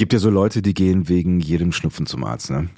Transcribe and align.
Gibt 0.00 0.14
ja 0.14 0.18
so 0.18 0.30
Leute, 0.30 0.62
die 0.62 0.72
gehen 0.72 1.10
wegen 1.10 1.40
jedem 1.40 1.72
Schnupfen 1.72 2.06
zum 2.06 2.24
Arzt, 2.24 2.48
ne? 2.48 2.70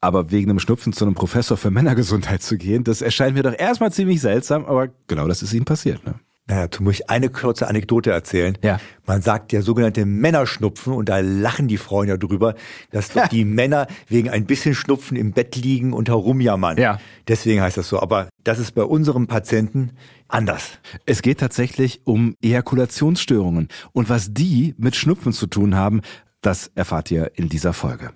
Aber 0.00 0.30
wegen 0.30 0.48
einem 0.48 0.60
Schnupfen 0.60 0.92
zu 0.92 1.04
einem 1.04 1.14
Professor 1.14 1.56
für 1.56 1.70
Männergesundheit 1.72 2.42
zu 2.42 2.56
gehen, 2.56 2.84
das 2.84 3.02
erscheint 3.02 3.34
mir 3.34 3.42
doch 3.42 3.58
erstmal 3.58 3.90
ziemlich 3.90 4.20
seltsam, 4.20 4.64
aber 4.66 4.86
genau 5.08 5.26
das 5.26 5.42
ist 5.42 5.52
ihm 5.52 5.64
passiert, 5.64 6.06
ne? 6.06 6.14
Naja, 6.46 6.68
du 6.68 6.84
musst 6.84 7.10
eine 7.10 7.28
kurze 7.28 7.66
Anekdote 7.66 8.12
erzählen. 8.12 8.56
Ja. 8.62 8.78
Man 9.04 9.20
sagt 9.20 9.52
ja 9.52 9.62
sogenannte 9.62 10.06
Männerschnupfen 10.06 10.92
und 10.92 11.08
da 11.08 11.18
lachen 11.18 11.66
die 11.66 11.76
Frauen 11.76 12.06
ja 12.06 12.16
drüber, 12.16 12.54
dass 12.92 13.08
doch 13.08 13.26
die 13.26 13.44
Männer 13.44 13.88
wegen 14.08 14.30
ein 14.30 14.46
bisschen 14.46 14.76
Schnupfen 14.76 15.16
im 15.16 15.32
Bett 15.32 15.56
liegen 15.56 15.92
und 15.92 16.08
herumjammern. 16.08 16.78
Ja. 16.78 17.00
Deswegen 17.26 17.62
heißt 17.62 17.76
das 17.76 17.88
so. 17.88 18.00
Aber 18.00 18.28
das 18.44 18.60
ist 18.60 18.76
bei 18.76 18.82
unserem 18.84 19.26
Patienten 19.26 19.92
anders. 20.28 20.78
Es 21.04 21.22
geht 21.22 21.40
tatsächlich 21.40 22.02
um 22.04 22.36
Ejakulationsstörungen. 22.42 23.68
Und 23.92 24.08
was 24.08 24.32
die 24.32 24.74
mit 24.76 24.94
Schnupfen 24.94 25.32
zu 25.32 25.48
tun 25.48 25.74
haben, 25.76 26.00
das 26.40 26.70
erfahrt 26.74 27.10
ihr 27.10 27.32
in 27.34 27.48
dieser 27.48 27.72
Folge. 27.72 28.10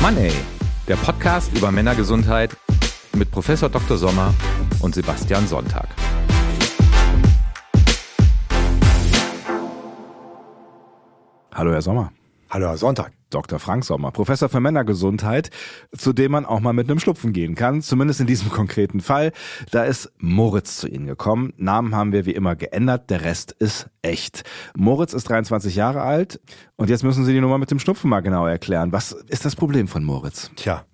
Mann 0.00 0.16
ey, 0.16 0.32
der 0.86 0.96
Podcast 0.96 1.56
über 1.56 1.70
Männergesundheit 1.70 2.56
mit 3.14 3.30
Professor 3.30 3.68
Dr. 3.68 3.96
Sommer 3.96 4.34
und 4.80 4.94
Sebastian 4.94 5.46
Sonntag. 5.46 5.88
Hallo, 11.52 11.72
Herr 11.72 11.82
Sommer. 11.82 12.12
Hallo, 12.50 12.68
Herr 12.68 12.78
Sonntag. 12.78 13.12
Dr. 13.28 13.58
Frank 13.58 13.84
Sommer, 13.84 14.10
Professor 14.10 14.48
für 14.48 14.58
Männergesundheit, 14.58 15.50
zu 15.94 16.14
dem 16.14 16.32
man 16.32 16.46
auch 16.46 16.60
mal 16.60 16.72
mit 16.72 16.88
einem 16.88 16.98
Schlupfen 16.98 17.34
gehen 17.34 17.54
kann, 17.54 17.82
zumindest 17.82 18.20
in 18.20 18.26
diesem 18.26 18.48
konkreten 18.50 19.00
Fall. 19.00 19.32
Da 19.70 19.84
ist 19.84 20.10
Moritz 20.16 20.78
zu 20.78 20.88
Ihnen 20.88 21.06
gekommen. 21.06 21.52
Namen 21.58 21.94
haben 21.94 22.12
wir 22.12 22.24
wie 22.24 22.32
immer 22.32 22.56
geändert, 22.56 23.10
der 23.10 23.24
Rest 23.24 23.52
ist 23.52 23.90
echt. 24.00 24.44
Moritz 24.74 25.12
ist 25.12 25.28
23 25.28 25.76
Jahre 25.76 26.00
alt 26.00 26.40
und 26.76 26.88
jetzt 26.88 27.04
müssen 27.04 27.26
Sie 27.26 27.34
die 27.34 27.40
Nummer 27.42 27.58
mit 27.58 27.70
dem 27.70 27.78
Schnupfen 27.78 28.08
mal 28.08 28.20
genau 28.20 28.46
erklären. 28.46 28.92
Was 28.92 29.12
ist 29.12 29.44
das 29.44 29.54
Problem 29.54 29.86
von 29.86 30.02
Moritz? 30.02 30.50
Tja, 30.56 30.86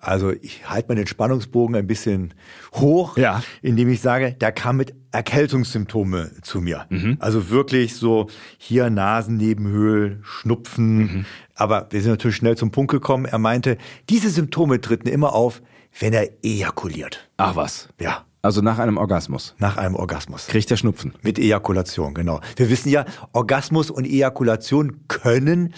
also 0.00 0.32
ich 0.32 0.68
halte 0.68 0.88
meinen 0.94 1.06
Spannungsbogen 1.06 1.76
ein 1.76 1.86
bisschen 1.86 2.34
hoch, 2.74 3.16
Ja. 3.16 3.42
indem 3.62 3.88
ich 3.88 4.00
sage, 4.00 4.32
der 4.40 4.52
kam 4.52 4.76
mit 4.76 4.94
Erkältungssymptome 5.12 6.30
zu 6.42 6.60
mir. 6.60 6.86
Also 7.20 7.50
wirklich 7.50 7.94
so 7.96 8.28
hier 8.58 8.90
Nasennebenhöhl, 8.90 10.20
Schnupfen. 10.22 11.26
Aber 11.54 11.86
wir 11.90 12.00
sind 12.02 12.10
natürlich 12.10 12.36
schnell 12.36 12.56
zum 12.56 12.70
Punkt 12.70 12.90
gekommen. 12.90 13.24
Er 13.26 13.38
meinte, 13.38 13.78
diese 14.10 14.30
Symptome 14.30 14.80
treten 14.80 15.08
immer 15.08 15.32
auf, 15.34 15.62
wenn 15.98 16.12
er 16.12 16.28
ejakuliert. 16.44 17.28
Ach 17.38 17.56
was. 17.56 17.88
Ja, 18.00 18.24
Also 18.42 18.60
nach 18.60 18.78
einem 18.78 18.98
Orgasmus. 18.98 19.54
nach 19.58 19.76
einem 19.76 19.94
Orgasmus. 19.94 20.46
Kriegt 20.48 20.70
der 20.70 20.76
Schnupfen. 20.76 21.14
Mit 21.22 21.38
Ejakulation, 21.38 22.12
genau. 22.14 22.40
Wir 22.56 22.68
wissen 22.70 22.90
ja, 22.90 23.04
Orgasmus 23.32 23.90
und 23.90 24.04
Ejakulation 24.06 25.00
können 25.08 25.72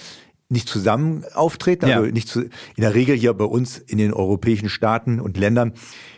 nicht 0.48 0.68
zusammen 0.68 1.24
auftreten. 1.34 1.84
Also 1.86 2.04
Ja. 2.04 2.10
nicht 2.10 2.28
zu, 2.28 2.42
in 2.42 2.50
der 2.78 2.94
Regel 2.94 3.16
hier 3.16 3.34
bei 3.34 3.44
uns 3.44 3.78
in 3.78 3.98
den 3.98 4.12
europäischen 4.12 4.68
Staaten 4.68 5.20
und 5.20 5.36
Ländern 5.36 5.72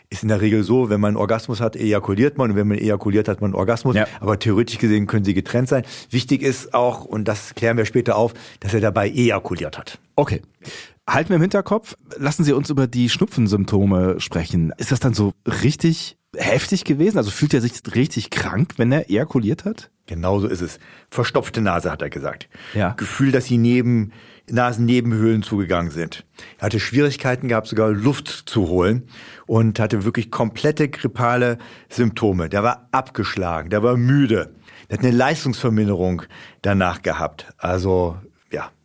ist 0.08 0.22
in 0.24 0.28
der 0.28 0.40
Regel 0.40 0.64
so, 0.64 0.90
wenn 0.90 1.00
man 1.00 1.10
einen 1.10 1.16
Orgasmus 1.16 1.60
hat, 1.60 1.76
ejakuliert 1.76 2.36
man 2.36 2.50
und 2.50 2.56
wenn 2.56 2.66
man 2.66 2.78
ejakuliert 2.78 3.28
hat, 3.28 3.40
man 3.40 3.50
einen 3.50 3.54
Orgasmus. 3.54 3.94
Ja. 3.94 4.06
Aber 4.18 4.38
theoretisch 4.38 4.78
gesehen 4.78 5.06
können 5.06 5.24
sie 5.24 5.34
getrennt 5.34 5.68
sein. 5.68 5.84
Wichtig 6.10 6.42
ist 6.42 6.74
auch, 6.74 7.04
und 7.04 7.28
das 7.28 7.54
klären 7.54 7.76
wir 7.76 7.84
später 7.84 8.16
auf, 8.16 8.34
dass 8.58 8.74
er 8.74 8.80
dabei 8.80 9.08
ejakuliert 9.08 9.78
hat. 9.78 9.98
Okay. 10.16 10.42
Halten 11.10 11.30
wir 11.30 11.36
im 11.36 11.42
Hinterkopf, 11.42 11.96
lassen 12.16 12.44
Sie 12.44 12.52
uns 12.52 12.70
über 12.70 12.86
die 12.86 13.08
Schnupfensymptome 13.08 14.20
sprechen. 14.20 14.72
Ist 14.78 14.92
das 14.92 15.00
dann 15.00 15.12
so 15.12 15.32
richtig 15.44 16.16
heftig 16.36 16.84
gewesen? 16.84 17.18
Also 17.18 17.32
fühlt 17.32 17.52
er 17.52 17.60
sich 17.60 17.72
richtig 17.96 18.30
krank, 18.30 18.74
wenn 18.76 18.92
er 18.92 19.10
ejakuliert 19.10 19.64
hat? 19.64 19.90
Genauso 20.06 20.46
ist 20.46 20.60
es. 20.60 20.78
Verstopfte 21.10 21.60
Nase, 21.60 21.90
hat 21.90 22.00
er 22.00 22.10
gesagt. 22.10 22.48
Ja. 22.74 22.90
Gefühl, 22.92 23.32
dass 23.32 23.46
die 23.46 23.58
neben, 23.58 24.12
Nasennebenhöhlen 24.48 25.42
zugegangen 25.42 25.90
sind. 25.90 26.24
Er 26.58 26.66
hatte 26.66 26.80
Schwierigkeiten 26.80 27.48
gehabt, 27.48 27.66
sogar 27.66 27.90
Luft 27.90 28.28
zu 28.28 28.68
holen 28.68 29.08
und 29.46 29.80
hatte 29.80 30.04
wirklich 30.04 30.30
komplette 30.30 30.88
grippale 30.88 31.58
Symptome. 31.88 32.48
Der 32.48 32.62
war 32.62 32.88
abgeschlagen, 32.92 33.70
der 33.70 33.82
war 33.82 33.96
müde. 33.96 34.54
Der 34.88 34.98
hat 34.98 35.04
eine 35.04 35.16
Leistungsverminderung 35.16 36.22
danach 36.62 37.02
gehabt. 37.02 37.52
Also. 37.58 38.16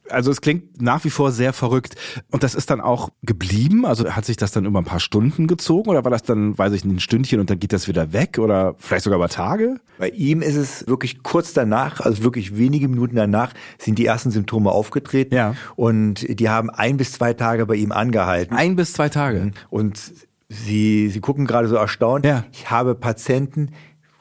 Also 0.09 0.31
es 0.31 0.41
klingt 0.41 0.81
nach 0.81 1.03
wie 1.03 1.09
vor 1.09 1.31
sehr 1.31 1.53
verrückt. 1.53 1.95
Und 2.31 2.43
das 2.43 2.55
ist 2.55 2.69
dann 2.69 2.81
auch 2.81 3.09
geblieben? 3.23 3.85
Also 3.85 4.09
hat 4.11 4.25
sich 4.25 4.37
das 4.37 4.51
dann 4.51 4.65
über 4.65 4.79
ein 4.79 4.85
paar 4.85 4.99
Stunden 4.99 5.47
gezogen 5.47 5.89
oder 5.89 6.03
war 6.03 6.11
das 6.11 6.23
dann, 6.23 6.57
weiß 6.57 6.73
ich 6.73 6.85
nicht, 6.85 6.95
ein 6.95 6.99
Stündchen 6.99 7.39
und 7.39 7.49
dann 7.49 7.59
geht 7.59 7.73
das 7.73 7.87
wieder 7.87 8.13
weg 8.13 8.37
oder 8.37 8.75
vielleicht 8.77 9.03
sogar 9.03 9.17
über 9.17 9.29
Tage? 9.29 9.79
Bei 9.97 10.09
ihm 10.09 10.41
ist 10.41 10.55
es 10.55 10.87
wirklich 10.87 11.23
kurz 11.23 11.53
danach, 11.53 12.01
also 12.01 12.23
wirklich 12.23 12.57
wenige 12.57 12.87
Minuten 12.87 13.15
danach, 13.15 13.53
sind 13.77 13.97
die 13.97 14.05
ersten 14.05 14.31
Symptome 14.31 14.71
aufgetreten. 14.71 15.33
Ja. 15.33 15.55
Und 15.75 16.39
die 16.39 16.49
haben 16.49 16.69
ein 16.69 16.97
bis 16.97 17.13
zwei 17.13 17.33
Tage 17.33 17.65
bei 17.65 17.75
ihm 17.75 17.91
angehalten. 17.91 18.55
Ein 18.55 18.75
bis 18.75 18.93
zwei 18.93 19.09
Tage. 19.09 19.51
Und 19.69 20.13
Sie, 20.47 21.09
Sie 21.09 21.19
gucken 21.21 21.47
gerade 21.47 21.67
so 21.67 21.75
erstaunt. 21.75 22.25
Ja. 22.25 22.45
Ich 22.51 22.69
habe 22.69 22.93
Patienten, 22.93 23.71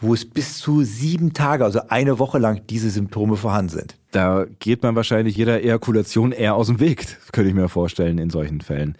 wo 0.00 0.14
es 0.14 0.28
bis 0.28 0.58
zu 0.58 0.82
sieben 0.82 1.32
Tage, 1.32 1.64
also 1.64 1.80
eine 1.88 2.18
Woche 2.18 2.38
lang, 2.38 2.62
diese 2.68 2.90
Symptome 2.90 3.36
vorhanden 3.36 3.70
sind. 3.70 3.96
Da 4.14 4.46
geht 4.60 4.84
man 4.84 4.94
wahrscheinlich 4.94 5.36
jeder 5.36 5.64
Ejakulation 5.64 6.30
eher 6.30 6.54
aus 6.54 6.68
dem 6.68 6.78
Weg, 6.78 7.18
könnte 7.32 7.48
ich 7.48 7.54
mir 7.56 7.68
vorstellen, 7.68 8.18
in 8.18 8.30
solchen 8.30 8.60
Fällen. 8.60 8.96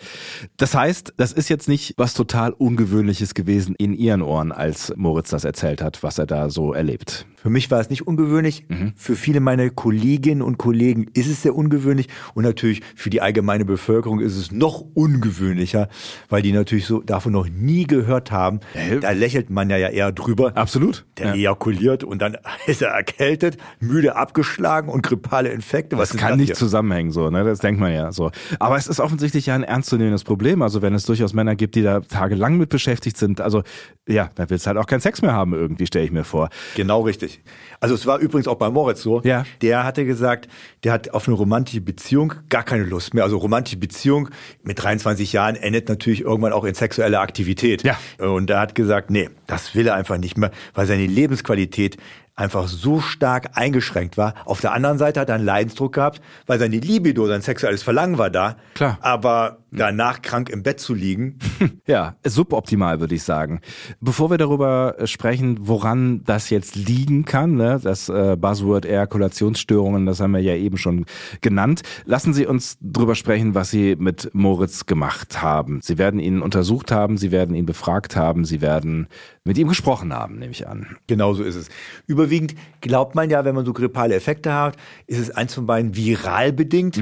Das 0.56 0.74
heißt, 0.74 1.14
das 1.16 1.30
ist 1.32 1.48
jetzt 1.48 1.68
nicht 1.68 1.94
was 1.96 2.14
total 2.14 2.52
Ungewöhnliches 2.52 3.34
gewesen 3.34 3.76
in 3.78 3.92
Ihren 3.92 4.22
Ohren, 4.22 4.50
als 4.50 4.92
Moritz 4.96 5.30
das 5.30 5.44
erzählt 5.44 5.82
hat, 5.82 6.02
was 6.02 6.18
er 6.18 6.26
da 6.26 6.50
so 6.50 6.72
erlebt. 6.72 7.26
Für 7.44 7.50
mich 7.50 7.70
war 7.70 7.78
es 7.78 7.90
nicht 7.90 8.06
ungewöhnlich. 8.06 8.64
Für 8.96 9.16
viele 9.16 9.38
meiner 9.40 9.68
Kolleginnen 9.68 10.40
und 10.40 10.56
Kollegen 10.56 11.08
ist 11.12 11.26
es 11.28 11.42
sehr 11.42 11.54
ungewöhnlich. 11.54 12.08
Und 12.32 12.44
natürlich 12.44 12.80
für 12.96 13.10
die 13.10 13.20
allgemeine 13.20 13.66
Bevölkerung 13.66 14.20
ist 14.20 14.34
es 14.38 14.50
noch 14.50 14.82
ungewöhnlicher, 14.94 15.88
weil 16.30 16.40
die 16.40 16.52
natürlich 16.52 16.86
so 16.86 17.02
davon 17.02 17.32
noch 17.34 17.46
nie 17.46 17.84
gehört 17.86 18.30
haben. 18.30 18.60
Ja. 18.74 18.96
Da 18.98 19.10
lächelt 19.10 19.50
man 19.50 19.68
ja 19.68 19.76
eher 19.76 20.10
drüber. 20.10 20.56
Absolut. 20.56 21.04
Der 21.18 21.26
Ja. 21.26 21.34
ejakuliert 21.34 22.02
und 22.02 22.22
dann 22.22 22.38
ist 22.66 22.80
er 22.80 22.88
erkältet, 22.92 23.58
müde 23.78 24.16
abgeschlagen 24.16 24.88
und 24.88 25.02
grippale 25.02 25.50
Infekte. 25.50 25.98
Was 25.98 26.08
Das 26.08 26.16
kann 26.18 26.30
das 26.30 26.38
nicht 26.38 26.56
zusammenhängen, 26.56 27.10
so, 27.10 27.28
ne? 27.28 27.44
Das 27.44 27.58
denkt 27.58 27.78
man 27.78 27.92
ja 27.92 28.10
so. 28.10 28.30
Aber 28.58 28.78
es 28.78 28.86
ist 28.86 29.00
offensichtlich 29.00 29.44
ja 29.44 29.54
ein 29.54 29.64
ernstzunehmendes 29.64 30.24
Problem. 30.24 30.62
Also 30.62 30.80
wenn 30.80 30.94
es 30.94 31.04
durchaus 31.04 31.34
Männer 31.34 31.56
gibt, 31.56 31.74
die 31.74 31.82
da 31.82 32.00
tagelang 32.00 32.56
mit 32.56 32.70
beschäftigt 32.70 33.18
sind, 33.18 33.42
also 33.42 33.62
ja, 34.08 34.30
dann 34.34 34.48
willst 34.48 34.64
du 34.64 34.68
halt 34.68 34.78
auch 34.78 34.86
keinen 34.86 35.00
Sex 35.00 35.20
mehr 35.20 35.32
haben, 35.34 35.52
irgendwie, 35.52 35.86
stelle 35.86 36.06
ich 36.06 36.10
mir 36.12 36.24
vor. 36.24 36.48
Genau 36.74 37.02
richtig. 37.02 37.33
Also 37.80 37.94
es 37.94 38.06
war 38.06 38.18
übrigens 38.18 38.48
auch 38.48 38.56
bei 38.56 38.70
Moritz 38.70 39.02
so. 39.02 39.20
Ja. 39.22 39.44
Der 39.60 39.84
hatte 39.84 40.04
gesagt, 40.06 40.48
der 40.84 40.92
hat 40.92 41.10
auf 41.10 41.28
eine 41.28 41.36
romantische 41.36 41.80
Beziehung 41.80 42.34
gar 42.48 42.62
keine 42.62 42.84
Lust 42.84 43.14
mehr. 43.14 43.24
Also 43.24 43.36
romantische 43.36 43.76
Beziehung 43.76 44.30
mit 44.62 44.82
23 44.82 45.32
Jahren 45.32 45.56
endet 45.56 45.88
natürlich 45.88 46.22
irgendwann 46.22 46.52
auch 46.52 46.64
in 46.64 46.74
sexuelle 46.74 47.20
Aktivität. 47.20 47.82
Ja. 47.82 47.98
Und 48.18 48.48
er 48.50 48.60
hat 48.60 48.74
gesagt, 48.74 49.10
nee, 49.10 49.28
das 49.46 49.74
will 49.74 49.86
er 49.86 49.94
einfach 49.94 50.16
nicht 50.16 50.38
mehr, 50.38 50.50
weil 50.74 50.86
seine 50.86 51.06
Lebensqualität 51.06 51.98
einfach 52.36 52.68
so 52.68 53.00
stark 53.00 53.50
eingeschränkt 53.54 54.16
war. 54.16 54.34
Auf 54.44 54.60
der 54.60 54.72
anderen 54.72 54.98
Seite 54.98 55.20
hat 55.20 55.28
er 55.28 55.36
einen 55.36 55.44
Leidensdruck 55.44 55.94
gehabt, 55.94 56.20
weil 56.46 56.58
seine 56.58 56.78
Libido, 56.78 57.26
sein 57.26 57.42
sexuelles 57.42 57.82
Verlangen 57.82 58.18
war 58.18 58.30
da. 58.30 58.56
Klar. 58.74 58.98
Aber 59.00 59.58
danach 59.70 60.22
krank 60.22 60.48
im 60.50 60.62
Bett 60.62 60.80
zu 60.80 60.94
liegen, 60.94 61.38
Ja, 61.86 62.16
suboptimal 62.24 63.00
würde 63.00 63.14
ich 63.14 63.22
sagen. 63.22 63.60
Bevor 64.00 64.30
wir 64.30 64.38
darüber 64.38 64.96
sprechen, 65.04 65.58
woran 65.60 66.22
das 66.24 66.50
jetzt 66.50 66.76
liegen 66.76 67.24
kann, 67.24 67.56
ne, 67.56 67.80
das 67.82 68.08
äh, 68.08 68.36
Buzzword 68.38 68.86
Ejakulationsstörungen, 68.86 70.06
das 70.06 70.20
haben 70.20 70.32
wir 70.32 70.40
ja 70.40 70.54
eben 70.54 70.78
schon 70.78 71.04
genannt, 71.40 71.82
lassen 72.04 72.32
Sie 72.32 72.46
uns 72.46 72.78
drüber 72.80 73.14
sprechen, 73.14 73.54
was 73.54 73.70
Sie 73.70 73.96
mit 73.96 74.30
Moritz 74.32 74.86
gemacht 74.86 75.42
haben. 75.42 75.80
Sie 75.82 75.98
werden 75.98 76.20
ihn 76.20 76.40
untersucht 76.40 76.90
haben, 76.90 77.16
Sie 77.16 77.32
werden 77.32 77.54
ihn 77.54 77.66
befragt 77.66 78.16
haben, 78.16 78.44
Sie 78.44 78.60
werden 78.60 79.08
mit 79.44 79.58
ihm 79.58 79.68
gesprochen 79.68 80.12
haben, 80.14 80.38
nehme 80.38 80.52
ich 80.52 80.66
an. 80.66 80.96
Genau 81.06 81.34
so 81.34 81.42
ist 81.42 81.54
es. 81.54 81.68
Überwiegend 82.06 82.54
glaubt 82.80 83.14
man 83.14 83.28
ja, 83.28 83.44
wenn 83.44 83.54
man 83.54 83.66
so 83.66 83.74
grippale 83.74 84.14
Effekte 84.14 84.54
hat, 84.54 84.76
ist 85.06 85.18
es 85.18 85.30
eins 85.30 85.52
von 85.52 85.66
beiden 85.66 85.94
viral 85.94 86.52
bedingt. 86.52 86.96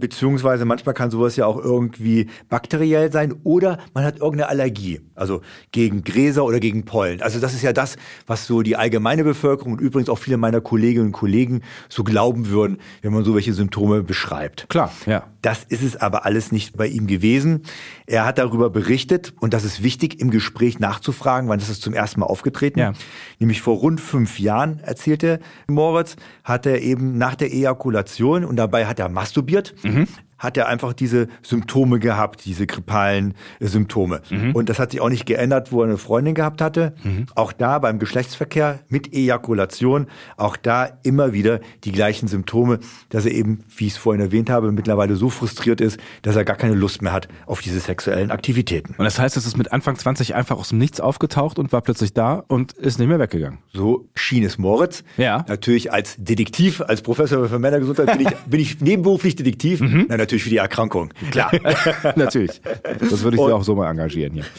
Beziehungsweise 0.00 0.64
manchmal 0.64 0.94
kann 0.94 1.10
sowas 1.10 1.34
ja 1.34 1.46
auch 1.46 1.58
irgendwie 1.58 2.28
bakteriell 2.48 3.10
sein 3.10 3.34
oder 3.42 3.78
man 3.94 4.04
hat 4.04 4.18
irgendeine 4.18 4.48
Allergie, 4.48 5.00
also 5.16 5.40
gegen 5.72 6.04
Gräser 6.04 6.44
oder 6.44 6.60
gegen 6.60 6.84
Pollen. 6.84 7.20
Also 7.20 7.40
das 7.40 7.52
ist 7.52 7.62
ja 7.62 7.72
das, 7.72 7.96
was 8.26 8.46
so 8.46 8.62
die 8.62 8.76
allgemeine 8.76 9.24
Bevölkerung 9.24 9.72
und 9.72 9.80
übrigens 9.80 10.08
auch 10.08 10.18
viele 10.18 10.36
meiner 10.36 10.60
Kolleginnen 10.60 11.06
und 11.06 11.12
Kollegen 11.12 11.62
so 11.88 12.04
glauben 12.04 12.48
würden, 12.48 12.78
wenn 13.02 13.12
man 13.12 13.24
so 13.24 13.34
welche 13.34 13.52
Symptome 13.52 14.04
beschreibt. 14.04 14.68
Klar, 14.68 14.92
ja. 15.06 15.24
Das 15.42 15.64
ist 15.64 15.82
es 15.82 15.96
aber 15.96 16.24
alles 16.24 16.52
nicht 16.52 16.76
bei 16.76 16.86
ihm 16.86 17.06
gewesen. 17.06 17.62
Er 18.06 18.24
hat 18.24 18.38
darüber 18.38 18.70
berichtet 18.70 19.34
und 19.40 19.54
das 19.54 19.64
ist 19.64 19.82
wichtig, 19.82 20.20
im 20.20 20.30
Gespräch 20.30 20.78
nachzufragen, 20.78 21.48
wann 21.48 21.58
ist 21.58 21.68
es 21.68 21.80
zum 21.80 21.94
ersten 21.94 22.20
Mal 22.20 22.26
aufgetreten. 22.26 22.78
Ja. 22.78 22.92
Nämlich 23.38 23.62
vor 23.62 23.76
rund 23.76 24.00
fünf 24.00 24.38
Jahren, 24.38 24.80
erzählte 24.80 25.40
Moritz, 25.68 26.16
hat 26.44 26.66
er 26.66 26.82
eben 26.82 27.18
nach 27.18 27.34
der 27.34 27.52
Ejakulation 27.52 28.44
und 28.44 28.56
dabei 28.56 28.86
hat 28.86 28.98
er 28.98 29.08
masturbiert, 29.08 29.74
Mhm. 29.88 30.27
Hat 30.38 30.56
er 30.56 30.68
einfach 30.68 30.92
diese 30.92 31.28
Symptome 31.42 31.98
gehabt, 31.98 32.44
diese 32.44 32.66
grippalen 32.66 33.34
äh, 33.60 33.66
Symptome. 33.66 34.22
Mhm. 34.30 34.52
Und 34.54 34.68
das 34.68 34.78
hat 34.78 34.92
sich 34.92 35.00
auch 35.00 35.08
nicht 35.08 35.26
geändert, 35.26 35.72
wo 35.72 35.82
er 35.82 35.88
eine 35.88 35.98
Freundin 35.98 36.34
gehabt 36.34 36.60
hatte. 36.60 36.94
Mhm. 37.02 37.26
Auch 37.34 37.52
da 37.52 37.78
beim 37.78 37.98
Geschlechtsverkehr 37.98 38.80
mit 38.88 39.12
Ejakulation, 39.12 40.06
auch 40.36 40.56
da 40.56 40.88
immer 41.02 41.32
wieder 41.32 41.60
die 41.84 41.92
gleichen 41.92 42.28
Symptome, 42.28 42.78
dass 43.08 43.24
er 43.24 43.32
eben, 43.32 43.64
wie 43.76 43.86
ich 43.86 43.94
es 43.94 43.98
vorhin 43.98 44.20
erwähnt 44.20 44.50
habe, 44.50 44.72
mittlerweile 44.72 45.16
so 45.16 45.30
frustriert 45.30 45.80
ist, 45.80 45.98
dass 46.22 46.36
er 46.36 46.44
gar 46.44 46.56
keine 46.56 46.74
Lust 46.74 47.02
mehr 47.02 47.12
hat 47.12 47.28
auf 47.46 47.60
diese 47.60 47.80
sexuellen 47.80 48.30
Aktivitäten. 48.30 48.94
Und 48.96 49.04
das 49.04 49.18
heißt, 49.18 49.36
es 49.36 49.46
ist 49.46 49.56
mit 49.56 49.72
Anfang 49.72 49.96
20 49.96 50.34
einfach 50.34 50.58
aus 50.58 50.70
dem 50.70 50.78
Nichts 50.78 51.00
aufgetaucht 51.00 51.58
und 51.58 51.72
war 51.72 51.80
plötzlich 51.80 52.14
da 52.14 52.44
und 52.48 52.72
ist 52.72 52.98
nicht 52.98 53.08
mehr 53.08 53.18
weggegangen. 53.18 53.58
So 53.72 54.08
schien 54.14 54.44
es 54.44 54.58
Moritz. 54.58 55.02
Ja. 55.16 55.44
Natürlich 55.48 55.92
als 55.92 56.16
Detektiv, 56.18 56.80
als 56.80 57.02
Professor 57.02 57.48
für 57.48 57.58
Männergesundheit 57.58 58.16
bin 58.16 58.26
ich, 58.26 58.34
bin 58.46 58.60
ich 58.60 58.80
nebenberuflich 58.80 59.36
Detektiv. 59.36 59.80
Mhm. 59.80 60.06
Na, 60.08 60.16
natürlich 60.28 60.44
für 60.44 60.50
die 60.50 60.58
Erkrankung. 60.58 61.12
Klar. 61.30 61.50
natürlich. 62.16 62.60
Das 62.82 63.22
würde 63.22 63.36
ich 63.36 63.42
dir 63.42 63.54
auch 63.54 63.64
so 63.64 63.74
mal 63.74 63.90
engagieren 63.90 64.34
hier. 64.34 64.44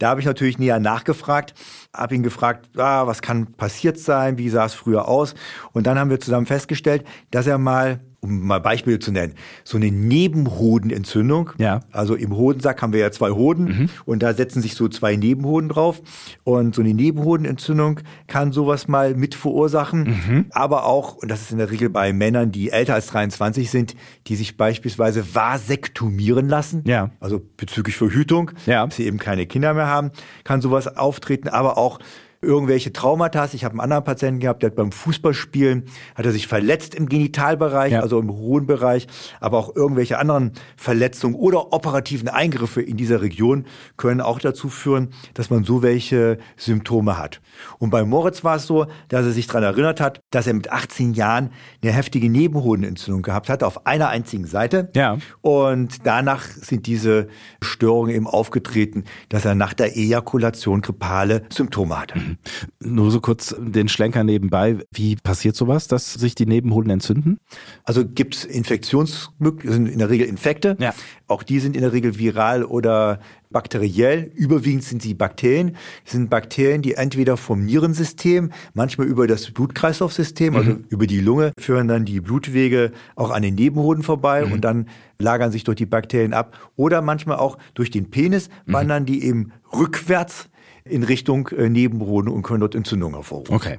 Da 0.00 0.08
habe 0.08 0.18
ich 0.18 0.26
natürlich 0.26 0.58
näher 0.58 0.80
nachgefragt, 0.80 1.54
habe 1.94 2.16
ihn 2.16 2.24
gefragt, 2.24 2.76
ah, 2.76 3.06
was 3.06 3.22
kann 3.22 3.52
passiert 3.52 4.00
sein, 4.00 4.36
wie 4.36 4.48
sah 4.48 4.64
es 4.64 4.74
früher 4.74 5.06
aus? 5.06 5.36
Und 5.72 5.86
dann 5.86 5.96
haben 5.96 6.10
wir 6.10 6.18
zusammen 6.18 6.46
festgestellt, 6.46 7.04
dass 7.30 7.46
er 7.46 7.56
mal 7.56 8.00
um 8.20 8.46
mal 8.46 8.60
Beispiele 8.60 8.98
zu 8.98 9.12
nennen, 9.12 9.34
so 9.64 9.76
eine 9.78 9.90
Nebenhodenentzündung. 9.90 11.50
Ja. 11.58 11.80
Also 11.90 12.14
im 12.14 12.36
Hodensack 12.36 12.82
haben 12.82 12.92
wir 12.92 13.00
ja 13.00 13.10
zwei 13.10 13.30
Hoden 13.30 13.64
mhm. 13.64 13.88
und 14.04 14.22
da 14.22 14.34
setzen 14.34 14.60
sich 14.60 14.74
so 14.74 14.88
zwei 14.88 15.16
Nebenhoden 15.16 15.68
drauf. 15.70 16.02
Und 16.44 16.74
so 16.74 16.82
eine 16.82 16.92
Nebenhodenentzündung 16.92 18.00
kann 18.26 18.52
sowas 18.52 18.88
mal 18.88 19.14
mit 19.14 19.34
verursachen. 19.34 20.02
Mhm. 20.02 20.46
Aber 20.50 20.84
auch, 20.84 21.16
und 21.16 21.30
das 21.30 21.42
ist 21.42 21.52
in 21.52 21.58
der 21.58 21.70
Regel 21.70 21.88
bei 21.88 22.12
Männern, 22.12 22.52
die 22.52 22.70
älter 22.70 22.94
als 22.94 23.06
23 23.08 23.70
sind, 23.70 23.94
die 24.26 24.36
sich 24.36 24.56
beispielsweise 24.56 25.34
vasektomieren 25.34 26.48
lassen. 26.48 26.82
Ja. 26.86 27.10
Also 27.20 27.40
bezüglich 27.56 27.96
Verhütung, 27.96 28.50
ja. 28.66 28.84
dass 28.84 28.96
sie 28.96 29.06
eben 29.06 29.18
keine 29.18 29.46
Kinder 29.46 29.72
mehr 29.72 29.86
haben, 29.86 30.10
kann 30.44 30.60
sowas 30.60 30.96
auftreten. 30.96 31.48
Aber 31.48 31.78
auch 31.78 31.98
irgendwelche 32.42 32.92
Traumata. 32.92 33.48
Ich 33.52 33.64
habe 33.64 33.72
einen 33.72 33.80
anderen 33.80 34.04
Patienten 34.04 34.40
gehabt, 34.40 34.62
der 34.62 34.70
hat 34.70 34.76
beim 34.76 34.92
Fußballspielen, 34.92 35.84
hat 36.14 36.24
er 36.24 36.32
sich 36.32 36.46
verletzt 36.46 36.94
im 36.94 37.08
Genitalbereich, 37.08 37.92
ja. 37.92 38.00
also 38.00 38.18
im 38.18 38.30
hohen 38.30 38.66
Bereich, 38.66 39.06
aber 39.40 39.58
auch 39.58 39.76
irgendwelche 39.76 40.18
anderen 40.18 40.52
Verletzungen 40.76 41.34
oder 41.34 41.72
operativen 41.72 42.28
Eingriffe 42.28 42.80
in 42.80 42.96
dieser 42.96 43.20
Region 43.20 43.66
können 43.96 44.20
auch 44.22 44.38
dazu 44.38 44.68
führen, 44.68 45.10
dass 45.34 45.50
man 45.50 45.64
so 45.64 45.82
welche 45.82 46.38
Symptome 46.56 47.18
hat. 47.18 47.40
Und 47.78 47.90
bei 47.90 48.04
Moritz 48.04 48.42
war 48.42 48.56
es 48.56 48.66
so, 48.66 48.86
dass 49.08 49.26
er 49.26 49.32
sich 49.32 49.46
daran 49.46 49.64
erinnert 49.64 50.00
hat, 50.00 50.20
dass 50.30 50.46
er 50.46 50.54
mit 50.54 50.72
18 50.72 51.12
Jahren 51.12 51.50
eine 51.82 51.92
heftige 51.92 52.30
Nebenhodenentzündung 52.30 53.22
gehabt 53.22 53.50
hat 53.50 53.62
auf 53.62 53.86
einer 53.86 54.08
einzigen 54.08 54.46
Seite. 54.46 54.90
Ja. 54.94 55.18
Und 55.42 56.06
danach 56.06 56.44
sind 56.46 56.86
diese 56.86 57.28
Störungen 57.62 58.14
eben 58.14 58.26
aufgetreten, 58.26 59.04
dass 59.28 59.44
er 59.44 59.54
nach 59.54 59.74
der 59.74 59.96
Ejakulation 59.96 60.80
grippale 60.80 61.42
Symptome 61.50 62.00
hatte. 62.00 62.29
Mhm. 62.30 62.94
Nur 62.94 63.10
so 63.10 63.20
kurz 63.20 63.54
den 63.58 63.88
Schlenker 63.88 64.24
nebenbei. 64.24 64.78
Wie 64.92 65.16
passiert 65.16 65.56
sowas, 65.56 65.88
dass 65.88 66.14
sich 66.14 66.34
die 66.34 66.46
Nebenhoden 66.46 66.90
entzünden? 66.90 67.38
Also 67.84 68.06
gibt 68.06 68.34
es 68.34 68.44
Infektionsmöglichkeiten, 68.44 69.86
in 69.86 69.98
der 69.98 70.10
Regel 70.10 70.26
Infekte. 70.26 70.76
Ja. 70.80 70.94
Auch 71.26 71.42
die 71.42 71.60
sind 71.60 71.76
in 71.76 71.82
der 71.82 71.92
Regel 71.92 72.18
viral 72.18 72.64
oder 72.64 73.20
bakteriell. 73.50 74.30
Überwiegend 74.34 74.84
sind 74.84 75.02
sie 75.02 75.14
Bakterien. 75.14 75.76
Das 76.04 76.12
sind 76.12 76.30
Bakterien, 76.30 76.82
die 76.82 76.94
entweder 76.94 77.36
vom 77.36 77.64
Nierensystem, 77.64 78.52
manchmal 78.74 79.06
über 79.06 79.26
das 79.26 79.50
Blutkreislaufsystem, 79.50 80.56
also 80.56 80.70
mhm. 80.72 80.84
über 80.88 81.06
die 81.06 81.20
Lunge, 81.20 81.52
führen 81.58 81.88
dann 81.88 82.04
die 82.04 82.20
Blutwege 82.20 82.92
auch 83.16 83.30
an 83.30 83.42
den 83.42 83.56
Nebenhoden 83.56 84.02
vorbei 84.02 84.44
mhm. 84.44 84.52
und 84.52 84.60
dann 84.62 84.88
lagern 85.18 85.52
sich 85.52 85.64
durch 85.64 85.76
die 85.76 85.86
Bakterien 85.86 86.32
ab. 86.32 86.56
Oder 86.76 87.02
manchmal 87.02 87.38
auch 87.38 87.58
durch 87.74 87.90
den 87.90 88.10
Penis 88.10 88.48
mhm. 88.66 88.72
wandern 88.72 89.06
die 89.06 89.24
eben 89.24 89.52
rückwärts 89.72 90.49
in 90.84 91.02
Richtung 91.02 91.48
äh, 91.48 91.68
Nebenhoden 91.68 92.30
und 92.30 92.42
können 92.42 92.60
dort 92.60 92.74
Entzündungen 92.74 93.14
hervorrufen. 93.14 93.54
Okay, 93.54 93.78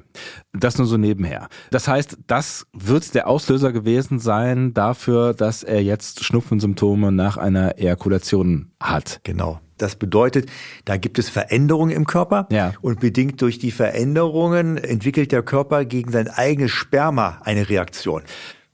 das 0.52 0.78
nur 0.78 0.86
so 0.86 0.96
nebenher. 0.96 1.48
Das 1.70 1.88
heißt, 1.88 2.18
das 2.26 2.66
wird 2.72 3.14
der 3.14 3.28
Auslöser 3.28 3.72
gewesen 3.72 4.18
sein 4.18 4.74
dafür, 4.74 5.34
dass 5.34 5.62
er 5.62 5.82
jetzt 5.82 6.24
Schnupfensymptome 6.24 7.12
nach 7.12 7.36
einer 7.36 7.78
Ejakulation 7.78 8.72
hat. 8.80 9.20
Genau. 9.24 9.60
Das 9.78 9.96
bedeutet, 9.96 10.48
da 10.84 10.96
gibt 10.96 11.18
es 11.18 11.28
Veränderungen 11.28 11.90
im 11.90 12.06
Körper 12.06 12.46
ja. 12.52 12.72
und 12.82 13.00
bedingt 13.00 13.42
durch 13.42 13.58
die 13.58 13.72
Veränderungen 13.72 14.76
entwickelt 14.76 15.32
der 15.32 15.42
Körper 15.42 15.84
gegen 15.84 16.12
sein 16.12 16.28
eigenes 16.28 16.70
Sperma 16.70 17.40
eine 17.42 17.68
Reaktion. 17.68 18.22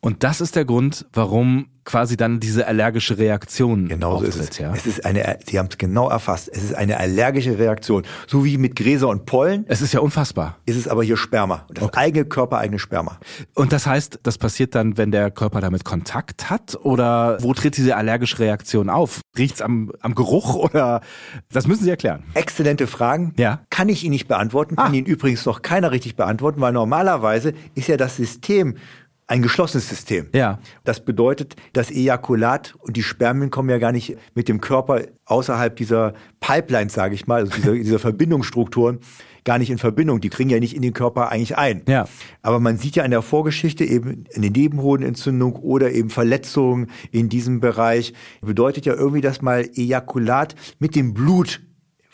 Und 0.01 0.23
das 0.23 0.41
ist 0.41 0.55
der 0.55 0.65
Grund, 0.65 1.07
warum 1.13 1.67
quasi 1.89 2.19
dann 2.19 2.39
diese 2.39 2.67
allergische 2.67 3.17
Reaktion 3.17 3.89
genau 3.89 4.13
auftritt, 4.13 4.35
so 4.35 4.41
ist 4.41 4.51
es. 4.51 4.59
Ja? 4.59 4.73
Es 4.75 4.87
ist 4.87 5.07
eine, 5.07 5.39
Sie 5.47 5.59
haben 5.59 5.69
es 5.71 5.79
genau 5.79 6.11
erfasst. 6.11 6.51
Es 6.53 6.63
ist 6.63 6.75
eine 6.75 6.99
allergische 7.01 7.59
Reaktion, 7.59 8.05
so 8.27 8.45
wie 8.45 8.59
mit 8.59 8.77
Gräser 8.77 9.09
und 9.09 9.25
Pollen. 9.25 9.65
Es 9.69 9.81
ist 9.81 9.95
ja 9.95 10.01
unfassbar. 10.01 10.59
Ist 10.67 10.77
es 10.77 10.87
aber 10.87 11.03
hier 11.03 11.17
Sperma, 11.17 11.65
das 11.73 11.85
okay. 11.85 11.99
eigene 11.99 12.25
Körper, 12.27 12.59
eigene 12.59 12.79
Sperma. 12.79 13.19
Und 13.55 13.73
das 13.73 13.87
heißt, 13.87 14.21
das 14.23 14.37
passiert 14.37 14.75
dann, 14.75 14.99
wenn 14.99 15.11
der 15.11 15.31
Körper 15.31 15.63
damit 15.63 15.85
Kontakt 15.85 16.51
hat, 16.51 16.79
oder 16.83 17.43
wo 17.43 17.55
tritt 17.55 17.79
diese 17.79 17.97
allergische 17.97 18.39
Reaktion 18.39 18.91
auf? 18.91 19.23
Riecht's 19.37 19.63
am, 19.63 19.91
am 20.01 20.15
Geruch 20.15 20.55
oder? 20.57 21.01
Das 21.51 21.67
müssen 21.67 21.85
Sie 21.85 21.91
erklären. 21.91 22.23
Exzellente 22.35 22.87
Fragen. 22.87 23.33
Ja. 23.39 23.63
Kann 23.71 23.89
ich 23.89 24.05
Ihnen 24.05 24.13
nicht 24.13 24.29
beantworten. 24.29 24.77
Kann 24.77 24.93
ah. 24.93 24.95
Ihnen 24.95 25.07
übrigens 25.07 25.47
noch 25.47 25.63
keiner 25.63 25.91
richtig 25.91 26.17
beantworten, 26.17 26.61
weil 26.61 26.73
normalerweise 26.73 27.55
ist 27.75 27.89
ja 27.89 27.97
das 27.97 28.17
System 28.17 28.77
ein 29.29 29.43
geschlossenes 29.43 29.89
System. 29.89 30.27
Ja. 30.35 30.59
Das 30.85 31.05
bedeutet, 31.05 31.55
das 31.75 31.91
Ejakulat 31.91 32.75
und 32.79 32.97
die 32.97 33.03
Spermien 33.03 33.51
kommen 33.51 33.69
ja 33.69 33.79
gar 33.79 33.93
nicht 33.93 34.17
mit 34.35 34.49
dem 34.49 34.61
Körper 34.61 35.03
außerhalb 35.27 35.77
dieser 35.77 36.15
Pipelines, 36.41 36.95
sage 36.95 37.15
ich 37.15 37.27
mal, 37.27 37.41
also 37.41 37.53
dieser, 37.55 37.73
dieser 37.75 37.99
Verbindungsstrukturen, 37.99 39.01
gar 39.45 39.59
nicht 39.59 39.71
in 39.71 39.79
Verbindung. 39.79 40.21
Die 40.21 40.31
dringen 40.31 40.51
ja 40.51 40.59
nicht 40.59 40.75
in 40.75 40.83
den 40.83 40.95
Körper 40.95 41.31
eigentlich 41.31 41.59
ein. 41.59 41.83
Ja. 41.87 42.09
Aber 42.43 42.59
man 42.59 42.79
sieht 42.79 42.97
ja 42.97 43.05
in 43.05 43.11
der 43.11 43.23
Vorgeschichte 43.23 43.85
eben 43.85 44.25
eine 44.35 44.51
Nebenhodenentzündung 44.51 45.57
oder 45.57 45.93
eben 45.93 46.09
Verletzungen 46.09 46.91
in 47.13 47.29
diesem 47.29 47.61
Bereich. 47.61 48.15
Bedeutet 48.41 48.87
ja 48.87 48.95
irgendwie, 48.95 49.21
dass 49.21 49.43
mal 49.43 49.69
Ejakulat 49.75 50.55
mit 50.79 50.97
dem 50.97 51.13
Blut 51.13 51.61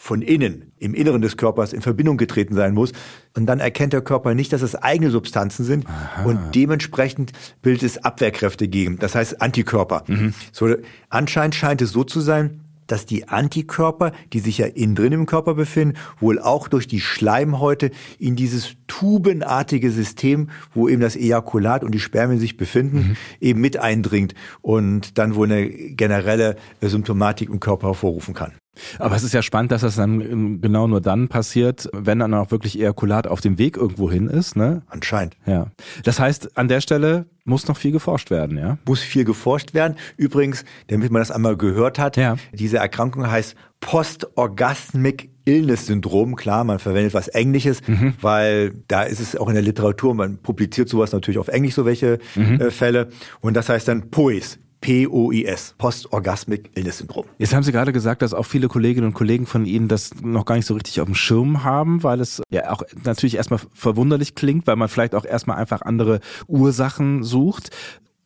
von 0.05 0.21
innen, 0.21 0.71
im 0.77 0.93
Inneren 0.93 1.23
des 1.23 1.39
Körpers 1.39 1.73
in 1.73 1.81
Verbindung 1.81 2.19
getreten 2.19 2.55
sein 2.55 2.75
muss. 2.75 2.93
Und 3.35 3.47
dann 3.47 3.59
erkennt 3.59 3.95
der 3.95 4.03
Körper 4.03 4.35
nicht, 4.35 4.53
dass 4.53 4.61
es 4.61 4.75
eigene 4.75 5.11
Substanzen 5.11 5.65
sind 5.65 5.87
Aha. 5.87 6.25
und 6.25 6.55
dementsprechend 6.55 7.33
bildet 7.62 7.85
es 7.85 8.05
Abwehrkräfte 8.05 8.69
gegen, 8.69 8.99
das 8.99 9.15
heißt 9.15 9.41
Antikörper. 9.41 10.05
Mhm. 10.06 10.35
So, 10.53 10.75
anscheinend 11.09 11.55
scheint 11.55 11.81
es 11.81 11.93
so 11.93 12.05
zu 12.05 12.21
sein, 12.21 12.61
dass 12.87 13.06
die 13.06 13.29
Antikörper, 13.29 14.12
die 14.35 14.41
sich 14.41 14.59
ja 14.59 14.67
innen 14.67 14.95
drin 14.95 15.12
im 15.12 15.25
Körper 15.25 15.55
befinden, 15.55 15.97
wohl 16.21 16.39
auch 16.39 16.69
durch 16.69 16.87
die 16.87 17.01
Schleimhäute 17.01 17.91
in 18.19 18.37
dieses 18.37 18.75
tubenartige 18.89 19.91
System, 19.91 20.51
wo 20.75 20.87
eben 20.87 21.01
das 21.01 21.17
Ejakulat 21.17 21.83
und 21.83 21.93
die 21.93 21.99
Spermien 21.99 22.39
sich 22.39 22.59
befinden, 22.59 22.97
mhm. 22.99 23.17
eben 23.41 23.61
mit 23.62 23.79
eindringt 23.79 24.34
und 24.61 25.17
dann 25.17 25.34
wohl 25.34 25.51
eine 25.51 25.67
generelle 25.67 26.56
Symptomatik 26.82 27.49
im 27.49 27.58
Körper 27.58 27.87
hervorrufen 27.87 28.34
kann. 28.34 28.53
Aber 28.98 29.16
es 29.16 29.22
ist 29.22 29.34
ja 29.34 29.43
spannend, 29.43 29.72
dass 29.72 29.82
das 29.82 29.96
dann 29.96 30.60
genau 30.60 30.86
nur 30.86 31.00
dann 31.00 31.28
passiert, 31.28 31.88
wenn 31.93 32.19
dann 32.19 32.34
auch 32.34 32.50
wirklich 32.50 32.78
Ejakulat 32.78 33.26
auf 33.26 33.40
dem 33.40 33.58
Weg 33.58 33.76
irgendwo 33.76 34.10
hin 34.10 34.28
ist, 34.28 34.56
ne? 34.56 34.82
Anscheinend. 34.88 35.36
Ja. 35.46 35.69
Das 36.04 36.20
heißt, 36.20 36.56
an 36.56 36.69
der 36.69 36.81
Stelle 36.81 37.26
muss 37.44 37.69
noch 37.69 37.76
viel 37.76 37.93
geforscht 37.93 38.31
werden, 38.31 38.58
ja? 38.58 38.78
Muss 38.86 39.00
viel 39.00 39.24
geforscht 39.24 39.74
werden. 39.74 39.96
Übrigens, 40.16 40.64
damit 40.88 41.10
man 41.10 41.20
das 41.20 41.31
einmal 41.31 41.56
gehört 41.56 41.98
hat, 41.98 42.16
ja. 42.16 42.36
diese 42.52 42.78
Erkrankung 42.78 43.31
heißt 43.31 43.54
Post-Orgasmic 43.81 45.31
Illness 45.44 45.86
Syndrom. 45.86 46.36
Klar, 46.36 46.64
man 46.64 46.78
verwendet 46.78 47.12
was 47.12 47.28
Englisches, 47.28 47.86
mhm. 47.86 48.14
weil 48.20 48.72
da 48.88 49.02
ist 49.02 49.20
es 49.20 49.36
auch 49.36 49.48
in 49.48 49.54
der 49.54 49.62
Literatur, 49.62 50.14
man 50.14 50.38
publiziert 50.38 50.88
sowas 50.88 51.12
natürlich 51.12 51.38
auf 51.38 51.48
Englisch, 51.48 51.74
so 51.74 51.84
welche 51.84 52.19
mhm. 52.34 52.60
äh, 52.60 52.70
Fälle. 52.70 53.08
Und 53.40 53.54
das 53.54 53.69
heißt 53.69 53.88
dann 53.88 54.10
POIS. 54.10 54.58
POIS, 54.84 55.74
Post-Orgasmic 55.79 56.70
Illness 56.74 56.98
Syndrom. 56.98 57.24
Jetzt 57.38 57.55
haben 57.55 57.62
Sie 57.62 57.72
gerade 57.72 57.93
gesagt, 57.93 58.20
dass 58.20 58.34
auch 58.34 58.44
viele 58.44 58.69
Kolleginnen 58.69 59.06
und 59.06 59.14
Kollegen 59.14 59.46
von 59.46 59.64
Ihnen 59.64 59.88
das 59.88 60.10
noch 60.20 60.44
gar 60.44 60.56
nicht 60.56 60.67
so 60.67 60.74
richtig 60.74 61.00
auf 61.00 61.06
dem 61.06 61.14
Schirm 61.14 61.64
haben, 61.64 62.03
weil 62.03 62.20
es 62.20 62.43
ja 62.50 62.70
auch 62.70 62.82
natürlich 63.03 63.36
erstmal 63.36 63.60
verwunderlich 63.72 64.34
klingt, 64.34 64.67
weil 64.67 64.76
man 64.76 64.88
vielleicht 64.88 65.14
auch 65.14 65.24
erstmal 65.24 65.56
einfach 65.56 65.81
andere 65.81 66.20
Ursachen 66.48 67.22
sucht. 67.22 67.70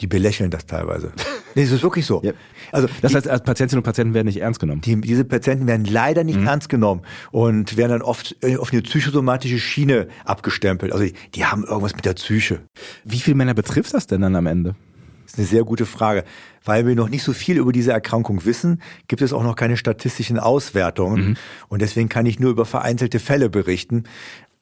Die 0.00 0.08
belächeln 0.08 0.50
das 0.50 0.66
teilweise. 0.66 1.12
nee, 1.54 1.62
es 1.62 1.70
ist 1.70 1.82
wirklich 1.82 2.06
so. 2.06 2.22
Ja. 2.24 2.32
Also 2.72 2.88
das 3.02 3.14
heißt, 3.14 3.28
als 3.28 3.42
Patientinnen 3.42 3.80
und 3.80 3.84
Patienten 3.84 4.14
werden 4.14 4.26
nicht 4.26 4.40
ernst 4.40 4.58
genommen. 4.58 4.80
Die, 4.80 5.00
diese 5.00 5.24
Patienten 5.24 5.68
werden 5.68 5.86
leider 5.86 6.24
nicht 6.24 6.40
mhm. 6.40 6.46
ernst 6.46 6.68
genommen 6.68 7.02
und 7.30 7.76
werden 7.76 7.92
dann 7.92 8.02
oft 8.02 8.36
äh, 8.42 8.56
auf 8.56 8.72
eine 8.72 8.82
psychosomatische 8.82 9.60
Schiene 9.60 10.08
abgestempelt. 10.24 10.92
Also 10.92 11.06
die 11.34 11.44
haben 11.44 11.64
irgendwas 11.64 11.94
mit 11.94 12.04
der 12.04 12.14
Psyche. 12.14 12.60
Wie 13.04 13.20
viele 13.20 13.36
Männer 13.36 13.54
betrifft 13.54 13.94
das 13.94 14.08
denn 14.08 14.22
dann 14.22 14.34
am 14.34 14.46
Ende? 14.46 14.74
Das 15.28 15.34
ist 15.34 15.38
eine 15.40 15.46
sehr 15.48 15.64
gute 15.64 15.84
Frage. 15.84 16.24
Weil 16.64 16.86
wir 16.86 16.94
noch 16.94 17.10
nicht 17.10 17.22
so 17.22 17.34
viel 17.34 17.58
über 17.58 17.70
diese 17.70 17.92
Erkrankung 17.92 18.46
wissen, 18.46 18.80
gibt 19.08 19.20
es 19.20 19.34
auch 19.34 19.42
noch 19.42 19.56
keine 19.56 19.76
statistischen 19.76 20.38
Auswertungen. 20.38 21.30
Mhm. 21.30 21.36
Und 21.68 21.82
deswegen 21.82 22.08
kann 22.08 22.24
ich 22.24 22.40
nur 22.40 22.50
über 22.50 22.64
vereinzelte 22.64 23.18
Fälle 23.18 23.50
berichten. 23.50 24.04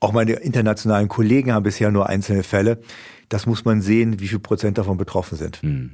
Auch 0.00 0.12
meine 0.12 0.32
internationalen 0.32 1.08
Kollegen 1.08 1.52
haben 1.52 1.62
bisher 1.62 1.92
nur 1.92 2.08
einzelne 2.08 2.42
Fälle. 2.42 2.80
Das 3.28 3.46
muss 3.46 3.64
man 3.64 3.80
sehen, 3.80 4.18
wie 4.20 4.28
viel 4.28 4.40
Prozent 4.40 4.76
davon 4.76 4.96
betroffen 4.98 5.38
sind. 5.38 5.62
Hm. 5.62 5.92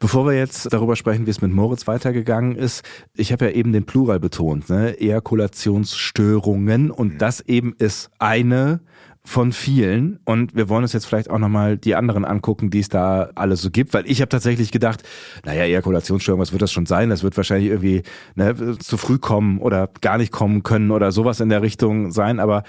Bevor 0.00 0.26
wir 0.26 0.32
jetzt 0.32 0.72
darüber 0.72 0.96
sprechen, 0.96 1.26
wie 1.26 1.30
es 1.30 1.42
mit 1.42 1.52
Moritz 1.52 1.86
weitergegangen 1.86 2.56
ist, 2.56 2.82
ich 3.14 3.30
habe 3.30 3.46
ja 3.46 3.50
eben 3.52 3.72
den 3.72 3.84
Plural 3.84 4.20
betont, 4.20 4.68
ne? 4.70 4.98
Ejakulationsstörungen 4.98 6.90
und 6.90 7.12
hm. 7.12 7.18
das 7.18 7.40
eben 7.40 7.74
ist 7.78 8.10
eine 8.18 8.80
von 9.26 9.52
vielen. 9.52 10.20
Und 10.24 10.54
wir 10.54 10.68
wollen 10.68 10.82
uns 10.82 10.92
jetzt 10.92 11.06
vielleicht 11.06 11.30
auch 11.30 11.38
nochmal 11.38 11.78
die 11.78 11.94
anderen 11.94 12.24
angucken, 12.24 12.70
die 12.70 12.80
es 12.80 12.90
da 12.90 13.30
alles 13.34 13.62
so 13.62 13.70
gibt, 13.70 13.94
weil 13.94 14.04
ich 14.06 14.20
habe 14.20 14.28
tatsächlich 14.28 14.70
gedacht, 14.70 15.02
naja, 15.44 15.64
Ejakulationsstörung, 15.64 16.40
was 16.40 16.52
wird 16.52 16.60
das 16.60 16.72
schon 16.72 16.86
sein? 16.86 17.08
Das 17.08 17.22
wird 17.22 17.36
wahrscheinlich 17.36 17.70
irgendwie 17.70 18.02
ne, 18.34 18.76
zu 18.78 18.96
früh 18.98 19.18
kommen 19.18 19.58
oder 19.58 19.88
gar 20.02 20.18
nicht 20.18 20.30
kommen 20.30 20.62
können 20.62 20.90
oder 20.90 21.10
sowas 21.10 21.40
in 21.40 21.48
der 21.48 21.62
Richtung 21.62 22.12
sein, 22.12 22.38
aber 22.38 22.64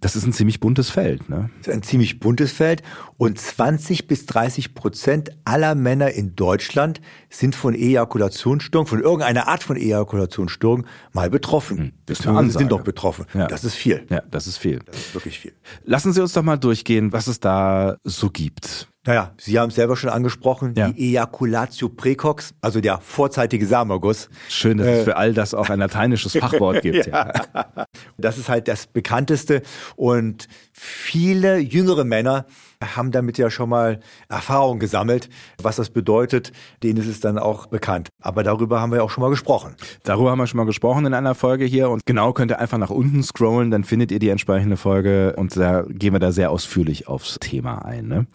das 0.00 0.16
ist 0.16 0.26
ein 0.26 0.32
ziemlich 0.32 0.60
buntes 0.60 0.90
Feld. 0.90 1.28
Ne? 1.28 1.50
Das 1.58 1.68
ist 1.68 1.74
ein 1.74 1.82
ziemlich 1.82 2.20
buntes 2.20 2.52
Feld 2.52 2.82
und 3.16 3.38
20 3.38 4.06
bis 4.06 4.26
30 4.26 4.74
Prozent 4.74 5.30
aller 5.44 5.74
Männer 5.74 6.10
in 6.10 6.34
Deutschland 6.34 7.00
sind 7.28 7.54
von 7.54 7.74
Ejakulationsstörungen, 7.74 8.88
von 8.88 9.00
irgendeiner 9.00 9.48
Art 9.48 9.62
von 9.62 9.76
Ejakulationsstörung 9.76 10.86
mal 11.12 11.30
betroffen. 11.30 11.78
Hm, 11.78 11.92
das 12.06 12.18
sind 12.18 12.72
doch 12.72 12.82
betroffen. 12.82 13.26
Ja. 13.34 13.46
Das 13.46 13.64
ist 13.64 13.74
viel. 13.74 14.06
Ja, 14.08 14.22
das 14.30 14.46
ist 14.46 14.56
viel. 14.56 14.80
Das 14.86 14.96
ist 14.96 15.14
wirklich 15.14 15.38
viel. 15.38 15.52
Lassen 15.84 16.12
Sie 16.12 16.20
uns 16.20 16.32
doch 16.32 16.42
mal 16.42 16.56
durchgehen, 16.56 17.12
was 17.12 17.26
es 17.26 17.40
da 17.40 17.96
so 18.04 18.30
gibt. 18.30 18.89
Naja, 19.06 19.32
Sie 19.38 19.58
haben 19.58 19.70
es 19.70 19.76
selber 19.76 19.96
schon 19.96 20.10
angesprochen, 20.10 20.74
ja. 20.76 20.90
die 20.90 21.08
Ejaculatio 21.08 21.88
precox, 21.88 22.52
also 22.60 22.82
der 22.82 23.00
vorzeitige 23.00 23.66
Samenerguss. 23.66 24.28
Schön, 24.48 24.76
dass 24.76 24.86
äh, 24.86 24.98
es 24.98 25.04
für 25.04 25.16
all 25.16 25.32
das 25.32 25.54
auch 25.54 25.70
ein 25.70 25.78
lateinisches 25.78 26.36
Fachwort 26.36 26.82
gibt. 26.82 27.06
ja. 27.06 27.32
ja. 27.54 27.86
Das 28.18 28.36
ist 28.36 28.50
halt 28.50 28.68
das 28.68 28.86
bekannteste 28.86 29.62
und 29.96 30.48
viele 30.72 31.58
jüngere 31.58 32.04
Männer 32.04 32.44
haben 32.82 33.12
damit 33.12 33.36
ja 33.38 33.50
schon 33.50 33.68
mal 33.68 34.00
Erfahrung 34.28 34.78
gesammelt. 34.78 35.28
Was 35.62 35.76
das 35.76 35.90
bedeutet, 35.90 36.52
denen 36.82 36.98
ist 36.98 37.08
es 37.08 37.20
dann 37.20 37.38
auch 37.38 37.66
bekannt. 37.66 38.08
Aber 38.20 38.42
darüber 38.42 38.80
haben 38.80 38.90
wir 38.90 38.96
ja 38.96 39.02
auch 39.02 39.10
schon 39.10 39.22
mal 39.22 39.30
gesprochen. 39.30 39.74
Darüber 40.02 40.30
haben 40.30 40.38
wir 40.38 40.46
schon 40.46 40.58
mal 40.58 40.64
gesprochen 40.64 41.06
in 41.06 41.14
einer 41.14 41.34
Folge 41.34 41.64
hier. 41.64 41.90
Und 41.90 42.06
genau 42.06 42.32
könnt 42.32 42.50
ihr 42.50 42.58
einfach 42.58 42.78
nach 42.78 42.90
unten 42.90 43.22
scrollen, 43.22 43.70
dann 43.70 43.84
findet 43.84 44.10
ihr 44.12 44.18
die 44.18 44.30
entsprechende 44.30 44.76
Folge 44.76 45.34
und 45.36 45.56
da 45.56 45.84
gehen 45.88 46.14
wir 46.14 46.20
da 46.20 46.32
sehr 46.32 46.50
ausführlich 46.50 47.06
aufs 47.06 47.38
Thema 47.38 47.84
ein. 47.84 48.08
Ne? 48.08 48.26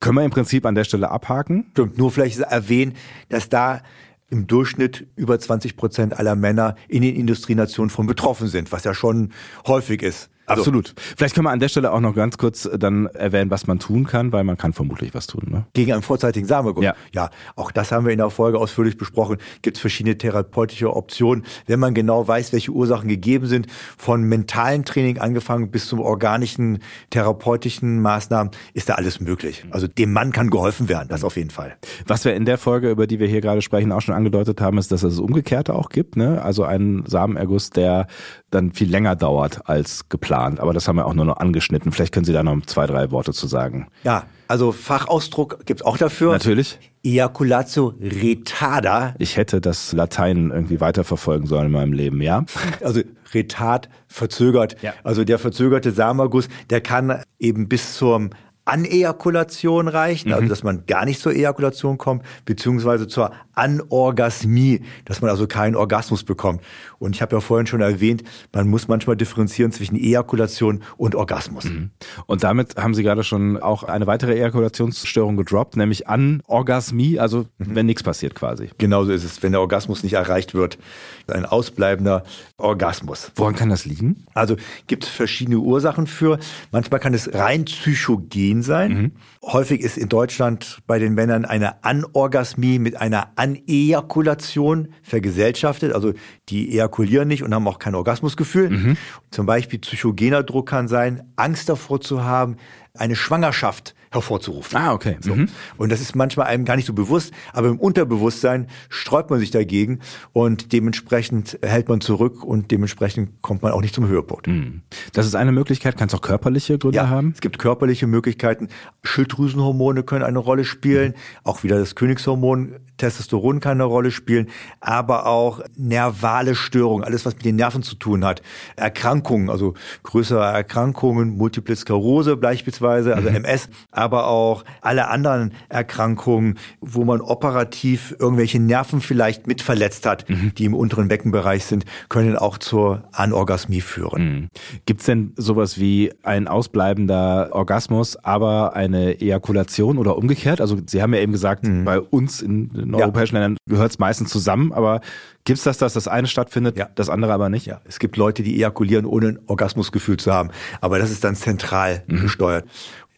Können 0.00 0.16
wir 0.16 0.24
im 0.24 0.30
Prinzip 0.30 0.64
an 0.64 0.74
der 0.74 0.84
Stelle 0.84 1.10
abhaken? 1.10 1.66
Stimmt, 1.72 1.98
nur 1.98 2.10
vielleicht 2.10 2.38
erwähnen, 2.40 2.94
dass 3.28 3.48
da 3.48 3.82
im 4.30 4.46
Durchschnitt 4.46 5.08
über 5.16 5.38
20 5.38 5.76
Prozent 5.76 6.18
aller 6.18 6.36
Männer 6.36 6.76
in 6.88 7.02
den 7.02 7.16
Industrienationen 7.16 7.90
von 7.90 8.06
betroffen 8.06 8.48
sind, 8.48 8.72
was 8.72 8.84
ja 8.84 8.94
schon 8.94 9.32
häufig 9.66 10.02
ist. 10.02 10.30
Also, 10.50 10.62
Absolut. 10.62 10.94
Vielleicht 11.16 11.36
können 11.36 11.46
wir 11.46 11.52
an 11.52 11.60
der 11.60 11.68
Stelle 11.68 11.92
auch 11.92 12.00
noch 12.00 12.12
ganz 12.12 12.36
kurz 12.36 12.68
dann 12.76 13.06
erwähnen, 13.06 13.52
was 13.52 13.68
man 13.68 13.78
tun 13.78 14.04
kann, 14.04 14.32
weil 14.32 14.42
man 14.42 14.56
kann 14.56 14.72
vermutlich 14.72 15.14
was 15.14 15.28
tun. 15.28 15.46
Ne? 15.48 15.64
Gegen 15.74 15.92
einen 15.92 16.02
vorzeitigen 16.02 16.44
Samenerguss. 16.44 16.84
Ja. 16.84 16.94
ja, 17.12 17.30
auch 17.54 17.70
das 17.70 17.92
haben 17.92 18.04
wir 18.04 18.12
in 18.12 18.18
der 18.18 18.30
Folge 18.30 18.58
ausführlich 18.58 18.96
besprochen. 18.96 19.38
Gibt 19.62 19.76
es 19.76 19.80
verschiedene 19.80 20.18
therapeutische 20.18 20.94
Optionen, 20.96 21.44
wenn 21.66 21.78
man 21.78 21.94
genau 21.94 22.26
weiß, 22.26 22.52
welche 22.52 22.72
Ursachen 22.72 23.08
gegeben 23.08 23.46
sind, 23.46 23.68
von 23.96 24.24
mentalen 24.24 24.84
Training 24.84 25.18
angefangen 25.18 25.70
bis 25.70 25.86
zum 25.86 26.00
organischen 26.00 26.80
therapeutischen 27.10 28.00
Maßnahmen, 28.02 28.50
ist 28.74 28.88
da 28.88 28.94
alles 28.94 29.20
möglich. 29.20 29.64
Also 29.70 29.86
dem 29.86 30.12
Mann 30.12 30.32
kann 30.32 30.50
geholfen 30.50 30.88
werden, 30.88 31.08
das 31.08 31.22
auf 31.22 31.36
jeden 31.36 31.50
Fall. 31.50 31.76
Was 32.08 32.24
wir 32.24 32.34
in 32.34 32.44
der 32.44 32.58
Folge, 32.58 32.90
über 32.90 33.06
die 33.06 33.20
wir 33.20 33.28
hier 33.28 33.40
gerade 33.40 33.62
sprechen, 33.62 33.92
auch 33.92 34.00
schon 34.00 34.16
angedeutet 34.16 34.60
haben, 34.60 34.78
ist, 34.78 34.90
dass 34.90 35.04
es 35.04 35.14
das 35.14 35.20
Umgekehrte 35.20 35.74
auch 35.74 35.90
gibt. 35.90 36.16
Ne? 36.16 36.42
Also 36.42 36.64
einen 36.64 37.06
Samenerguss, 37.06 37.70
der 37.70 38.08
dann 38.50 38.72
viel 38.72 38.90
länger 38.90 39.14
dauert 39.14 39.68
als 39.68 40.08
geplant. 40.08 40.39
Aber 40.40 40.72
das 40.72 40.88
haben 40.88 40.96
wir 40.96 41.06
auch 41.06 41.14
nur 41.14 41.24
noch 41.24 41.36
angeschnitten. 41.36 41.92
Vielleicht 41.92 42.12
können 42.12 42.24
Sie 42.24 42.32
da 42.32 42.42
noch 42.42 42.60
zwei, 42.66 42.86
drei 42.86 43.10
Worte 43.10 43.32
zu 43.32 43.46
sagen. 43.46 43.88
Ja, 44.04 44.24
also 44.48 44.72
Fachausdruck 44.72 45.64
gibt's 45.66 45.82
auch 45.82 45.96
dafür. 45.96 46.32
Natürlich. 46.32 46.78
Ejaculatio 47.02 47.94
retarda. 48.00 49.14
Ich 49.18 49.36
hätte 49.36 49.60
das 49.60 49.92
Latein 49.92 50.50
irgendwie 50.50 50.80
weiterverfolgen 50.80 51.46
sollen 51.46 51.66
in 51.66 51.72
meinem 51.72 51.92
Leben, 51.92 52.20
ja? 52.20 52.44
Also 52.82 53.00
retard, 53.32 53.88
verzögert. 54.08 54.76
Ja. 54.82 54.92
Also 55.04 55.24
der 55.24 55.38
verzögerte 55.38 55.92
Samenerguss, 55.92 56.48
der 56.68 56.80
kann 56.80 57.22
eben 57.38 57.68
bis 57.68 57.96
zum 57.96 58.30
Anejakulation 58.70 59.88
reichen, 59.88 60.32
also 60.32 60.44
mhm. 60.44 60.48
dass 60.48 60.62
man 60.62 60.86
gar 60.86 61.04
nicht 61.04 61.20
zur 61.20 61.32
Ejakulation 61.32 61.98
kommt, 61.98 62.24
beziehungsweise 62.44 63.08
zur 63.08 63.32
Anorgasmie, 63.54 64.82
dass 65.04 65.20
man 65.20 65.30
also 65.30 65.46
keinen 65.46 65.74
Orgasmus 65.74 66.22
bekommt. 66.22 66.62
Und 66.98 67.16
ich 67.16 67.20
habe 67.20 67.34
ja 67.34 67.40
vorhin 67.40 67.66
schon 67.66 67.80
erwähnt, 67.80 68.22
man 68.52 68.68
muss 68.68 68.86
manchmal 68.86 69.16
differenzieren 69.16 69.72
zwischen 69.72 69.96
Ejakulation 69.96 70.82
und 70.96 71.14
Orgasmus. 71.16 71.64
Mhm. 71.64 71.90
Und 72.26 72.44
damit 72.44 72.76
haben 72.76 72.94
Sie 72.94 73.02
gerade 73.02 73.24
schon 73.24 73.58
auch 73.58 73.82
eine 73.82 74.06
weitere 74.06 74.34
Ejakulationsstörung 74.34 75.36
gedroppt, 75.36 75.76
nämlich 75.76 76.06
Anorgasmie, 76.08 77.18
also 77.18 77.46
mhm. 77.58 77.74
wenn 77.74 77.86
nichts 77.86 78.04
passiert 78.04 78.34
quasi. 78.36 78.70
Genauso 78.78 79.10
ist 79.10 79.24
es, 79.24 79.42
wenn 79.42 79.52
der 79.52 79.60
Orgasmus 79.60 80.04
nicht 80.04 80.12
erreicht 80.12 80.54
wird. 80.54 80.78
Ein 81.26 81.44
ausbleibender 81.44 82.24
Orgasmus. 82.56 83.32
Woran 83.34 83.54
kann 83.54 83.68
das 83.68 83.84
liegen? 83.84 84.24
Also 84.34 84.56
gibt 84.86 85.04
es 85.04 85.10
verschiedene 85.10 85.58
Ursachen 85.58 86.06
für. 86.06 86.38
Manchmal 86.72 87.00
kann 87.00 87.14
es 87.14 87.34
rein 87.34 87.64
psychogen 87.64 88.59
sein. 88.62 88.92
Mhm. 88.92 89.12
Häufig 89.42 89.80
ist 89.80 89.96
in 89.96 90.08
Deutschland 90.08 90.80
bei 90.86 90.98
den 90.98 91.14
Männern 91.14 91.44
eine 91.44 91.84
Anorgasmie 91.84 92.78
mit 92.78 92.96
einer 92.96 93.32
Anejakulation 93.36 94.88
vergesellschaftet. 95.02 95.92
Also 95.92 96.12
die 96.48 96.70
ejakulieren 96.72 97.28
nicht 97.28 97.42
und 97.42 97.54
haben 97.54 97.66
auch 97.68 97.78
kein 97.78 97.94
Orgasmusgefühl. 97.94 98.70
Mhm. 98.70 98.96
Zum 99.30 99.46
Beispiel 99.46 99.78
psychogener 99.78 100.42
Druck 100.42 100.68
kann 100.68 100.88
sein, 100.88 101.32
Angst 101.36 101.68
davor 101.68 102.00
zu 102.00 102.24
haben, 102.24 102.56
eine 102.94 103.16
Schwangerschaft 103.16 103.94
hervorzurufen. 104.12 104.76
Ah, 104.76 104.92
okay. 104.92 105.16
So. 105.20 105.36
Mhm. 105.36 105.48
Und 105.76 105.92
das 105.92 106.00
ist 106.00 106.16
manchmal 106.16 106.46
einem 106.46 106.64
gar 106.64 106.74
nicht 106.74 106.86
so 106.86 106.92
bewusst, 106.92 107.32
aber 107.52 107.68
im 107.68 107.78
Unterbewusstsein 107.78 108.66
sträubt 108.88 109.30
man 109.30 109.38
sich 109.38 109.52
dagegen 109.52 110.00
und 110.32 110.72
dementsprechend 110.72 111.58
hält 111.62 111.88
man 111.88 112.00
zurück 112.00 112.42
und 112.42 112.72
dementsprechend 112.72 113.40
kommt 113.40 113.62
man 113.62 113.70
auch 113.70 113.80
nicht 113.80 113.94
zum 113.94 114.08
Höhepunkt. 114.08 114.48
Mhm. 114.48 114.82
Das 115.12 115.26
ist 115.26 115.36
eine 115.36 115.52
Möglichkeit. 115.52 115.96
Kann 115.96 116.08
es 116.08 116.14
auch 116.14 116.22
körperliche 116.22 116.76
Gründe 116.76 116.96
ja, 116.96 117.08
haben? 117.08 117.30
Es 117.34 117.40
gibt 117.40 117.58
körperliche 117.60 118.08
Möglichkeiten. 118.08 118.68
Schilddrüsenhormone 119.04 120.02
können 120.02 120.24
eine 120.24 120.40
Rolle 120.40 120.64
spielen. 120.64 121.12
Mhm. 121.12 121.14
Auch 121.44 121.62
wieder 121.62 121.78
das 121.78 121.94
Königshormon 121.94 122.80
Testosteron 122.96 123.60
kann 123.60 123.72
eine 123.72 123.84
Rolle 123.84 124.10
spielen, 124.10 124.48
aber 124.80 125.26
auch 125.26 125.60
nervale 125.76 126.54
Störungen, 126.54 127.02
alles 127.02 127.24
was 127.24 127.34
mit 127.34 127.46
den 127.46 127.56
Nerven 127.56 127.82
zu 127.82 127.94
tun 127.94 128.26
hat. 128.26 128.42
Erkrankungen, 128.76 129.48
also 129.48 129.72
größere 130.02 130.44
Erkrankungen, 130.44 131.30
Multiple 131.30 131.74
Sklerose 131.74 132.36
beispielsweise, 132.36 133.16
also 133.16 133.28
MS, 133.28 133.68
mhm 133.68 133.72
aber 134.00 134.26
auch 134.26 134.64
alle 134.80 135.08
anderen 135.08 135.52
Erkrankungen, 135.68 136.58
wo 136.80 137.04
man 137.04 137.20
operativ 137.20 138.16
irgendwelche 138.18 138.58
Nerven 138.58 139.00
vielleicht 139.00 139.46
mit 139.46 139.62
verletzt 139.62 140.06
hat, 140.06 140.28
mhm. 140.28 140.52
die 140.56 140.64
im 140.64 140.74
unteren 140.74 141.08
Beckenbereich 141.08 141.64
sind, 141.64 141.84
können 142.08 142.36
auch 142.36 142.58
zur 142.58 143.04
Anorgasmie 143.12 143.80
führen. 143.80 144.22
Mhm. 144.22 144.48
Gibt 144.86 145.00
es 145.00 145.06
denn 145.06 145.32
sowas 145.36 145.78
wie 145.78 146.12
ein 146.22 146.48
ausbleibender 146.48 147.50
Orgasmus, 147.52 148.16
aber 148.16 148.74
eine 148.74 149.20
Ejakulation 149.20 149.98
oder 149.98 150.16
umgekehrt? 150.16 150.60
Also 150.60 150.78
Sie 150.86 151.02
haben 151.02 151.14
ja 151.14 151.20
eben 151.20 151.32
gesagt, 151.32 151.64
mhm. 151.64 151.84
bei 151.84 152.00
uns 152.00 152.42
in 152.42 152.70
den 152.70 152.94
europäischen 152.94 153.36
ja. 153.36 153.42
Ländern 153.42 153.58
gehört 153.68 153.92
es 153.92 153.98
meistens 153.98 154.30
zusammen, 154.30 154.72
aber 154.72 155.00
gibt 155.44 155.58
es 155.58 155.64
das, 155.64 155.78
dass 155.78 155.94
das 155.94 156.08
eine 156.08 156.26
stattfindet, 156.26 156.76
ja. 156.76 156.88
das 156.94 157.08
andere 157.08 157.32
aber 157.32 157.48
nicht? 157.48 157.66
Ja, 157.66 157.80
es 157.84 157.98
gibt 157.98 158.16
Leute, 158.16 158.42
die 158.42 158.56
ejakulieren, 158.56 159.06
ohne 159.06 159.28
ein 159.28 159.38
Orgasmusgefühl 159.46 160.16
zu 160.16 160.32
haben, 160.32 160.50
aber 160.80 160.98
das 160.98 161.10
ist 161.10 161.24
dann 161.24 161.36
zentral 161.36 162.02
mhm. 162.06 162.20
gesteuert 162.20 162.64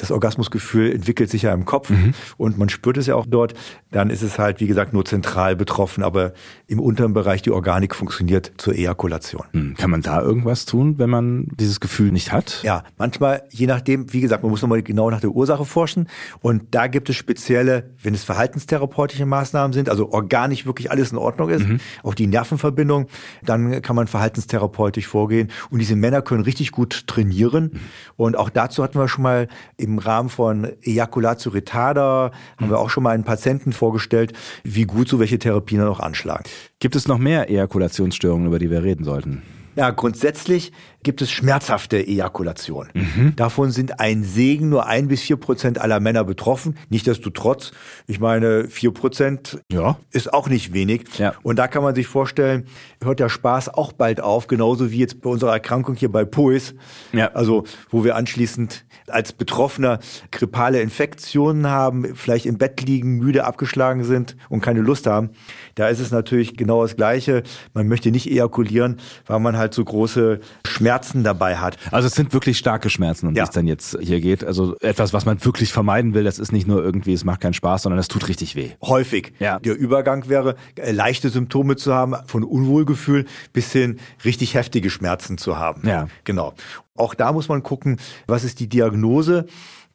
das 0.02 0.10
Orgasmusgefühl 0.10 0.92
entwickelt 0.92 1.30
sich 1.30 1.42
ja 1.42 1.54
im 1.54 1.64
Kopf 1.64 1.90
mhm. 1.90 2.12
und 2.36 2.58
man 2.58 2.68
spürt 2.68 2.96
es 2.96 3.06
ja 3.06 3.14
auch 3.14 3.24
dort, 3.24 3.54
dann 3.92 4.10
ist 4.10 4.22
es 4.22 4.38
halt, 4.38 4.60
wie 4.60 4.66
gesagt, 4.66 4.92
nur 4.92 5.04
zentral 5.04 5.54
betroffen, 5.54 6.02
aber 6.02 6.32
im 6.66 6.80
unteren 6.80 7.12
Bereich 7.12 7.40
die 7.40 7.52
Organik 7.52 7.94
funktioniert 7.94 8.52
zur 8.56 8.74
Ejakulation. 8.74 9.44
Mhm. 9.52 9.74
Kann 9.74 9.90
man 9.90 10.02
da 10.02 10.20
irgendwas 10.20 10.64
tun, 10.64 10.98
wenn 10.98 11.08
man 11.08 11.46
dieses 11.54 11.78
Gefühl 11.78 12.10
nicht 12.10 12.32
hat? 12.32 12.60
Ja, 12.64 12.82
manchmal, 12.98 13.44
je 13.50 13.68
nachdem, 13.68 14.12
wie 14.12 14.20
gesagt, 14.20 14.42
man 14.42 14.50
muss 14.50 14.60
nochmal 14.60 14.82
genau 14.82 15.08
nach 15.08 15.20
der 15.20 15.30
Ursache 15.30 15.64
forschen 15.64 16.08
und 16.40 16.74
da 16.74 16.88
gibt 16.88 17.08
es 17.08 17.14
spezielle, 17.14 17.90
wenn 18.02 18.12
es 18.12 18.24
verhaltenstherapeutische 18.24 19.24
Maßnahmen 19.24 19.72
sind, 19.72 19.88
also 19.88 20.10
organisch 20.10 20.66
wirklich 20.66 20.90
alles 20.90 21.12
in 21.12 21.18
Ordnung 21.18 21.48
ist, 21.48 21.66
mhm. 21.66 21.78
auch 22.02 22.14
die 22.14 22.26
Nervenverbindung, 22.26 23.06
dann 23.44 23.82
kann 23.82 23.94
man 23.94 24.08
verhaltenstherapeutisch 24.08 25.06
vorgehen 25.06 25.48
und 25.70 25.78
diese 25.78 25.94
Männer 25.94 26.22
können 26.22 26.42
richtig 26.42 26.72
gut 26.72 27.06
trainieren 27.06 27.70
mhm. 27.72 27.80
und 28.16 28.36
auch 28.36 28.50
dazu 28.50 28.82
hatten 28.82 28.98
wir 28.98 29.06
schon 29.06 29.22
mal 29.22 29.46
im 29.76 29.91
Rahmen 29.98 30.28
von 30.28 30.70
Ejaculatio 30.82 31.52
retarda 31.52 32.30
haben 32.58 32.70
wir 32.70 32.78
auch 32.78 32.90
schon 32.90 33.02
mal 33.02 33.10
einen 33.10 33.24
Patienten 33.24 33.72
vorgestellt, 33.72 34.32
wie 34.64 34.84
gut 34.84 35.08
so 35.08 35.18
welche 35.18 35.38
Therapien 35.38 35.80
dann 35.80 35.88
auch 35.88 36.00
anschlagen. 36.00 36.44
Gibt 36.80 36.96
es 36.96 37.08
noch 37.08 37.18
mehr 37.18 37.50
Ejakulationsstörungen, 37.50 38.46
über 38.46 38.58
die 38.58 38.70
wir 38.70 38.82
reden 38.82 39.04
sollten? 39.04 39.42
Ja, 39.74 39.90
grundsätzlich 39.90 40.72
gibt 41.02 41.20
es 41.22 41.30
schmerzhafte 41.30 42.06
Ejakulation. 42.06 42.88
Mhm. 42.94 43.34
Davon 43.36 43.70
sind 43.70 43.98
ein 44.00 44.22
Segen 44.24 44.68
nur 44.68 44.86
ein 44.86 45.08
bis 45.08 45.22
vier 45.22 45.36
Prozent 45.36 45.80
aller 45.80 46.00
Männer 46.00 46.24
betroffen. 46.24 46.76
Nichtsdestotrotz, 46.90 47.72
ich 48.06 48.20
meine, 48.20 48.68
vier 48.68 48.92
Prozent 48.92 49.60
ja. 49.70 49.98
ist 50.10 50.32
auch 50.32 50.48
nicht 50.48 50.72
wenig. 50.72 51.04
Ja. 51.18 51.34
Und 51.42 51.58
da 51.58 51.66
kann 51.66 51.82
man 51.82 51.94
sich 51.94 52.06
vorstellen, 52.06 52.66
hört 53.02 53.18
der 53.20 53.28
Spaß 53.28 53.70
auch 53.70 53.92
bald 53.92 54.20
auf, 54.20 54.46
genauso 54.46 54.90
wie 54.90 54.98
jetzt 54.98 55.20
bei 55.20 55.30
unserer 55.30 55.52
Erkrankung 55.52 55.96
hier 55.96 56.10
bei 56.10 56.24
POIS. 56.24 56.74
Ja. 57.12 57.32
Also, 57.32 57.64
wo 57.90 58.04
wir 58.04 58.16
anschließend 58.16 58.84
als 59.08 59.32
Betroffener 59.32 59.98
grippale 60.30 60.80
Infektionen 60.80 61.66
haben, 61.66 62.14
vielleicht 62.14 62.46
im 62.46 62.58
Bett 62.58 62.80
liegen, 62.82 63.18
müde 63.18 63.44
abgeschlagen 63.44 64.04
sind 64.04 64.36
und 64.48 64.60
keine 64.60 64.80
Lust 64.80 65.06
haben. 65.06 65.30
Da 65.74 65.88
ist 65.88 65.98
es 65.98 66.10
natürlich 66.12 66.56
genau 66.56 66.82
das 66.82 66.96
Gleiche. 66.96 67.42
Man 67.74 67.88
möchte 67.88 68.10
nicht 68.10 68.30
ejakulieren, 68.30 68.98
weil 69.26 69.40
man 69.40 69.56
halt 69.56 69.74
so 69.74 69.84
große 69.84 70.40
Schmerzen 70.66 70.91
dabei 71.24 71.56
hat. 71.56 71.78
Also 71.90 72.06
es 72.06 72.14
sind 72.14 72.32
wirklich 72.32 72.58
starke 72.58 72.90
Schmerzen, 72.90 73.28
um 73.28 73.34
ja. 73.34 73.44
die 73.44 73.48
es 73.48 73.54
dann 73.54 73.66
jetzt 73.66 73.98
hier 74.00 74.20
geht. 74.20 74.44
Also 74.44 74.76
etwas, 74.80 75.12
was 75.12 75.24
man 75.24 75.44
wirklich 75.44 75.72
vermeiden 75.72 76.14
will. 76.14 76.24
Das 76.24 76.38
ist 76.38 76.52
nicht 76.52 76.66
nur 76.66 76.82
irgendwie, 76.82 77.12
es 77.12 77.24
macht 77.24 77.40
keinen 77.40 77.54
Spaß, 77.54 77.82
sondern 77.82 77.98
es 77.98 78.08
tut 78.08 78.28
richtig 78.28 78.56
weh. 78.56 78.70
Häufig. 78.82 79.32
Ja. 79.38 79.58
Der 79.58 79.76
Übergang 79.76 80.28
wäre, 80.28 80.56
äh, 80.76 80.92
leichte 80.92 81.28
Symptome 81.28 81.76
zu 81.76 81.94
haben, 81.94 82.14
von 82.26 82.44
Unwohlgefühl 82.44 83.26
bis 83.52 83.72
hin 83.72 83.98
richtig 84.24 84.54
heftige 84.54 84.90
Schmerzen 84.90 85.38
zu 85.38 85.58
haben. 85.58 85.86
Ja. 85.86 86.08
Genau. 86.24 86.54
Auch 86.96 87.14
da 87.14 87.32
muss 87.32 87.48
man 87.48 87.62
gucken, 87.62 87.98
was 88.26 88.44
ist 88.44 88.60
die 88.60 88.68
Diagnose? 88.68 89.46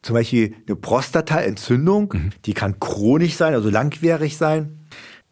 Zum 0.02 0.14
Beispiel 0.14 0.54
eine 0.66 0.76
Prostataentzündung, 0.76 2.12
mhm. 2.12 2.30
die 2.44 2.54
kann 2.54 2.78
chronisch 2.78 3.34
sein, 3.34 3.54
also 3.54 3.68
langwierig 3.68 4.36
sein. 4.36 4.77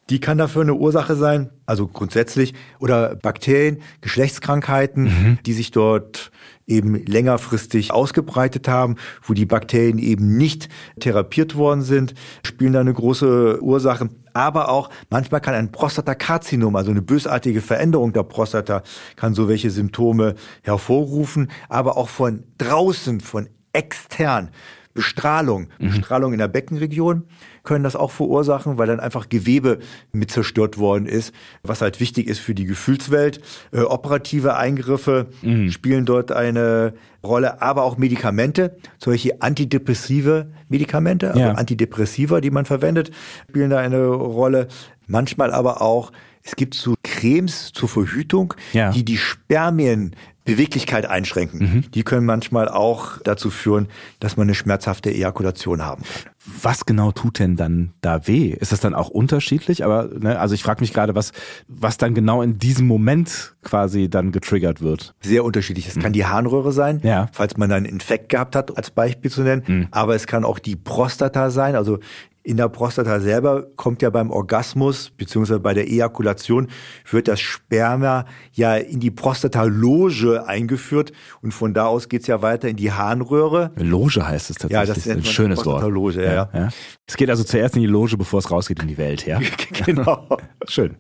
Die 0.09 0.21
kann 0.21 0.39
dafür 0.39 0.63
eine 0.63 0.75
Ursache 0.75 1.17
sein, 1.17 1.51
also 1.67 1.89
grundsätzlich, 1.89 2.55
oder 2.79 3.17
Bakterien, 3.17 3.83
Geschlechtskrankheiten, 4.03 5.05
mhm. 5.05 5.39
die 5.45 5.53
sich 5.53 5.73
dort 5.73 6.31
eben 6.67 7.05
längerfristig 7.07 7.93
ausgebreitet 7.93 8.69
haben, 8.69 8.97
wo 9.23 9.35
die 9.35 9.47
Bakterien 9.47 9.99
eben 9.99 10.37
nicht 10.37 10.69
therapiert 11.01 11.57
worden 11.57 11.83
sind, 11.83 12.15
spielen 12.45 12.73
da 12.73 12.81
eine 12.81 12.95
große 12.95 13.63
Ursache. 13.63 14.09
Aber 14.33 14.69
auch 14.69 14.91
manchmal 15.11 15.41
kann 15.41 15.55
ein 15.55 15.73
Prostatakarzinom, 15.73 16.77
also 16.77 16.91
eine 16.91 17.03
bösartige 17.03 17.61
Veränderung 17.61 18.13
der 18.13 18.25
Prostata, 18.25 18.83
kann 19.17 19.35
so 19.35 19.49
welche 19.49 19.71
Symptome 19.71 20.35
hervorrufen, 20.63 21.51
aber 21.69 21.97
auch 21.97 22.09
von 22.09 22.45
draußen, 22.59 23.21
von 23.21 23.49
extern. 23.73 24.51
Bestrahlung, 24.97 25.69
mhm. 25.79 25.91
Bestrahlung 25.91 26.33
in 26.33 26.39
der 26.39 26.49
Beckenregion 26.49 27.25
können 27.67 27.85
das 27.85 27.97
auch 27.97 28.11
verursachen, 28.11 28.79
weil 28.79 28.87
dann 28.87 29.01
einfach 29.01 29.29
Gewebe 29.29 29.81
mit 30.13 30.31
zerstört 30.31 30.79
worden 30.79 31.05
ist, 31.05 31.35
was 31.63 31.83
halt 31.83 32.01
wichtig 32.01 32.27
ist 32.27 32.39
für 32.39 32.55
die 32.55 32.65
Gefühlswelt. 32.65 33.41
Äh, 33.73 33.81
operative 33.81 34.57
Eingriffe 34.57 35.27
mhm. 35.43 35.71
spielen 35.71 36.07
dort 36.07 36.33
eine 36.33 36.95
Rolle, 37.23 37.61
aber 37.61 37.83
auch 37.83 37.99
Medikamente, 37.99 38.77
solche 38.97 39.43
antidepressive 39.43 40.53
Medikamente, 40.69 41.29
also 41.29 41.41
ja. 41.41 41.53
Antidepressiva, 41.53 42.41
die 42.41 42.51
man 42.51 42.65
verwendet, 42.65 43.11
spielen 43.51 43.69
da 43.69 43.79
eine 43.79 44.07
Rolle. 44.07 44.69
Manchmal 45.07 45.53
aber 45.53 45.83
auch 45.83 46.13
es 46.47 46.55
gibt 46.55 46.75
so 46.75 46.95
Cremes 47.03 47.73
zur 47.73 47.89
Verhütung, 47.89 48.55
ja. 48.73 48.93
die 48.93 49.05
die 49.05 49.19
Spermien 49.19 50.15
Beweglichkeit 50.47 51.07
einschränken. 51.07 51.59
Mhm. 51.61 51.91
Die 51.91 52.05
können 52.05 52.25
manchmal 52.25 52.69
auch 52.69 53.19
dazu 53.23 53.51
führen, 53.51 53.89
dass 54.21 54.37
man 54.39 54.47
eine 54.47 54.55
schmerzhafte 54.55 55.13
Ejakulation 55.13 55.83
haben 55.83 56.03
kann. 56.03 56.33
Was 56.63 56.87
genau 56.87 57.11
tut 57.11 57.41
denn 57.41 57.57
dann 57.57 57.93
da 58.01 58.29
weh? 58.29 58.51
Ist 58.51 58.71
das 58.71 58.79
dann 58.79 58.95
auch 58.95 59.09
unterschiedlich? 59.09 59.85
Aber 59.85 60.09
ne, 60.17 60.39
also 60.39 60.55
ich 60.55 60.63
frage 60.63 60.81
mich 60.81 60.93
gerade, 60.93 61.17
was 61.17 61.33
was 61.67 61.99
dann 61.99 62.15
genau 62.15 62.41
in 62.41 62.59
diesem 62.59 62.87
Moment 62.87 63.57
quasi 63.63 64.09
dann 64.09 64.31
getriggert 64.31 64.81
wird. 64.81 65.15
Sehr 65.21 65.45
unterschiedlich. 65.45 65.89
Es 65.89 65.97
mhm. 65.97 66.03
kann 66.03 66.13
die 66.13 66.25
Harnröhre 66.25 66.71
sein, 66.73 67.01
ja. 67.03 67.29
falls 67.33 67.57
man 67.57 67.73
einen 67.73 67.87
Infekt 67.87 68.29
gehabt 68.29 68.55
hat, 68.55 68.77
als 68.77 68.91
Beispiel 68.93 69.31
zu 69.31 69.43
nennen. 69.43 69.65
Mhm. 69.67 69.89
Aber 69.91 70.15
es 70.15 70.29
kann 70.29 70.45
auch 70.45 70.61
die 70.61 70.77
Prostata 70.77 71.51
sein, 71.51 71.75
also 71.75 71.99
in 72.47 72.57
der 72.57 72.69
Prostata 72.69 73.19
selber 73.19 73.67
kommt 73.75 74.03
ja 74.03 74.11
beim 74.11 74.31
Orgasmus 74.31 75.11
beziehungsweise 75.11 75.59
bei 75.59 75.75
der 75.75 75.89
Ejakulation 75.89 76.69
wird 77.11 77.27
das 77.27 77.41
Sperma 77.41 78.25
ja 78.53 78.77
in 78.77 79.01
die 79.01 79.11
Prostataloge 79.11 80.47
eingeführt 80.47 81.11
und 81.43 81.53
von 81.53 81.75
da 81.75 81.87
aus 81.87 82.09
geht's 82.09 82.29
ja 82.29 82.43
weiter 82.43 82.69
in 82.69 82.77
die 82.77 82.93
Harnröhre. 82.93 83.73
Loge 83.75 84.27
heißt 84.27 84.51
es 84.51 84.57
tatsächlich. 84.59 84.89
Ja, 84.89 84.95
das 84.95 84.99
ist 84.99 85.09
ein 85.09 85.25
schönes 85.25 85.67
Wort. 85.67 85.83
Ja, 86.15 86.23
ja. 86.23 86.51
ja. 86.55 86.69
Es 87.05 87.17
geht 87.17 87.31
also 87.31 87.43
zuerst 87.43 87.75
in 87.75 87.83
die 87.83 87.89
Loge, 87.89 88.17
bevor 88.17 88.39
es 88.39 88.49
rausgeht 88.49 88.81
in 88.81 88.87
die 88.87 88.99
Welt, 88.99 89.27
ja? 89.27 89.41
genau. 89.85 90.39
Schön. 90.69 90.95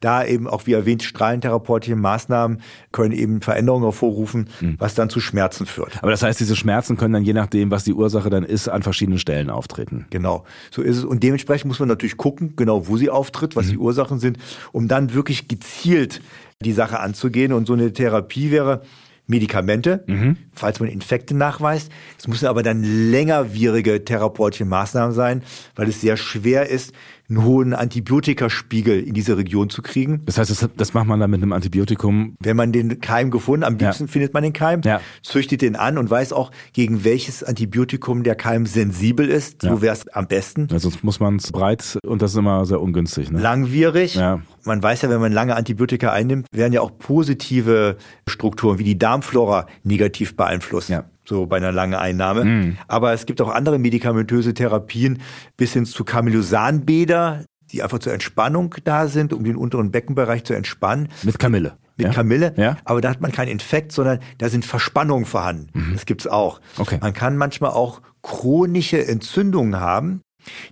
Da 0.00 0.24
eben 0.24 0.46
auch 0.46 0.66
wie 0.66 0.72
erwähnt, 0.72 1.02
strahlentherapeutische 1.02 1.96
Maßnahmen 1.96 2.60
können 2.92 3.12
eben 3.12 3.40
Veränderungen 3.40 3.84
hervorrufen, 3.84 4.48
mhm. 4.60 4.76
was 4.78 4.94
dann 4.94 5.10
zu 5.10 5.20
Schmerzen 5.20 5.66
führt. 5.66 5.98
Aber 6.02 6.10
das 6.10 6.22
heißt, 6.22 6.38
diese 6.38 6.56
Schmerzen 6.56 6.96
können 6.96 7.14
dann 7.14 7.24
je 7.24 7.32
nachdem, 7.32 7.70
was 7.70 7.84
die 7.84 7.92
Ursache 7.92 8.30
dann 8.30 8.44
ist, 8.44 8.68
an 8.68 8.82
verschiedenen 8.82 9.18
Stellen 9.18 9.50
auftreten. 9.50 10.06
Genau, 10.10 10.44
so 10.70 10.82
ist 10.82 10.98
es. 10.98 11.04
Und 11.04 11.22
dementsprechend 11.22 11.68
muss 11.68 11.78
man 11.78 11.88
natürlich 11.88 12.16
gucken, 12.16 12.54
genau 12.56 12.86
wo 12.86 12.96
sie 12.96 13.10
auftritt, 13.10 13.56
was 13.56 13.66
mhm. 13.66 13.70
die 13.70 13.78
Ursachen 13.78 14.18
sind, 14.18 14.38
um 14.72 14.88
dann 14.88 15.14
wirklich 15.14 15.48
gezielt 15.48 16.20
die 16.62 16.72
Sache 16.72 17.00
anzugehen. 17.00 17.52
Und 17.52 17.66
so 17.66 17.74
eine 17.74 17.92
Therapie 17.92 18.50
wäre, 18.50 18.82
Medikamente, 19.30 20.04
mhm. 20.06 20.38
falls 20.54 20.80
man 20.80 20.88
Infekte 20.88 21.34
nachweist. 21.34 21.92
Es 22.18 22.26
müssen 22.26 22.46
aber 22.46 22.62
dann 22.62 22.82
längerwierige 22.82 24.02
therapeutische 24.02 24.64
Maßnahmen 24.64 25.14
sein, 25.14 25.42
weil 25.76 25.86
es 25.90 26.00
sehr 26.00 26.16
schwer 26.16 26.70
ist, 26.70 26.94
einen 27.28 27.44
hohen 27.44 27.74
Antibiotikaspiegel 27.74 29.00
in 29.00 29.12
diese 29.12 29.36
Region 29.36 29.68
zu 29.68 29.82
kriegen. 29.82 30.22
Das 30.24 30.38
heißt, 30.38 30.50
das, 30.50 30.68
das 30.76 30.94
macht 30.94 31.06
man 31.06 31.20
dann 31.20 31.30
mit 31.30 31.42
einem 31.42 31.52
Antibiotikum? 31.52 32.36
Wenn 32.40 32.56
man 32.56 32.72
den 32.72 33.00
Keim 33.00 33.30
gefunden, 33.30 33.64
am 33.64 33.76
liebsten 33.76 34.04
ja. 34.04 34.10
findet 34.10 34.32
man 34.32 34.42
den 34.42 34.54
Keim, 34.54 34.80
ja. 34.82 35.00
züchtet 35.22 35.60
den 35.60 35.76
an 35.76 35.98
und 35.98 36.08
weiß 36.08 36.32
auch, 36.32 36.50
gegen 36.72 37.04
welches 37.04 37.44
Antibiotikum 37.44 38.22
der 38.22 38.34
Keim 38.34 38.64
sensibel 38.64 39.28
ist. 39.28 39.62
Ja. 39.62 39.70
So 39.70 39.82
wäre 39.82 39.92
es 39.92 40.08
am 40.08 40.26
besten. 40.26 40.68
Ja, 40.70 40.78
sonst 40.78 41.04
muss 41.04 41.20
man 41.20 41.36
es 41.36 41.52
breit 41.52 41.98
und 42.06 42.22
das 42.22 42.32
ist 42.32 42.38
immer 42.38 42.64
sehr 42.64 42.80
ungünstig. 42.80 43.30
Ne? 43.30 43.40
Langwierig. 43.40 44.14
Ja. 44.14 44.40
Man 44.64 44.82
weiß 44.82 45.02
ja, 45.02 45.10
wenn 45.10 45.20
man 45.20 45.32
lange 45.32 45.54
Antibiotika 45.54 46.12
einnimmt, 46.12 46.46
werden 46.52 46.72
ja 46.72 46.80
auch 46.80 46.96
positive 46.98 47.96
Strukturen 48.26 48.78
wie 48.78 48.84
die 48.84 48.98
Darmflora 48.98 49.66
negativ 49.82 50.36
beeinflusst. 50.36 50.88
Ja 50.88 51.04
so 51.28 51.46
bei 51.46 51.58
einer 51.58 51.72
langen 51.72 51.94
Einnahme. 51.94 52.44
Mm. 52.44 52.78
Aber 52.88 53.12
es 53.12 53.26
gibt 53.26 53.40
auch 53.40 53.50
andere 53.50 53.78
medikamentöse 53.78 54.54
Therapien 54.54 55.20
bis 55.56 55.74
hin 55.74 55.84
zu 55.84 56.04
Kamillosanbäder, 56.04 57.44
die 57.70 57.82
einfach 57.82 57.98
zur 57.98 58.14
Entspannung 58.14 58.74
da 58.84 59.08
sind, 59.08 59.32
um 59.32 59.44
den 59.44 59.56
unteren 59.56 59.90
Beckenbereich 59.90 60.44
zu 60.44 60.54
entspannen. 60.54 61.08
Mit 61.22 61.38
Kamille. 61.38 61.76
Mit 61.96 62.06
ja? 62.06 62.12
Kamille, 62.12 62.54
ja? 62.56 62.76
aber 62.84 63.00
da 63.00 63.10
hat 63.10 63.20
man 63.20 63.32
keinen 63.32 63.48
Infekt, 63.48 63.92
sondern 63.92 64.20
da 64.38 64.48
sind 64.48 64.64
Verspannungen 64.64 65.26
vorhanden. 65.26 65.68
Mhm. 65.74 65.92
Das 65.92 66.06
gibt's 66.06 66.26
auch. 66.26 66.60
Okay. 66.78 66.98
Man 67.00 67.12
kann 67.12 67.36
manchmal 67.36 67.72
auch 67.72 68.00
chronische 68.22 69.04
Entzündungen 69.06 69.80
haben, 69.80 70.22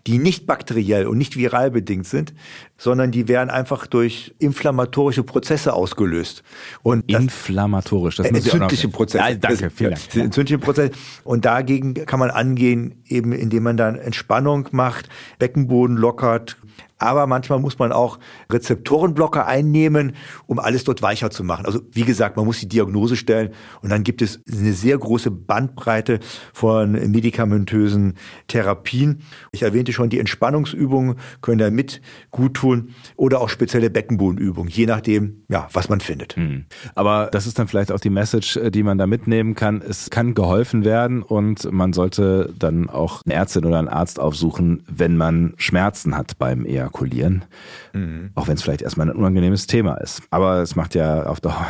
die 0.07 0.19
nicht 0.19 0.47
bakteriell 0.47 1.07
und 1.07 1.19
nicht 1.19 1.37
viral 1.37 1.71
bedingt 1.71 2.07
sind, 2.07 2.35
sondern 2.79 3.11
die 3.11 3.29
werden 3.29 3.51
einfach 3.51 3.87
durch 3.87 4.35
inflammatorische 4.39 5.23
Prozesse 5.23 5.73
ausgelöst. 5.73 6.43
Und 6.83 7.11
das, 7.11 7.23
Inflammatorisch, 7.23 8.17
das 8.17 8.27
äh, 8.27 8.31
entzündliche 8.31 8.89
Prozesse. 8.89 9.29
Ja, 9.29 9.35
danke, 9.35 9.71
vielen 9.71 9.91
Dank. 9.91 10.15
Ja. 10.15 10.23
Entzündliche 10.25 10.59
Prozesse. 10.59 10.93
Und 11.25 11.45
dagegen 11.45 11.95
kann 11.95 12.21
man 12.21 12.31
angehen, 12.31 13.03
eben 13.07 13.33
indem 13.33 13.63
man 13.63 13.77
dann 13.77 13.97
Entspannung 13.97 14.69
macht, 14.73 15.09
Beckenboden 15.39 15.97
lockert, 15.97 16.57
aber 16.99 17.27
manchmal 17.27 17.59
muss 17.59 17.79
man 17.79 17.93
auch 17.93 18.19
Rezeptorenblocker 18.51 19.47
einnehmen, 19.47 20.15
um 20.47 20.59
alles 20.59 20.85
dort 20.85 21.03
weicher 21.03 21.31
zu 21.31 21.45
machen. 21.45 21.67
Also 21.67 21.81
wie 21.93 22.05
gesagt, 22.05 22.37
man 22.37 22.47
muss 22.47 22.61
die 22.61 22.69
Diagnose 22.69 23.17
stellen 23.17 23.51
und 23.83 23.91
dann 23.91 24.03
gibt 24.03 24.23
es 24.23 24.41
eine 24.51 24.73
sehr 24.73 24.97
große 24.97 25.31
Bandbreite 25.31 26.21
von 26.53 26.93
medikamentösen 26.93 28.15
Therapien. 28.49 29.23
Ich 29.53 29.63
erwähnte 29.63 29.93
schon, 29.93 30.09
die 30.09 30.21
Entspannungsübungen 30.21 31.17
können 31.43 31.59
da 31.59 31.71
mit 31.71 32.01
gut 32.31 32.55
tun 32.55 32.95
oder 33.17 33.41
auch 33.41 33.49
spezielle 33.49 33.91
Beckenbodenübungen, 33.91 34.71
je 34.71 34.87
nachdem, 34.87 35.43
ja, 35.49 35.69
was 35.73 35.89
man 35.89 36.01
findet. 36.01 36.37
Mhm. 36.37 36.65
Aber 36.95 37.29
das 37.31 37.47
ist 37.47 37.59
dann 37.59 37.69
vielleicht 37.69 37.93
auch 37.93 38.01
die 38.01 38.11
Message, 38.11 38.57
äh, 38.57 38.71
die 38.71 38.83
man 38.83 38.99
da 38.99 39.07
mitnehmen 39.07 39.55
kann. 39.55 39.83
Es 39.87 40.11
kann 40.11 40.35
geholfen 40.35 40.85
werden 40.85 41.23
und 41.23 41.71
man 41.71 41.93
sollte 41.93 42.53
dann 42.59 42.89
auch 42.89 43.23
eine 43.25 43.35
Ärztin 43.35 43.65
oder 43.65 43.79
einen 43.79 43.89
Arzt 43.89 44.19
aufsuchen, 44.19 44.83
wenn 44.89 45.17
man 45.17 45.55
Schmerzen 45.57 46.17
hat 46.17 46.39
beim 46.39 46.65
Eher 46.65 46.86
ejakulieren. 46.87 47.45
Mhm. 47.93 48.31
Auch 48.35 48.49
wenn 48.49 48.55
es 48.55 48.63
vielleicht 48.63 48.83
erstmal 48.83 49.11
ein 49.11 49.17
unangenehmes 49.17 49.67
Thema 49.67 49.95
ist. 49.97 50.23
Aber 50.31 50.63
es 50.63 50.77
macht 50.77 50.95
ja 50.95 51.25
auf 51.25 51.41
Dauer 51.41 51.67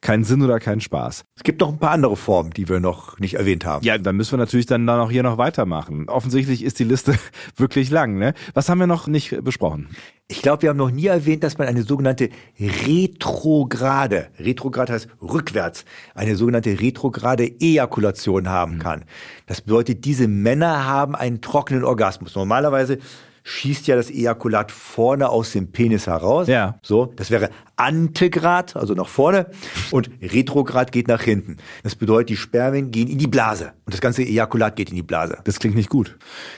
keinen 0.00 0.24
Sinn 0.24 0.42
oder 0.42 0.58
keinen 0.60 0.80
Spaß. 0.80 1.24
Es 1.36 1.42
gibt 1.42 1.60
noch 1.60 1.68
ein 1.68 1.78
paar 1.78 1.92
andere 1.92 2.16
Formen, 2.16 2.50
die 2.50 2.68
wir 2.68 2.80
noch 2.80 3.18
nicht 3.18 3.34
erwähnt 3.34 3.64
haben. 3.64 3.84
Ja, 3.84 3.98
dann 3.98 4.16
müssen 4.16 4.32
wir 4.32 4.38
natürlich 4.38 4.66
dann 4.66 4.88
auch 4.88 5.10
hier 5.10 5.22
noch 5.22 5.38
weitermachen. 5.38 6.08
Offensichtlich 6.08 6.62
ist 6.62 6.78
die 6.78 6.84
Liste 6.84 7.18
wirklich 7.56 7.90
lang. 7.90 8.18
Ne? 8.18 8.34
Was 8.54 8.68
haben 8.68 8.78
wir 8.78 8.86
noch 8.86 9.06
nicht 9.06 9.42
besprochen? 9.44 9.88
Ich 10.28 10.42
glaube, 10.42 10.62
wir 10.62 10.70
haben 10.70 10.76
noch 10.76 10.90
nie 10.90 11.06
erwähnt, 11.06 11.44
dass 11.44 11.56
man 11.56 11.68
eine 11.68 11.84
sogenannte 11.84 12.30
retrograde, 12.58 14.26
retrograd 14.40 14.90
heißt 14.90 15.08
rückwärts, 15.22 15.84
eine 16.16 16.34
sogenannte 16.34 16.80
retrograde 16.80 17.44
Ejakulation 17.60 18.48
haben 18.48 18.74
mhm. 18.74 18.78
kann. 18.80 19.04
Das 19.46 19.60
bedeutet, 19.60 20.04
diese 20.04 20.26
Männer 20.26 20.84
haben 20.84 21.14
einen 21.14 21.42
trockenen 21.42 21.84
Orgasmus. 21.84 22.34
Normalerweise 22.34 22.98
schießt 23.48 23.86
ja 23.86 23.94
das 23.94 24.10
Ejakulat 24.10 24.72
vorne 24.72 25.28
aus 25.28 25.52
dem 25.52 25.70
Penis 25.70 26.08
heraus. 26.08 26.48
Ja. 26.48 26.80
So, 26.82 27.12
das 27.14 27.30
wäre 27.30 27.50
Antegrad, 27.76 28.74
also 28.74 28.94
nach 28.94 29.06
vorne, 29.06 29.46
und 29.92 30.10
Retrograd 30.20 30.90
geht 30.90 31.06
nach 31.06 31.22
hinten. 31.22 31.58
Das 31.84 31.94
bedeutet, 31.94 32.30
die 32.30 32.36
Spermien 32.36 32.90
gehen 32.90 33.06
in 33.08 33.18
die 33.18 33.28
Blase 33.28 33.72
und 33.84 33.94
das 33.94 34.00
ganze 34.00 34.22
Ejakulat 34.24 34.74
geht 34.74 34.90
in 34.90 34.96
die 34.96 35.02
Blase. 35.02 35.38
Das 35.44 35.60
klingt 35.60 35.76
nicht 35.76 35.88
gut. 35.90 36.16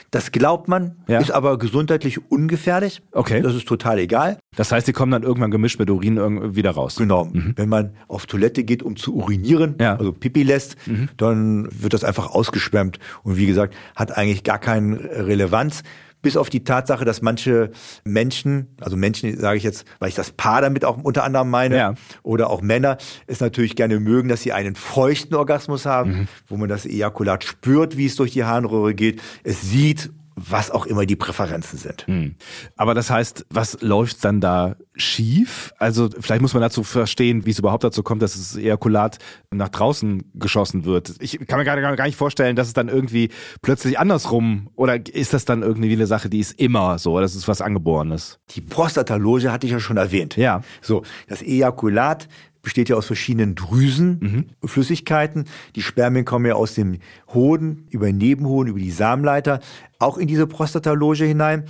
Das 0.09 0.31
glaubt 0.31 0.67
man, 0.67 0.95
Ja. 1.07 1.19
ist 1.19 1.29
aber 1.29 1.59
gesundheitlich 1.59 2.31
ungefährlich. 2.31 3.03
Okay. 3.11 3.41
Das 3.41 3.53
ist 3.53 3.67
total 3.67 3.99
egal. 3.99 4.37
Das 4.55 4.71
heißt, 4.71 4.87
die 4.87 4.93
kommen 4.93 5.11
dann 5.11 5.21
irgendwann 5.23 5.51
gemischt 5.51 5.77
mit 5.77 5.89
Urin 5.91 6.17
irgendwie 6.17 6.55
wieder 6.55 6.71
raus. 6.71 6.95
Genau. 6.95 7.29
Wenn 7.31 7.69
man 7.69 7.93
auf 8.07 8.25
Toilette 8.25 8.63
geht, 8.63 8.81
um 8.81 8.95
zu 8.95 9.13
urinieren, 9.13 9.75
Ja. 9.79 9.95
also 9.97 10.11
Pipi 10.11 10.41
lässt, 10.41 10.75
dann 11.17 11.67
wird 11.71 11.93
das 11.93 12.03
einfach 12.03 12.31
ausgeschwemmt. 12.31 12.97
Und 13.21 13.37
wie 13.37 13.45
gesagt, 13.45 13.75
hat 13.95 14.17
eigentlich 14.17 14.43
gar 14.43 14.57
keine 14.57 14.97
Relevanz. 15.27 15.83
Bis 16.21 16.35
auf 16.35 16.49
die 16.49 16.63
Tatsache, 16.63 17.05
dass 17.05 17.21
manche 17.21 17.71
Menschen, 18.03 18.67
also 18.81 18.97
Menschen 18.97 19.37
sage 19.39 19.57
ich 19.57 19.63
jetzt, 19.63 19.85
weil 19.99 20.09
ich 20.09 20.15
das 20.15 20.31
Paar 20.31 20.61
damit 20.61 20.83
auch 20.83 20.97
unter 21.01 21.23
anderem 21.23 21.49
meine, 21.49 21.77
Ja. 21.77 21.93
oder 22.23 22.49
auch 22.49 22.61
Männer, 22.61 22.97
es 23.27 23.39
natürlich 23.39 23.75
gerne 23.75 23.99
mögen, 23.99 24.27
dass 24.27 24.41
sie 24.41 24.51
einen 24.51 24.75
feuchten 24.75 25.35
Orgasmus 25.35 25.85
haben, 25.85 26.27
wo 26.47 26.57
man 26.57 26.67
das 26.67 26.85
Ejakulat 26.85 27.43
spürt, 27.45 27.95
wie 27.97 28.05
es 28.05 28.15
durch 28.17 28.31
die 28.33 28.43
Harnröhre 28.43 28.93
geht. 28.95 29.21
Es 29.43 29.61
sieht, 29.61 30.09
was 30.49 30.71
auch 30.71 30.85
immer 30.85 31.05
die 31.05 31.15
Präferenzen 31.15 31.77
sind. 31.77 32.07
Hm. 32.07 32.35
Aber 32.77 32.93
das 32.93 33.09
heißt, 33.09 33.45
was 33.49 33.81
läuft 33.81 34.23
dann 34.23 34.41
da 34.41 34.75
schief? 34.95 35.73
Also 35.77 36.09
vielleicht 36.19 36.41
muss 36.41 36.53
man 36.53 36.61
dazu 36.61 36.83
verstehen, 36.83 37.45
wie 37.45 37.51
es 37.51 37.59
überhaupt 37.59 37.83
dazu 37.83 38.03
kommt, 38.03 38.21
dass 38.21 38.33
das 38.33 38.55
Ejakulat 38.55 39.17
nach 39.51 39.69
draußen 39.69 40.31
geschossen 40.33 40.85
wird. 40.85 41.15
Ich 41.19 41.39
kann 41.47 41.59
mir 41.59 41.65
gar, 41.65 41.79
gar 41.95 42.05
nicht 42.05 42.17
vorstellen, 42.17 42.55
dass 42.55 42.67
es 42.67 42.73
dann 42.73 42.89
irgendwie 42.89 43.29
plötzlich 43.61 43.99
andersrum 43.99 44.69
oder 44.75 45.05
ist 45.07 45.33
das 45.33 45.45
dann 45.45 45.61
irgendwie 45.61 45.91
eine 45.93 46.07
Sache, 46.07 46.29
die 46.29 46.39
ist 46.39 46.59
immer 46.59 46.99
so, 46.99 47.19
das 47.19 47.35
ist 47.35 47.47
was 47.47 47.61
Angeborenes? 47.61 48.39
Die 48.51 48.61
Prostataloge 48.61 49.51
hatte 49.51 49.67
ich 49.67 49.73
ja 49.73 49.79
schon 49.79 49.97
erwähnt. 49.97 50.35
Ja. 50.37 50.61
So, 50.81 51.03
das 51.27 51.41
Ejakulat 51.41 52.27
besteht 52.61 52.89
ja 52.89 52.95
aus 52.97 53.05
verschiedenen 53.05 53.55
Drüsen, 53.55 54.51
Flüssigkeiten. 54.65 55.45
Die 55.75 55.81
Spermien 55.81 56.25
kommen 56.25 56.45
ja 56.45 56.55
aus 56.55 56.73
dem 56.75 56.99
Hoden, 57.33 57.87
über 57.89 58.07
den 58.07 58.17
Nebenhoden, 58.17 58.69
über 58.71 58.79
die 58.79 58.91
Samenleiter, 58.91 59.59
auch 59.97 60.17
in 60.17 60.27
diese 60.27 60.47
Prostataloge 60.47 61.25
hinein, 61.25 61.63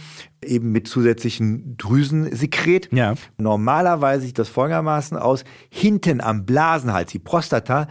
eben 0.44 0.72
mit 0.72 0.88
zusätzlichen 0.88 1.78
Drüsensekret. 1.78 2.90
Ja. 2.92 3.14
Normalerweise 3.38 4.26
sieht 4.26 4.40
das 4.40 4.50
folgendermaßen 4.50 5.18
aus. 5.18 5.44
Hinten 5.70 6.22
am 6.22 6.46
Blasenhals, 6.46 7.12
die 7.12 7.20
Prostata, 7.20 7.88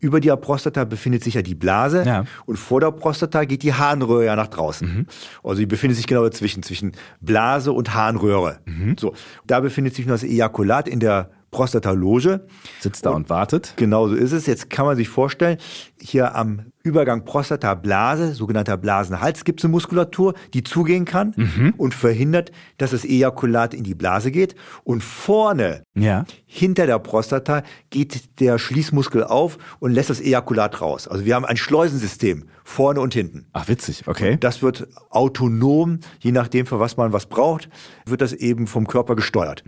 über 0.00 0.20
der 0.20 0.36
Prostata 0.36 0.84
befindet 0.84 1.24
sich 1.24 1.34
ja 1.34 1.42
die 1.42 1.56
Blase 1.56 2.04
Ja. 2.06 2.24
und 2.46 2.56
vor 2.56 2.80
der 2.80 2.92
Prostata 2.92 3.44
geht 3.44 3.64
die 3.64 3.74
Harnröhre 3.74 4.26
ja 4.26 4.36
nach 4.36 4.46
draußen. 4.46 5.08
Also 5.42 5.58
die 5.58 5.66
befindet 5.66 5.96
sich 5.96 6.06
genau 6.06 6.22
dazwischen, 6.22 6.62
zwischen 6.62 6.92
Blase 7.20 7.72
und 7.72 7.94
Harnröhre. 7.94 8.60
So, 8.96 9.14
da 9.46 9.58
befindet 9.58 9.96
sich 9.96 10.06
nur 10.06 10.14
das 10.14 10.22
Ejakulat 10.22 10.86
in 10.86 11.00
der 11.00 11.30
Prostataloge. 11.50 12.46
Sitzt 12.80 13.06
da 13.06 13.10
und 13.10 13.30
wartet. 13.30 13.74
Genau 13.76 14.08
so 14.08 14.14
ist 14.14 14.32
es. 14.32 14.46
Jetzt 14.46 14.70
kann 14.70 14.86
man 14.86 14.96
sich 14.96 15.08
vorstellen, 15.08 15.58
hier 16.00 16.34
am 16.34 16.72
Übergang 16.88 17.24
Prostata-Blase, 17.24 18.34
sogenannter 18.34 18.76
Blasenhals, 18.76 19.44
gibt 19.44 19.60
es 19.60 19.64
eine 19.64 19.72
Muskulatur, 19.72 20.34
die 20.54 20.64
zugehen 20.64 21.04
kann 21.04 21.74
und 21.76 21.94
verhindert, 21.94 22.50
dass 22.78 22.92
das 22.92 23.04
Ejakulat 23.04 23.74
in 23.74 23.84
die 23.84 23.94
Blase 23.94 24.30
geht. 24.30 24.54
Und 24.84 25.04
vorne, 25.04 25.82
Ja. 25.94 26.24
hinter 26.46 26.86
der 26.86 26.98
Prostata, 26.98 27.62
geht 27.90 28.40
der 28.40 28.58
Schließmuskel 28.58 29.22
auf 29.24 29.58
und 29.80 29.92
lässt 29.92 30.08
das 30.10 30.20
Ejakulat 30.20 30.80
raus. 30.80 31.06
Also 31.06 31.24
wir 31.24 31.34
haben 31.34 31.44
ein 31.44 31.56
Schleusensystem, 31.58 32.44
vorne 32.64 33.00
und 33.00 33.12
hinten. 33.12 33.46
Ach, 33.52 33.68
witzig, 33.68 34.04
okay. 34.06 34.38
Das 34.40 34.62
wird 34.62 34.88
autonom, 35.10 36.00
je 36.20 36.32
nachdem, 36.32 36.64
für 36.66 36.80
was 36.80 36.96
man 36.96 37.12
was 37.12 37.26
braucht, 37.26 37.68
wird 38.06 38.20
das 38.22 38.32
eben 38.32 38.66
vom 38.66 38.86
Körper 38.86 39.14
gesteuert. 39.16 39.62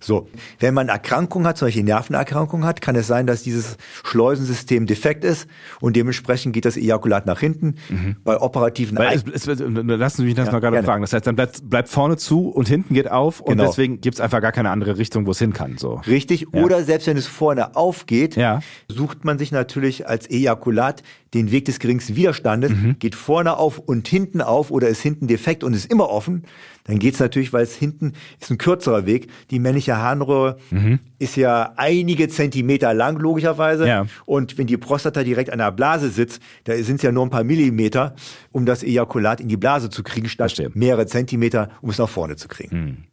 So, 0.00 0.28
wenn 0.58 0.74
man 0.74 0.88
Erkrankungen 0.88 1.46
hat, 1.46 1.56
zum 1.56 1.66
Beispiel 1.68 1.84
Nervenerkrankungen 1.84 2.66
hat, 2.66 2.80
kann 2.82 2.96
es 2.96 3.06
sein, 3.06 3.26
dass 3.26 3.42
dieses 3.42 3.76
Schleusensystem 4.04 4.86
defekt 4.86 5.24
ist 5.24 5.46
und 5.80 5.96
dementsprechend 5.96 6.52
geht 6.52 6.65
das 6.66 6.76
Ejakulat 6.76 7.26
nach 7.26 7.40
hinten. 7.40 7.76
Bei 8.24 8.40
operativen 8.40 8.98
Weil 8.98 9.08
Ei- 9.08 9.22
es, 9.32 9.46
es, 9.46 9.58
lassen 9.58 10.16
Sie 10.18 10.24
mich 10.24 10.34
das 10.34 10.46
Ja, 10.46 10.52
noch 10.52 10.60
gerade 10.60 10.74
gerne. 10.76 10.86
fragen. 10.86 11.02
Das 11.02 11.12
heißt, 11.12 11.26
dann 11.26 11.36
bleibt, 11.36 11.68
bleibt 11.68 11.88
vorne 11.88 12.16
zu 12.16 12.48
und 12.48 12.68
hinten 12.68 12.94
geht 12.94 13.10
auf 13.10 13.40
und 13.40 13.56
Genau. 13.56 13.66
deswegen 13.66 14.00
gibt 14.00 14.14
es 14.16 14.20
einfach 14.20 14.40
gar 14.42 14.52
keine 14.52 14.70
andere 14.70 14.98
Richtung, 14.98 15.26
wo 15.26 15.30
es 15.30 15.38
hin 15.38 15.52
kann. 15.52 15.78
So. 15.78 16.00
Richtig. 16.06 16.46
Ja. 16.52 16.62
Oder 16.62 16.82
selbst 16.84 17.06
wenn 17.06 17.16
es 17.16 17.26
vorne 17.26 17.76
aufgeht, 17.76 18.36
Ja. 18.36 18.60
sucht 18.88 19.24
man 19.24 19.38
sich 19.38 19.52
natürlich 19.52 20.08
als 20.08 20.28
Ejakulat 20.30 21.02
den 21.34 21.50
Weg 21.50 21.64
des 21.66 21.78
geringsten 21.78 22.16
Widerstandes, 22.16 22.70
Mhm. 22.72 22.96
geht 22.98 23.14
vorne 23.14 23.56
auf 23.56 23.78
und 23.78 24.08
hinten 24.08 24.40
auf 24.40 24.70
oder 24.70 24.88
ist 24.88 25.00
hinten 25.02 25.26
defekt 25.26 25.64
und 25.64 25.74
ist 25.74 25.90
immer 25.90 26.08
offen. 26.10 26.44
Dann 26.86 26.98
geht's 26.98 27.18
natürlich, 27.18 27.52
weil 27.52 27.64
es 27.64 27.74
hinten 27.74 28.12
ist 28.40 28.50
ein 28.50 28.58
kürzerer 28.58 29.06
Weg. 29.06 29.28
Die 29.50 29.58
männliche 29.58 29.96
Harnröhre 29.98 30.58
ist 31.18 31.36
ja 31.36 31.72
einige 31.76 32.28
Zentimeter 32.28 32.94
lang, 32.94 33.18
logischerweise. 33.18 33.82
Mhm. 33.82 33.88
Ja. 33.88 34.06
Und 34.24 34.58
wenn 34.58 34.66
die 34.66 34.76
Prostata 34.76 35.24
direkt 35.24 35.50
an 35.50 35.58
der 35.58 35.72
Blase 35.72 36.10
sitzt, 36.10 36.40
da 36.64 36.76
sind 36.76 36.96
es 36.96 37.02
ja 37.02 37.12
nur 37.12 37.24
ein 37.26 37.30
paar 37.30 37.44
Millimeter, 37.44 38.14
um 38.52 38.66
das 38.66 38.82
Ejakulat 38.82 39.40
in 39.40 39.48
die 39.48 39.56
Blase 39.56 39.90
zu 39.90 40.02
kriegen, 40.02 40.28
statt 40.28 40.52
Verstehe. 40.52 40.70
mehrere 40.74 41.06
Zentimeter, 41.06 41.70
um 41.80 41.90
es 41.90 41.98
nach 41.98 42.08
vorne 42.08 42.36
zu 42.36 42.48
kriegen. 42.48 43.06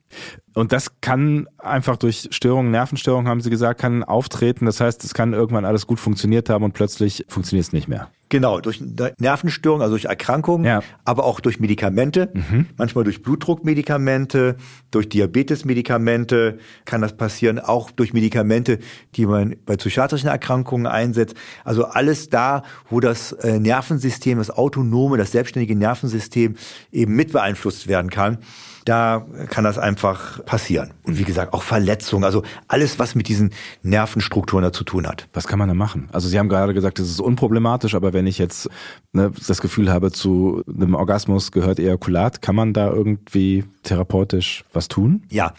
Und 0.54 0.72
das 0.72 1.02
kann 1.02 1.48
einfach 1.58 1.98
durch 1.98 2.30
Störungen, 2.32 2.72
Nervenstörungen, 2.72 3.28
haben 3.28 3.42
Sie 3.42 3.50
gesagt, 3.50 3.82
kann 3.82 4.04
auftreten. 4.04 4.66
Das 4.66 4.80
heißt, 4.80 5.04
es 5.04 5.14
kann 5.14 5.34
irgendwann 5.34 5.66
alles 5.66 5.88
gut 5.88 6.00
funktioniert 6.00 6.50
haben 6.50 6.64
und 6.64 6.74
plötzlich 6.74 7.26
funktioniert 7.28 7.66
es 7.66 7.74
nicht 7.74 7.88
mehr. 7.88 8.10
Genau, 8.34 8.60
durch 8.62 8.82
Nervenstörungen, 9.20 9.84
also 9.84 9.94
durch 9.94 10.06
Erkrankungen, 10.06 10.66
Ja. 10.66 10.82
aber 11.06 11.24
auch 11.24 11.40
durch 11.40 11.60
Medikamente, 11.60 12.34
manchmal 12.78 13.04
durch 13.04 13.22
Blutdruckmedikamente, 13.22 14.56
durch 14.90 15.08
Diabetesmedikamente 15.08 16.58
kann 16.86 17.02
das 17.02 17.16
passieren, 17.16 17.60
auch 17.60 17.92
durch 17.92 18.12
Medikamente, 18.12 18.80
die 19.14 19.28
man 19.28 19.56
bei 19.68 19.78
psychiatrischen 19.78 20.30
Erkrankungen 20.30 20.88
einsetzt. 20.88 21.36
Also 21.64 21.86
alles 21.86 22.30
da, 22.30 22.64
wo 22.90 23.00
das 23.00 23.34
äh, 23.34 23.60
Nervensystem, 23.60 24.40
das 24.40 24.50
autonome, 24.50 25.18
das 25.18 25.32
selbstständige 25.32 25.76
Nervensystem 25.76 26.56
eben 26.92 27.16
mit 27.16 27.34
beeinflusst 27.34 27.88
werden 27.88 28.10
kann. 28.10 28.40
Da 28.86 29.26
kann 29.50 29.64
das 29.64 29.78
einfach 29.78 30.44
passieren. 30.46 30.94
Und 31.04 31.18
wie 31.18 31.24
gesagt, 31.24 31.54
auch 31.54 31.64
Verletzungen, 31.64 32.24
also 32.24 32.44
alles, 32.68 33.00
was 33.00 33.16
mit 33.16 33.28
diesen 33.28 33.52
Nervenstrukturen 33.82 34.64
da 34.64 34.74
zu 34.74 34.84
tun 34.84 35.08
hat. 35.08 35.28
Was 35.34 35.48
kann 35.48 35.60
man 35.60 35.68
da 35.68 35.74
machen? 35.74 36.10
Also 36.12 36.28
Sie 36.28 36.38
haben 36.38 36.50
gerade 36.50 36.74
gesagt, 36.74 37.00
es 37.00 37.10
ist 37.10 37.22
unproblematisch, 37.22 37.96
aber 37.96 38.14
wenn 38.14 38.28
ich 38.28 38.38
jetzt 38.38 38.70
ne, 39.14 39.32
das 39.48 39.62
Gefühl 39.62 39.92
habe, 39.92 40.12
zu 40.12 40.64
einem 40.68 40.96
Orgasmus 40.96 41.52
gehört 41.52 41.80
Ejakulat, 41.80 42.42
kann 42.42 42.56
man 42.56 42.74
da 42.74 42.92
irgendwie 42.92 43.64
therapeutisch 43.84 44.66
was 44.74 44.88
tun? 44.88 45.24
Ja, 45.30 45.54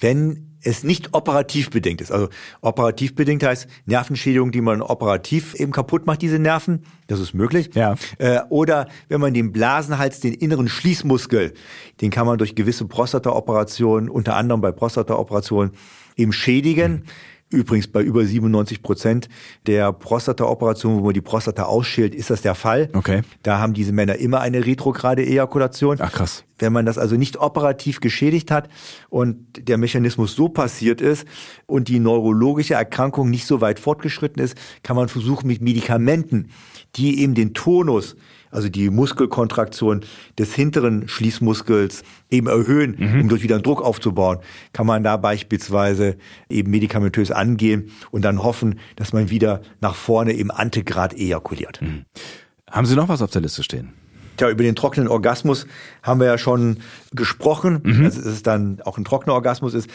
wenn 0.00 0.45
es 0.66 0.82
nicht 0.82 1.14
operativ 1.14 1.70
bedingt 1.70 2.00
ist. 2.00 2.10
Also 2.10 2.28
operativ 2.60 3.14
bedingt 3.14 3.42
heißt 3.44 3.68
Nervenschädigung, 3.86 4.50
die 4.50 4.60
man 4.60 4.82
operativ 4.82 5.54
eben 5.54 5.72
kaputt 5.72 6.06
macht, 6.06 6.22
diese 6.22 6.38
Nerven. 6.38 6.84
Das 7.06 7.20
ist 7.20 7.34
möglich. 7.34 7.70
Ja. 7.74 7.94
Äh, 8.18 8.40
oder 8.48 8.88
wenn 9.08 9.20
man 9.20 9.32
den 9.32 9.52
Blasenhals, 9.52 10.20
den 10.20 10.34
inneren 10.34 10.68
Schließmuskel, 10.68 11.54
den 12.00 12.10
kann 12.10 12.26
man 12.26 12.38
durch 12.38 12.54
gewisse 12.54 12.84
Prostata-Operationen, 12.84 14.08
unter 14.08 14.36
anderem 14.36 14.60
bei 14.60 14.72
Prostata-Operationen, 14.72 15.70
eben 16.16 16.32
schädigen. 16.32 17.04
Übrigens 17.48 17.86
bei 17.86 18.02
über 18.02 18.24
97 18.24 18.82
Prozent 18.82 19.28
der 19.66 19.92
Prostata-Operationen, 19.92 20.98
wo 20.98 21.04
man 21.04 21.14
die 21.14 21.20
Prostata 21.20 21.62
ausschält, 21.62 22.12
ist 22.12 22.28
das 22.28 22.42
der 22.42 22.56
Fall. 22.56 22.88
Okay. 22.92 23.22
Da 23.44 23.60
haben 23.60 23.72
diese 23.72 23.92
Männer 23.92 24.16
immer 24.16 24.40
eine 24.40 24.66
retrograde 24.66 25.24
Ejakulation. 25.24 25.98
Ach, 26.00 26.12
krass. 26.12 26.42
Wenn 26.58 26.72
man 26.72 26.86
das 26.86 26.98
also 26.98 27.16
nicht 27.16 27.36
operativ 27.36 28.00
geschädigt 28.00 28.50
hat 28.50 28.68
und 29.10 29.68
der 29.68 29.78
Mechanismus 29.78 30.34
so 30.34 30.48
passiert 30.48 31.00
ist 31.00 31.24
und 31.66 31.86
die 31.86 32.00
neurologische 32.00 32.74
Erkrankung 32.74 33.30
nicht 33.30 33.46
so 33.46 33.60
weit 33.60 33.78
fortgeschritten 33.78 34.42
ist, 34.42 34.56
kann 34.82 34.96
man 34.96 35.08
versuchen 35.08 35.46
mit 35.46 35.62
Medikamenten, 35.62 36.48
die 36.96 37.20
eben 37.20 37.34
den 37.34 37.54
Tonus, 37.54 38.16
also 38.50 38.68
die 38.68 38.90
Muskelkontraktion 38.90 40.02
des 40.38 40.54
hinteren 40.54 41.08
Schließmuskels 41.08 42.02
eben 42.30 42.46
erhöhen, 42.46 42.94
um 43.20 43.28
dort 43.28 43.42
wieder 43.42 43.56
einen 43.56 43.64
Druck 43.64 43.82
aufzubauen, 43.82 44.38
kann 44.72 44.86
man 44.86 45.02
da 45.04 45.16
beispielsweise 45.16 46.16
eben 46.48 46.70
medikamentös 46.70 47.30
angehen 47.30 47.90
und 48.10 48.22
dann 48.24 48.42
hoffen, 48.42 48.78
dass 48.96 49.12
man 49.12 49.30
wieder 49.30 49.60
nach 49.80 49.94
vorne 49.94 50.32
im 50.32 50.50
Antegrad 50.50 51.14
ejakuliert. 51.14 51.80
Haben 52.70 52.86
Sie 52.86 52.96
noch 52.96 53.08
was 53.08 53.22
auf 53.22 53.30
der 53.30 53.42
Liste 53.42 53.62
stehen? 53.62 53.92
Tja, 54.36 54.50
über 54.50 54.62
den 54.62 54.76
trockenen 54.76 55.08
Orgasmus 55.08 55.66
haben 56.02 56.20
wir 56.20 56.26
ja 56.26 56.36
schon 56.36 56.78
gesprochen, 57.12 57.80
Mhm. 57.84 58.04
dass 58.04 58.16
es 58.16 58.42
dann 58.42 58.80
auch 58.84 58.98
ein 58.98 59.04
trockener 59.04 59.32
Orgasmus 59.34 59.72
ist. 59.72 59.88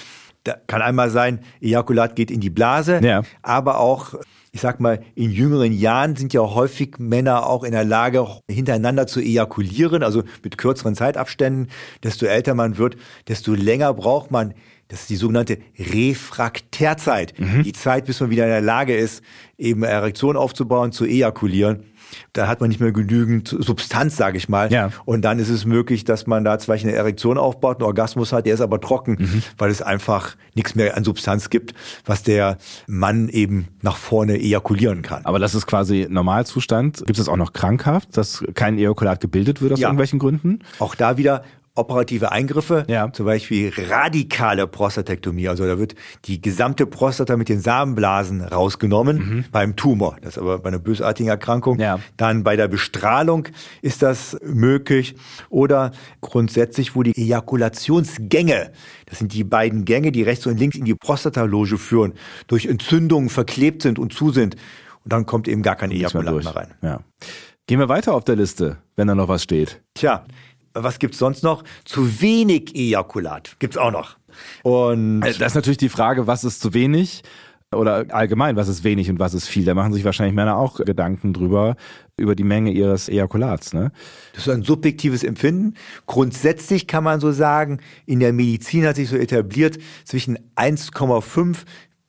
Da 0.43 0.55
kann 0.65 0.81
einmal 0.81 1.11
sein, 1.11 1.41
Ejakulat 1.61 2.15
geht 2.15 2.31
in 2.31 2.39
die 2.39 2.49
Blase, 2.49 2.99
Ja. 3.03 3.21
aber 3.43 3.79
auch, 3.79 4.15
ich 4.53 4.61
sag 4.61 4.79
mal, 4.81 5.01
in 5.15 5.31
jüngeren 5.31 5.71
Jahren 5.71 6.15
sind 6.15 6.33
ja 6.33 6.41
häufig 6.41 6.99
Männer 6.99 7.47
auch 7.47 7.63
in 7.63 7.71
der 7.71 7.85
Lage, 7.85 8.27
hintereinander 8.49 9.07
zu 9.07 9.21
ejakulieren, 9.21 10.03
also 10.03 10.23
mit 10.43 10.57
kürzeren 10.57 10.95
Zeitabständen. 10.95 11.69
Desto 12.03 12.25
älter 12.25 12.53
man 12.53 12.77
wird, 12.77 12.97
desto 13.27 13.53
länger 13.53 13.93
braucht 13.93 14.29
man 14.29 14.53
das 14.91 15.03
ist 15.03 15.09
die 15.09 15.15
sogenannte 15.15 15.57
Refraktärzeit. 15.79 17.39
Mhm. 17.39 17.63
Die 17.63 17.71
Zeit, 17.71 18.05
bis 18.05 18.19
man 18.19 18.29
wieder 18.29 18.43
in 18.43 18.49
der 18.49 18.59
Lage 18.59 18.93
ist, 18.93 19.23
eben 19.57 19.83
Erektion 19.83 20.35
aufzubauen, 20.35 20.91
zu 20.91 21.05
ejakulieren. 21.05 21.85
Da 22.33 22.47
hat 22.47 22.59
man 22.61 22.69
nicht 22.69 22.79
mehr 22.79 22.91
genügend 22.91 23.47
Substanz, 23.47 24.15
sage 24.17 24.37
ich 24.37 24.49
mal. 24.49 24.71
Ja. 24.71 24.91
Und 25.05 25.21
dann 25.23 25.39
ist 25.39 25.49
es 25.49 25.65
möglich, 25.65 26.03
dass 26.05 26.27
man 26.27 26.43
da 26.43 26.57
zwar 26.59 26.75
eine 26.75 26.91
Erektion 26.93 27.37
aufbaut, 27.37 27.77
einen 27.77 27.85
Orgasmus 27.85 28.31
hat, 28.33 28.45
der 28.45 28.53
ist 28.53 28.61
aber 28.61 28.79
trocken, 28.81 29.17
Mhm. 29.19 29.43
weil 29.57 29.69
es 29.71 29.81
einfach 29.81 30.35
nichts 30.55 30.75
mehr 30.75 30.95
an 30.97 31.03
Substanz 31.03 31.49
gibt, 31.49 31.73
was 32.05 32.23
der 32.23 32.57
Mann 32.87 33.29
eben 33.29 33.67
nach 33.81 33.97
vorne 33.97 34.37
ejakulieren 34.39 35.01
kann. 35.01 35.25
Aber 35.25 35.39
das 35.39 35.55
ist 35.55 35.67
quasi 35.67 36.07
Normalzustand. 36.09 37.03
Gibt 37.05 37.19
es 37.19 37.29
auch 37.29 37.37
noch 37.37 37.53
krankhaft, 37.53 38.15
dass 38.17 38.43
kein 38.55 38.77
Ejakulat 38.77 39.19
gebildet 39.21 39.61
wird 39.61 39.73
aus 39.73 39.79
Ja. 39.79 39.87
irgendwelchen 39.89 40.19
Gründen? 40.19 40.59
Auch 40.79 40.95
da 40.95 41.17
wieder 41.17 41.43
operative 41.75 42.31
Eingriffe, 42.31 42.85
Ja. 42.89 43.11
zum 43.13 43.25
Beispiel 43.25 43.71
radikale 43.89 44.67
Prostatektomie. 44.67 45.47
Also 45.47 45.65
da 45.65 45.79
wird 45.79 45.95
die 46.25 46.41
gesamte 46.41 46.85
Prostata 46.85 47.37
mit 47.37 47.47
den 47.49 47.61
Samenblasen 47.61 48.41
rausgenommen 48.41 49.45
beim 49.51 49.75
Tumor. 49.75 50.17
Das 50.21 50.35
ist 50.35 50.37
aber 50.41 50.59
bei 50.59 50.67
einer 50.67 50.79
bösartigen 50.79 51.29
Erkrankung. 51.29 51.75
Mhm. 51.75 51.81
Ja. 51.81 51.99
Dann 52.17 52.43
bei 52.43 52.55
der 52.57 52.67
Bestrahlung 52.67 53.47
ist 53.81 54.01
das 54.01 54.37
möglich. 54.43 55.15
Oder 55.49 55.91
grundsätzlich, 56.19 56.95
wo 56.95 57.03
die 57.03 57.15
Ejakulationsgänge, 57.15 58.71
das 59.05 59.19
sind 59.19 59.33
die 59.33 59.43
beiden 59.43 59.85
Gänge, 59.85 60.11
die 60.11 60.23
rechts 60.23 60.45
und 60.47 60.57
links 60.59 60.77
in 60.77 60.85
die 60.85 60.95
Prostataloge 60.95 61.77
führen, 61.77 62.13
durch 62.47 62.65
Entzündungen 62.65 63.29
verklebt 63.29 63.81
sind 63.81 63.99
und 63.99 64.13
zu 64.13 64.31
sind. 64.31 64.55
Und 65.03 65.13
dann 65.13 65.25
kommt 65.25 65.47
eben 65.47 65.61
gar 65.63 65.75
kein 65.75 65.91
Ejakulat 65.91 66.43
mehr 66.43 66.55
rein. 66.55 66.67
Ja. 66.81 66.99
Gehen 67.67 67.79
wir 67.79 67.89
weiter 67.89 68.13
auf 68.13 68.25
der 68.25 68.35
Liste, 68.35 68.77
wenn 68.95 69.07
da 69.07 69.15
noch 69.15 69.27
was 69.29 69.43
steht. 69.43 69.81
Tja, 69.93 70.25
was 70.73 70.99
gibt's 70.99 71.17
sonst 71.17 71.43
noch? 71.43 71.63
Zu 71.85 72.21
wenig 72.21 72.75
Ejakulat 72.75 73.55
gibt's 73.59 73.77
auch 73.77 73.91
noch. 73.91 74.17
Und 74.63 75.21
Äh, 75.23 75.33
Das 75.33 75.51
ist 75.51 75.55
natürlich 75.55 75.77
die 75.77 75.89
Frage, 75.89 76.27
was 76.27 76.43
ist 76.43 76.61
zu 76.61 76.73
wenig? 76.73 77.23
Oder 77.73 78.05
allgemein, 78.09 78.57
was 78.57 78.67
ist 78.67 78.83
wenig 78.83 79.09
und 79.09 79.19
was 79.19 79.33
ist 79.33 79.47
viel? 79.47 79.63
Da 79.63 79.73
machen 79.73 79.93
sich 79.93 80.03
wahrscheinlich 80.03 80.35
Männer 80.35 80.57
auch 80.57 80.75
Gedanken 80.75 81.31
drüber, 81.31 81.77
über 82.17 82.35
die 82.35 82.43
Menge 82.43 82.71
ihres 82.71 83.07
Ejakulats. 83.07 83.71
Ne? 83.73 83.93
das 84.33 84.45
ist 84.45 84.53
ein 84.53 84.63
subjektives 84.63 85.23
Empfinden. 85.23 85.75
Grundsätzlich 86.05 86.85
kann 86.85 87.05
man 87.05 87.21
so 87.21 87.31
sagen, 87.31 87.79
in 88.05 88.19
der 88.19 88.33
Medizin 88.33 88.85
hat 88.85 88.97
sich 88.97 89.07
so 89.07 89.15
etabliert, 89.15 89.77
zwischen 90.03 90.37
1,5 90.57 91.59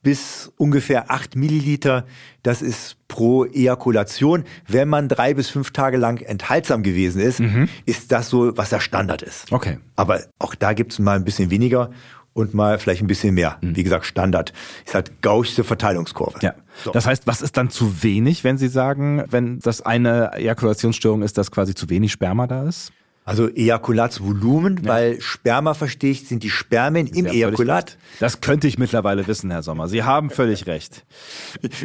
bis 0.03 0.53
ungefähr 0.57 1.11
8 1.11 1.37
Milliliter, 1.37 2.05
das 2.43 2.61
ist 2.61 2.97
pro 3.09 3.45
Ejakulation. 3.45 4.45
Wenn 4.67 4.89
man 4.89 5.09
drei 5.09 5.35
bis 5.35 5.49
fünf 5.49 5.71
Tage 5.71 5.97
lang 5.97 6.21
enthaltsam 6.21 6.83
gewesen 6.83 7.21
ist, 7.21 7.41
ist 7.87 8.11
das 8.11 8.29
so, 8.29 8.57
was 8.57 8.71
der 8.71 8.81
Standard 8.81 9.23
ist. 9.23 9.53
Okay. 9.53 9.79
Aber 9.97 10.21
auch 10.39 10.55
da 10.55 10.73
gibt's 10.73 10.99
mal 10.99 11.17
ein 11.17 11.25
bisschen 11.25 11.51
weniger 11.51 11.91
und 12.35 12.55
mal 12.55 12.79
vielleicht 12.79 13.03
ein 13.03 13.07
bisschen 13.07 13.35
mehr. 13.35 13.59
Wie 13.61 13.83
gesagt, 13.83 14.07
Standard. 14.07 14.53
Ist 14.85 14.95
halt 14.95 15.23
gauchsche 15.23 15.65
Verteilungskurve. 15.65 16.39
Ja. 16.41 16.55
So. 16.83 16.91
Das 16.91 17.07
heißt, 17.07 17.27
was 17.27 17.43
ist 17.43 17.57
dann 17.57 17.71
zu 17.71 18.03
wenig, 18.03 18.43
wenn 18.45 18.57
Sie 18.59 18.69
sagen, 18.69 19.23
wenn 19.29 19.59
das 19.59 19.83
eine 19.83 20.33
Ejakulationsstörung 20.33 21.23
ist, 21.23 21.37
dass 21.39 21.51
quasi 21.51 21.75
zu 21.75 21.91
wenig 21.91 22.13
Sperma 22.13 22.47
da 22.47 22.67
ist? 22.67 22.93
Also 23.25 23.49
Ejakulatsvolumen, 23.49 24.85
weil 24.85 25.21
Sperma, 25.21 25.75
verstehe 25.75 26.11
ich, 26.11 26.27
sind 26.27 26.43
die 26.43 26.51
Spermien 26.51 27.07
im 27.07 27.15
Sie 27.15 27.23
völlig 27.23 27.35
Ejakulat. 27.37 27.97
Das 28.19 28.41
könnte 28.41 28.67
ich 28.67 28.79
mittlerweile 28.79 29.27
wissen, 29.29 29.51
Herr 29.53 29.63
Sommer. 29.63 29.89
Sie 29.89 30.03
haben 30.03 30.29
völlig 30.31 30.67
recht. 30.67 31.05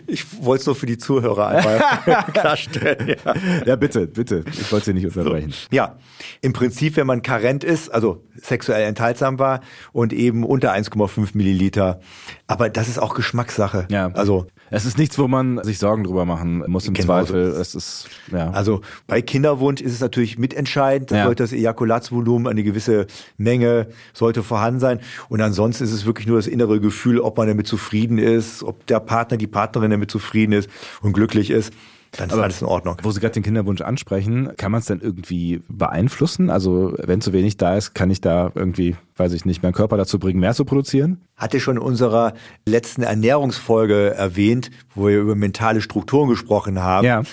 Ich 0.08 0.26
wollte 0.44 0.62
es 0.62 0.66
nur 0.66 0.76
für 0.76 0.88
die 0.88 0.98
Zuhörer 0.98 1.48
einmal 1.48 2.24
klarstellen. 2.34 3.16
Ja. 3.24 3.36
Ja, 3.66 3.76
bitte, 3.76 4.08
bitte. 4.08 4.44
Ich 4.52 4.72
wollte 4.72 4.88
Sie 4.88 4.94
nicht 4.94 5.06
unterbrechen. 5.06 5.54
ja, 5.72 5.98
im 6.42 6.54
Prinzip, 6.54 6.98
wenn 6.98 7.06
man 7.06 7.22
karent 7.22 7.64
ist, 7.64 7.90
also 7.94 8.24
sexuell 8.36 8.88
enthaltsam 8.88 9.38
war 9.38 9.62
und 9.92 10.14
eben 10.14 10.44
unter 10.44 10.74
1,5 10.74 11.30
Milliliter. 11.34 12.00
Aber 12.48 12.70
das 12.70 12.88
ist 12.88 12.98
auch 12.98 13.14
Geschmackssache. 13.14 13.88
Ja. 13.92 14.08
Also 14.14 14.48
Es 14.70 14.86
ist 14.86 14.98
nichts, 14.98 15.18
wo 15.18 15.28
man 15.28 15.64
sich 15.64 15.80
Sorgen 15.80 16.04
drüber 16.04 16.26
machen 16.26 16.64
muss 16.68 16.88
im 16.88 16.94
Genau 16.94 17.06
Zweifel. 17.06 17.54
so 17.54 17.60
Es 17.62 17.76
ist, 17.76 18.10
ja. 18.32 18.50
Also 18.52 18.82
bei 19.08 19.22
Kinderwunsch 19.22 19.82
ist 19.82 19.94
es 19.94 20.02
natürlich 20.02 20.38
mitentscheidend, 20.38 21.12
Ja. 21.12 21.24
sollte 21.26 21.44
das 21.44 21.54
Ejakulatsvolumen 21.54 22.48
eine 22.48 22.64
gewisse 22.64 23.08
Menge 23.38 23.88
sollte 24.14 24.44
vorhanden 24.44 24.80
sein. 24.80 25.00
Und 25.30 25.42
ansonsten 25.42 25.84
ist 25.84 25.92
es 25.94 26.06
wirklich 26.06 26.28
nur 26.28 26.38
das 26.38 26.48
innere 26.48 26.80
Gefühl, 26.80 27.20
ob 27.20 27.38
man 27.38 27.48
damit 27.48 27.68
zufrieden 27.68 28.18
ist, 28.18 28.64
ob 28.64 28.86
der 28.88 29.00
Partner, 29.00 29.38
die 29.38 29.48
Partnerin 29.48 29.92
damit 29.92 30.12
zufrieden 30.12 30.52
ist 30.54 30.70
und 31.02 31.14
glücklich 31.14 31.50
ist. 31.50 31.72
Dann 32.14 32.30
ist 32.30 32.34
Aber 32.34 32.44
alles 32.44 32.62
in 32.62 32.68
Ordnung. 32.68 32.98
Wo 33.04 33.12
Sie 33.12 33.20
gerade 33.20 33.34
den 33.34 33.44
Kinderwunsch 33.44 33.82
ansprechen, 33.82 34.52
kann 34.58 34.72
man 34.72 34.80
es 34.80 34.86
denn 34.88 35.00
irgendwie 35.02 35.62
beeinflussen? 35.68 36.50
Also 36.50 36.94
wenn 36.98 37.22
zu 37.22 37.34
wenig 37.34 37.58
da 37.58 37.76
ist, 37.76 37.94
kann 37.94 38.10
ich 38.10 38.22
da 38.22 38.52
irgendwie, 38.56 38.96
weiß 39.18 39.34
ich 39.34 39.46
nicht, 39.46 39.62
meinen 39.64 39.74
Körper 39.74 39.98
dazu 39.98 40.18
bringen, 40.20 40.40
mehr 40.40 40.54
zu 40.54 40.66
produzieren? 40.66 41.22
Hatte 41.36 41.60
schon 41.60 41.78
in 41.78 41.82
unserer 41.82 42.34
letzten 42.66 43.04
Ernährungsfolge 43.04 44.14
erwähnt, 44.16 44.72
wo 44.96 45.08
wir 45.08 45.20
über 45.20 45.36
mentale 45.36 45.82
Strukturen 45.82 46.30
gesprochen 46.30 46.82
haben, 46.82 47.06
Ja. 47.06 47.24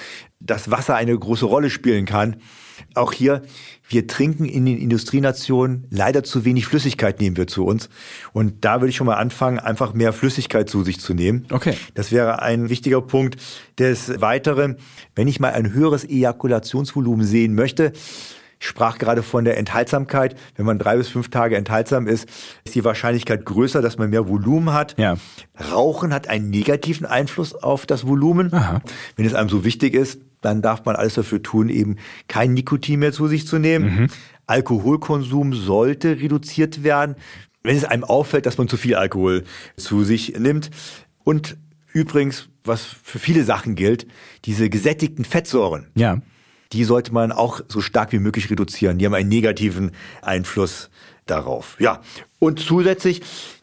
dass 0.41 0.71
Wasser 0.71 0.95
eine 0.97 1.17
große 1.19 1.47
Rolle 1.47 1.71
spielen 1.71 2.05
kann. 2.05 2.37
Auch 2.95 3.13
hier, 3.13 3.43
wir 3.89 4.07
trinken 4.07 4.45
in 4.45 4.67
den 4.67 4.79
Industrienationen 4.79 5.87
leider 5.91 6.25
zu 6.25 6.45
wenig 6.45 6.67
Flüssigkeit 6.67 7.21
nehmen 7.21 7.37
wir 7.37 7.47
zu 7.47 7.65
uns. 7.65 7.89
Und 8.33 8.65
da 8.65 8.81
würde 8.81 8.91
ich 8.91 8.97
schon 8.97 9.07
mal 9.07 9.17
anfangen, 9.17 9.59
einfach 9.59 9.95
mehr 9.95 10.13
Flüssigkeit 10.13 10.69
zu 10.69 10.85
sich 10.85 11.01
zu 11.01 11.15
nehmen. 11.15 11.47
Okay. 11.51 11.75
Das 11.95 12.13
wäre 12.13 12.43
ein 12.43 12.69
wichtiger 12.71 13.01
Punkt. 13.01 13.37
Des 13.79 14.21
Weiteren, 14.21 14.77
wenn 15.15 15.29
ich 15.29 15.41
mal 15.41 15.53
ein 15.53 15.73
höheres 15.73 16.05
Ejakulationsvolumen 16.05 17.27
sehen 17.27 17.55
möchte, 17.55 17.93
ich 18.65 18.69
sprach 18.69 18.97
gerade 18.97 19.23
von 19.23 19.45
der 19.45 19.59
Enthaltsamkeit. 19.59 20.37
Wenn 20.57 20.65
man 20.65 20.79
drei 20.79 20.97
bis 20.97 21.09
fünf 21.09 21.29
Tage 21.29 21.57
enthaltsam 21.57 22.07
ist, 22.07 22.27
ist 22.65 22.75
die 22.75 22.83
Wahrscheinlichkeit 22.83 23.45
größer, 23.45 23.83
dass 23.83 23.99
man 23.99 24.09
mehr 24.09 24.27
Volumen 24.27 24.73
hat. 24.73 24.95
Ja. 24.99 25.17
Rauchen 25.71 26.15
hat 26.15 26.29
einen 26.29 26.49
negativen 26.49 27.07
Einfluss 27.07 27.55
auf 27.55 27.85
das 27.85 28.07
Volumen. 28.07 28.55
Aha. 28.55 28.81
Wenn 29.17 29.27
es 29.27 29.35
einem 29.35 29.51
so 29.51 29.65
wichtig 29.65 29.93
ist, 29.93 30.21
dann 30.45 30.63
darf 30.63 30.85
man 30.85 30.97
alles 30.97 31.15
dafür 31.15 31.43
tun, 31.43 31.69
eben 31.69 31.97
kein 32.29 32.53
Nikotin 32.55 33.01
mehr 33.01 33.13
zu 33.13 33.29
sich 33.29 33.47
zu 33.47 33.59
nehmen. 33.59 34.11
Alkoholkonsum 34.47 35.55
sollte 35.55 36.21
reduziert 36.21 36.83
werden, 36.85 37.17
wenn 37.63 37.77
es 37.77 37.85
einem 37.85 38.05
auffällt, 38.05 38.47
dass 38.47 38.59
man 38.59 38.69
zu 38.69 38.77
viel 38.77 38.95
Alkohol 38.95 39.45
zu 39.77 40.05
sich 40.05 40.39
nimmt. 40.39 40.71
Und 41.25 41.57
übrigens, 41.93 42.49
was 42.65 42.83
für 43.03 43.19
viele 43.19 43.45
Sachen 43.45 43.75
gilt, 43.75 44.07
diese 44.45 44.69
gesättigten 44.69 45.25
Fettsäuren, 45.25 45.87
Ja. 45.95 46.21
die 46.73 46.85
sollte 46.85 47.13
man 47.13 47.33
auch 47.33 47.61
so 47.69 47.81
stark 47.81 48.13
wie 48.13 48.19
möglich 48.19 48.51
reduzieren. 48.51 48.99
Die 48.99 49.07
haben 49.07 49.15
einen 49.15 49.29
negativen 49.29 49.93
Einfluss 50.23 50.91
darauf. 51.27 51.77
Ja, 51.79 52.03
und 52.39 52.61
zusätzlich 52.61 53.23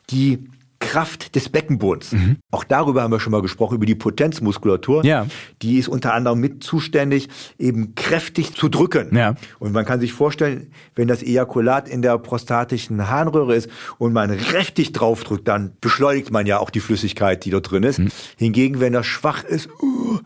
die 0.09 0.39
Kraft 0.81 1.35
des 1.35 1.47
Beckenbodens. 1.47 2.13
Auch 2.49 2.65
darüber 2.65 3.03
haben 3.03 3.11
wir 3.11 3.21
schon 3.21 3.31
mal 3.31 3.41
gesprochen, 3.41 3.75
über 3.75 3.85
die 3.85 3.95
Potenzmuskulatur. 3.95 5.05
Ja. 5.05 5.27
Die 5.61 5.77
ist 5.77 5.87
unter 5.87 6.13
anderem 6.13 6.39
mit 6.39 6.63
zuständig, 6.63 7.29
eben 7.57 7.95
kräftig 7.95 8.55
zu 8.55 8.67
drücken. 8.67 9.15
Ja. 9.15 9.35
Und 9.59 9.71
man 9.71 9.85
kann 9.85 10.01
sich 10.01 10.11
vorstellen, 10.11 10.71
wenn 10.95 11.07
das 11.07 11.23
Ejakulat 11.23 11.87
in 11.87 12.01
der 12.01 12.17
prostatischen 12.17 13.09
Harnröhre 13.09 13.55
ist 13.55 13.69
und 13.99 14.11
man 14.11 14.35
kräftig 14.37 14.91
draufdrückt, 14.91 15.47
dann 15.47 15.77
beschleunigt 15.79 16.31
man 16.31 16.45
ja 16.45 16.59
auch 16.59 16.69
die 16.69 16.81
Flüssigkeit, 16.81 17.45
die 17.45 17.51
dort 17.51 17.71
drin 17.71 17.83
ist. 17.83 18.01
Hingegen, 18.37 18.81
wenn 18.81 18.91
das 18.91 19.05
schwach 19.05 19.43
ist, 19.43 19.69
uh, 19.81 20.19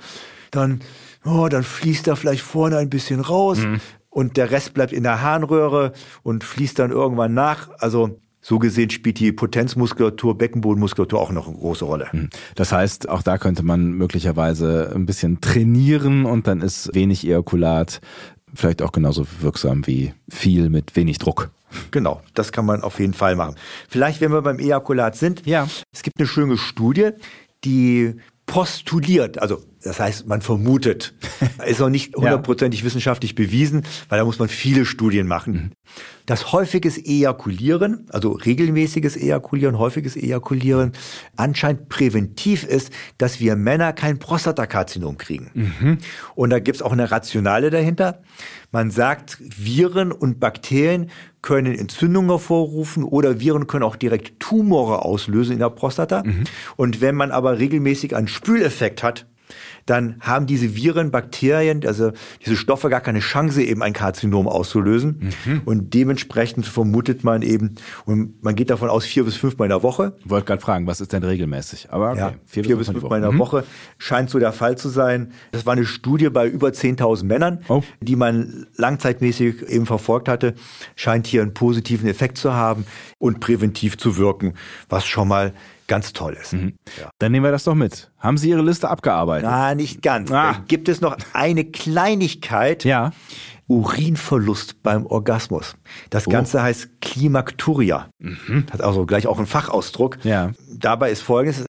dann, 0.51 0.79
oh, 1.25 1.47
dann 1.49 1.63
fließt 1.63 2.07
da 2.07 2.15
vielleicht 2.15 2.41
vorne 2.41 2.77
ein 2.77 2.89
bisschen 2.89 3.19
raus 3.19 3.59
und 4.09 4.37
der 4.37 4.49
Rest 4.49 4.73
bleibt 4.73 4.93
in 4.93 5.03
der 5.03 5.21
Harnröhre 5.21 5.91
und 6.23 6.45
fließt 6.45 6.79
dann 6.79 6.91
irgendwann 6.91 7.33
nach. 7.33 7.69
Also 7.79 8.21
so 8.47 8.59
gesehen 8.59 8.91
spielt 8.91 9.19
die 9.19 9.31
Potenzmuskulatur, 9.31 10.37
Beckenbodenmuskulatur 10.37 11.19
auch 11.19 11.31
noch 11.31 11.47
eine 11.47 11.57
große 11.57 11.83
Rolle. 11.83 12.29
Das 12.53 12.71
heißt, 12.71 13.09
auch 13.09 13.23
da 13.23 13.39
könnte 13.39 13.63
man 13.63 13.93
möglicherweise 13.93 14.91
ein 14.93 15.07
bisschen 15.07 15.41
trainieren 15.41 16.25
und 16.25 16.45
dann 16.45 16.61
ist 16.61 16.93
wenig 16.93 17.25
Ejakulat 17.25 18.01
vielleicht 18.53 18.83
auch 18.83 18.91
genauso 18.91 19.25
wirksam 19.39 19.87
wie 19.87 20.13
viel 20.29 20.69
mit 20.69 20.95
wenig 20.95 21.17
Druck. 21.17 21.49
Genau, 21.89 22.21
das 22.35 22.51
kann 22.51 22.67
man 22.67 22.81
auf 22.83 22.99
jeden 22.99 23.15
Fall 23.15 23.35
machen. 23.35 23.55
Vielleicht, 23.89 24.21
wenn 24.21 24.31
wir 24.31 24.43
beim 24.43 24.59
Ejakulat 24.59 25.15
sind, 25.15 25.43
Ja. 25.47 25.67
es 25.91 26.03
gibt 26.03 26.19
eine 26.19 26.27
schöne 26.27 26.57
Studie, 26.57 27.09
die 27.63 28.13
postuliert, 28.45 29.39
also 29.39 29.63
das 29.85 29.99
heißt, 29.99 30.27
man 30.27 30.41
vermutet, 30.41 31.13
ist 31.67 31.79
noch 31.79 31.89
nicht 31.89 32.15
hundertprozentig 32.15 32.83
wissenschaftlich 32.83 33.35
bewiesen, 33.35 33.83
weil 34.09 34.17
da 34.17 34.25
muss 34.25 34.39
man 34.39 34.49
viele 34.49 34.85
Studien 34.85 35.27
machen. 35.27 35.73
Dass 36.25 36.51
häufiges 36.51 36.97
Ejakulieren, 36.97 38.07
also 38.09 38.31
regelmäßiges 38.31 39.15
Ejakulieren, 39.15 39.77
häufiges 39.77 40.15
Ejakulieren, 40.15 40.93
anscheinend 41.35 41.87
präventiv 41.87 42.63
ist, 42.63 42.91
dass 43.19 43.39
wir 43.39 43.55
Männer 43.55 43.93
kein 43.93 44.17
Prostatakarzinom 44.17 45.17
kriegen. 45.17 45.51
Und 46.33 46.49
da 46.49 46.59
gibt's 46.59 46.81
auch 46.81 46.93
eine 46.93 47.11
Rationale 47.11 47.69
dahinter. 47.69 48.23
Man 48.71 48.89
sagt, 48.89 49.37
Viren 49.39 50.11
und 50.11 50.39
Bakterien 50.39 51.11
können 51.45 51.75
Entzündungen 51.75 52.31
hervorrufen 52.31 53.03
oder 53.03 53.39
Viren 53.39 53.67
können 53.67 53.83
auch 53.83 53.95
direkt 53.95 54.39
Tumore 54.39 55.05
auslösen 55.05 55.53
in 55.53 55.59
der 55.59 55.69
Prostata. 55.69 56.23
Und 56.75 57.01
wenn 57.01 57.15
man 57.15 57.31
aber 57.31 57.59
regelmäßig 57.59 58.15
einen 58.15 58.27
Spüleffekt 58.27 59.03
hat, 59.03 59.27
dann 59.85 60.15
haben 60.19 60.47
diese 60.47 60.75
Viren, 60.75 61.11
Bakterien, 61.11 61.85
also 61.85 62.11
diese 62.43 62.55
Stoffe 62.55 62.89
gar 62.89 63.01
keine 63.01 63.19
Chance, 63.19 63.61
eben 63.61 63.83
ein 63.83 63.93
Karzinom 63.93 64.47
auszulösen. 64.47 65.31
Mhm. 65.45 65.61
Und 65.65 65.93
dementsprechend 65.93 66.65
vermutet 66.65 67.23
man 67.23 67.43
eben, 67.43 67.75
und 68.05 68.43
man 68.43 68.55
geht 68.55 68.71
davon 68.71 68.89
aus, 68.89 69.05
vier 69.05 69.23
bis 69.23 69.35
fünfmal 69.35 69.67
in 69.67 69.69
der 69.69 69.83
Woche. 69.83 70.13
Ich 70.23 70.29
wollte 70.29 70.47
gerade 70.47 70.61
fragen, 70.61 70.87
was 70.87 71.01
ist 71.01 71.13
denn 71.13 71.23
regelmäßig? 71.23 71.91
Aber 71.91 72.11
okay, 72.11 72.19
ja, 72.19 72.33
vier, 72.45 72.63
vier 72.63 72.77
bis 72.77 72.87
fünfmal 72.87 73.23
in 73.23 73.29
der 73.29 73.37
Woche 73.37 73.63
scheint 73.99 74.31
so 74.31 74.39
der 74.39 74.53
Fall 74.53 74.75
zu 74.77 74.89
sein. 74.89 75.31
Das 75.51 75.65
war 75.65 75.73
eine 75.73 75.85
Studie 75.85 76.29
bei 76.29 76.47
über 76.47 76.69
10.000 76.69 77.25
Männern, 77.25 77.59
oh. 77.67 77.83
die 78.01 78.15
man 78.15 78.65
langzeitmäßig 78.77 79.69
eben 79.69 79.85
verfolgt 79.85 80.27
hatte. 80.27 80.55
Scheint 80.95 81.27
hier 81.27 81.43
einen 81.43 81.53
positiven 81.53 82.09
Effekt 82.09 82.39
zu 82.39 82.53
haben 82.53 82.85
und 83.19 83.39
präventiv 83.39 83.97
zu 83.97 84.17
wirken, 84.17 84.55
was 84.89 85.05
schon 85.05 85.27
mal 85.27 85.53
ganz 85.87 86.13
toll 86.13 86.37
ist. 86.39 86.53
Mhm. 86.53 86.73
Ja. 86.99 87.09
Dann 87.19 87.31
nehmen 87.31 87.45
wir 87.45 87.51
das 87.51 87.63
doch 87.63 87.75
mit. 87.75 88.11
Haben 88.17 88.37
Sie 88.37 88.49
Ihre 88.49 88.61
Liste 88.61 88.89
abgearbeitet? 88.89 89.49
Na, 89.49 89.75
nicht 89.75 90.01
ganz. 90.01 90.31
Ah. 90.31 90.63
Gibt 90.67 90.89
es 90.89 91.01
noch 91.01 91.17
eine 91.33 91.65
Kleinigkeit. 91.65 92.83
Ja. 92.83 93.11
Urinverlust 93.67 94.83
beim 94.83 95.05
Orgasmus. 95.05 95.75
Das 96.11 96.27
oh. 96.27 96.31
Ganze 96.31 96.61
heißt 96.61 97.01
Klimakturia. 97.01 98.09
Mhm. 98.19 98.65
Hat 98.71 98.81
also 98.81 99.05
gleich 99.05 99.27
auch 99.27 99.37
einen 99.37 99.47
Fachausdruck. 99.47 100.19
Ja. 100.23 100.51
Dabei 100.71 101.11
ist 101.11 101.21
folgendes. 101.21 101.65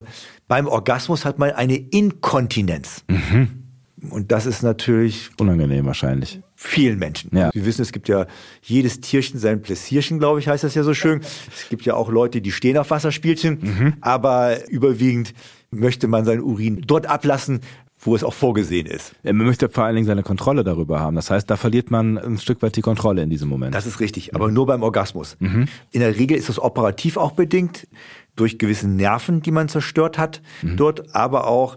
Beim 0.47 0.67
Orgasmus 0.67 1.25
hat 1.25 1.39
man 1.39 1.51
eine 1.51 1.75
Inkontinenz. 1.75 3.03
Mhm. 3.07 3.63
Und 4.11 4.31
das 4.31 4.45
ist 4.45 4.61
natürlich 4.61 5.31
unangenehm 5.39 5.85
wahrscheinlich. 5.85 6.41
Vielen 6.59 6.97
Menschen. 6.97 7.29
Ja. 7.37 7.51
Sie 7.53 7.65
wissen, 7.67 7.83
es 7.83 7.91
gibt 7.91 8.07
ja 8.07 8.25
jedes 8.63 8.99
Tierchen 8.99 9.39
sein 9.39 9.61
Pläsierchen, 9.61 10.17
glaube 10.17 10.39
ich, 10.39 10.47
heißt 10.47 10.63
das 10.63 10.73
ja 10.73 10.81
so 10.81 10.95
schön. 10.95 11.21
Es 11.55 11.69
gibt 11.69 11.85
ja 11.85 11.93
auch 11.93 12.09
Leute, 12.09 12.41
die 12.41 12.51
stehen 12.51 12.79
auf 12.79 12.89
Wasserspielchen, 12.89 13.59
mhm. 13.61 13.93
aber 14.01 14.67
überwiegend 14.67 15.35
möchte 15.69 16.07
man 16.07 16.25
seinen 16.25 16.41
Urin 16.41 16.81
dort 16.87 17.05
ablassen, 17.05 17.61
wo 17.99 18.15
es 18.15 18.23
auch 18.23 18.33
vorgesehen 18.33 18.87
ist. 18.87 19.13
Man 19.23 19.37
möchte 19.37 19.69
vor 19.69 19.83
allen 19.83 19.95
Dingen 19.95 20.07
seine 20.07 20.23
Kontrolle 20.23 20.63
darüber 20.63 20.99
haben. 20.99 21.15
Das 21.15 21.29
heißt, 21.29 21.47
da 21.47 21.57
verliert 21.57 21.91
man 21.91 22.17
ein 22.17 22.39
Stück 22.39 22.63
weit 22.63 22.75
die 22.75 22.81
Kontrolle 22.81 23.21
in 23.21 23.29
diesem 23.29 23.49
Moment. 23.49 23.75
Das 23.75 23.85
ist 23.85 23.99
richtig, 23.99 24.33
aber 24.33 24.47
mhm. 24.47 24.55
nur 24.55 24.65
beim 24.65 24.81
Orgasmus. 24.81 25.37
Mhm. 25.39 25.67
In 25.91 25.99
der 25.99 26.17
Regel 26.17 26.37
ist 26.37 26.49
das 26.49 26.59
operativ 26.59 27.17
auch 27.17 27.33
bedingt 27.33 27.87
durch 28.35 28.57
gewisse 28.57 28.87
Nerven, 28.87 29.41
die 29.41 29.51
man 29.51 29.67
zerstört 29.69 30.17
hat 30.17 30.41
mhm. 30.63 30.77
dort, 30.77 31.15
aber 31.15 31.47
auch 31.47 31.75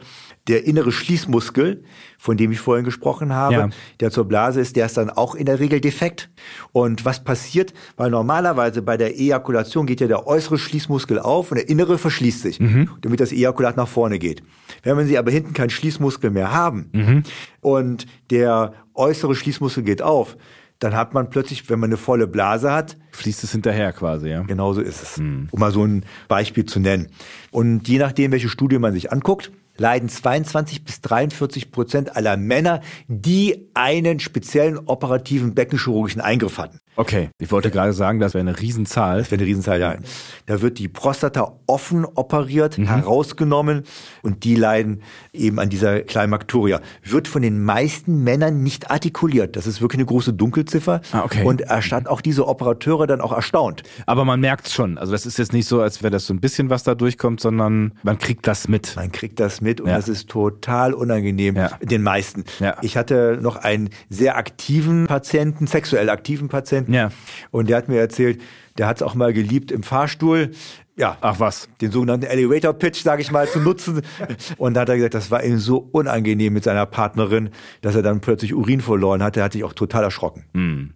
der 0.48 0.64
innere 0.64 0.90
Schließmuskel, 0.90 1.85
von 2.18 2.37
dem 2.37 2.50
ich 2.50 2.61
vorhin 2.61 2.85
gesprochen 2.85 3.33
habe, 3.33 3.55
ja. 3.55 3.68
der 4.00 4.11
zur 4.11 4.24
Blase 4.26 4.61
ist, 4.61 4.76
der 4.76 4.87
ist 4.87 4.96
dann 4.96 5.11
auch 5.11 5.35
in 5.35 5.46
der 5.46 5.61
Regel 5.61 5.81
defekt. 5.81 6.31
Und 6.72 7.05
was 7.05 7.22
passiert? 7.22 7.72
Weil 7.96 8.11
normalerweise 8.11 8.83
bei 8.83 8.96
der 8.96 9.18
Ejakulation 9.18 9.87
geht 9.87 10.00
ja 10.00 10.07
der 10.07 10.26
äußere 10.26 10.59
Schließmuskel 10.59 11.18
auf 11.18 11.50
und 11.50 11.57
der 11.57 11.68
innere 11.68 11.98
verschließt 11.98 12.42
sich, 12.42 12.61
mhm. 12.61 12.90
damit 13.03 13.20
das 13.20 13.33
Ejakulat 13.33 13.76
nach 13.76 13.88
vorne 13.88 14.18
geht. 14.18 14.42
Wenn 14.83 15.07
Sie 15.07 15.18
aber 15.18 15.31
hinten 15.31 15.53
keinen 15.53 15.70
Schließmuskel 15.70 16.31
mehr 16.31 16.53
haben 16.53 16.90
mhm. 16.92 17.22
und 17.61 18.07
der 18.31 18.74
äußere 18.94 19.35
Schließmuskel 19.35 19.83
geht 19.83 20.03
auf, 20.03 20.37
dann 20.81 20.96
hat 20.96 21.12
man 21.12 21.29
plötzlich, 21.29 21.68
wenn 21.68 21.79
man 21.79 21.90
eine 21.90 21.98
volle 21.98 22.26
Blase 22.26 22.72
hat, 22.72 22.96
fließt 23.12 23.44
es 23.44 23.53
hinterher 23.53 23.92
quasi, 23.92 24.31
ja. 24.31 24.42
Genauso 24.42 24.81
ist 24.81 25.03
es. 25.03 25.18
Mhm. 25.18 25.48
Um 25.50 25.61
mal 25.61 25.72
so 25.72 25.85
ein 25.85 26.05
Beispiel 26.26 26.64
zu 26.64 26.81
nennen. 26.81 27.09
Und 27.50 27.87
je 27.87 27.98
nachdem, 27.98 28.33
welche 28.33 28.48
Studie 28.48 28.79
man 28.79 28.94
sich 28.94 29.12
anguckt, 29.12 29.53
leiden 29.80 30.08
22 30.08 30.84
bis 30.84 31.00
43 31.00 31.72
Prozent 31.72 32.14
aller 32.14 32.36
Männer, 32.36 32.82
die 33.08 33.70
einen 33.74 34.20
speziellen 34.20 34.78
operativen 34.78 35.54
beckenchirurgischen 35.54 36.20
Eingriff 36.20 36.58
hatten. 36.58 36.80
Okay, 37.00 37.30
ich 37.38 37.50
wollte 37.50 37.70
gerade 37.70 37.94
sagen, 37.94 38.20
das 38.20 38.34
wäre 38.34 38.46
eine 38.46 38.60
Riesenzahl. 38.60 39.20
Das 39.20 39.30
wäre 39.30 39.40
eine 39.40 39.48
Riesenzahl, 39.48 39.80
ja. 39.80 39.96
Da 40.44 40.60
wird 40.60 40.78
die 40.78 40.86
Prostata 40.86 41.54
offen 41.66 42.04
operiert, 42.04 42.76
mhm. 42.76 42.88
herausgenommen 42.88 43.84
und 44.20 44.44
die 44.44 44.54
leiden 44.54 45.00
eben 45.32 45.58
an 45.58 45.70
dieser 45.70 46.00
Klimakturia. 46.00 46.82
Wird 47.02 47.26
von 47.26 47.40
den 47.40 47.64
meisten 47.64 48.22
Männern 48.22 48.62
nicht 48.62 48.90
artikuliert. 48.90 49.56
Das 49.56 49.66
ist 49.66 49.80
wirklich 49.80 49.98
eine 49.98 50.04
große 50.04 50.34
Dunkelziffer. 50.34 51.00
Ah, 51.12 51.22
okay. 51.24 51.42
Und 51.42 51.62
erstatt 51.62 52.06
auch 52.06 52.20
diese 52.20 52.46
Operateure 52.46 53.06
dann 53.06 53.22
auch 53.22 53.32
erstaunt. 53.32 53.82
Aber 54.04 54.26
man 54.26 54.40
merkt 54.40 54.66
es 54.66 54.74
schon. 54.74 54.98
Also 54.98 55.12
das 55.12 55.24
ist 55.24 55.38
jetzt 55.38 55.54
nicht 55.54 55.66
so, 55.66 55.80
als 55.80 56.02
wäre 56.02 56.10
das 56.10 56.26
so 56.26 56.34
ein 56.34 56.40
bisschen 56.40 56.68
was 56.68 56.82
da 56.82 56.94
durchkommt, 56.94 57.40
sondern 57.40 57.92
man 58.02 58.18
kriegt 58.18 58.46
das 58.46 58.68
mit. 58.68 58.94
Man 58.96 59.10
kriegt 59.10 59.40
das 59.40 59.62
mit 59.62 59.80
und 59.80 59.88
ja. 59.88 59.96
das 59.96 60.06
ist 60.06 60.28
total 60.28 60.92
unangenehm 60.92 61.56
ja. 61.56 61.70
den 61.80 62.02
meisten. 62.02 62.44
Ja. 62.58 62.76
Ich 62.82 62.98
hatte 62.98 63.38
noch 63.40 63.56
einen 63.56 63.88
sehr 64.10 64.36
aktiven 64.36 65.06
Patienten, 65.06 65.66
sexuell 65.66 66.10
aktiven 66.10 66.48
Patienten, 66.48 66.89
ja. 66.92 67.11
Und 67.50 67.68
der 67.68 67.76
hat 67.76 67.88
mir 67.88 68.00
erzählt, 68.00 68.40
der 68.79 68.87
hat 68.87 68.96
es 68.96 69.03
auch 69.03 69.14
mal 69.14 69.33
geliebt 69.33 69.70
im 69.70 69.83
Fahrstuhl. 69.83 70.53
Ja, 71.00 71.16
ach 71.22 71.40
was, 71.40 71.66
den 71.80 71.90
sogenannten 71.90 72.26
Elevator 72.26 72.74
Pitch, 72.74 73.02
sage 73.02 73.22
ich 73.22 73.32
mal, 73.32 73.48
zu 73.48 73.58
nutzen. 73.58 74.02
Und 74.58 74.74
da 74.74 74.82
hat 74.82 74.90
er 74.90 74.96
gesagt, 74.96 75.14
das 75.14 75.30
war 75.30 75.42
ihm 75.42 75.58
so 75.58 75.78
unangenehm 75.92 76.52
mit 76.52 76.64
seiner 76.64 76.84
Partnerin, 76.84 77.48
dass 77.80 77.94
er 77.94 78.02
dann 78.02 78.20
plötzlich 78.20 78.54
Urin 78.54 78.82
verloren 78.82 79.22
hatte. 79.22 79.40
Er 79.40 79.44
hat 79.44 79.54
sich 79.54 79.64
auch 79.64 79.72
total 79.72 80.04
erschrocken. 80.04 80.44
Hm. 80.52 80.90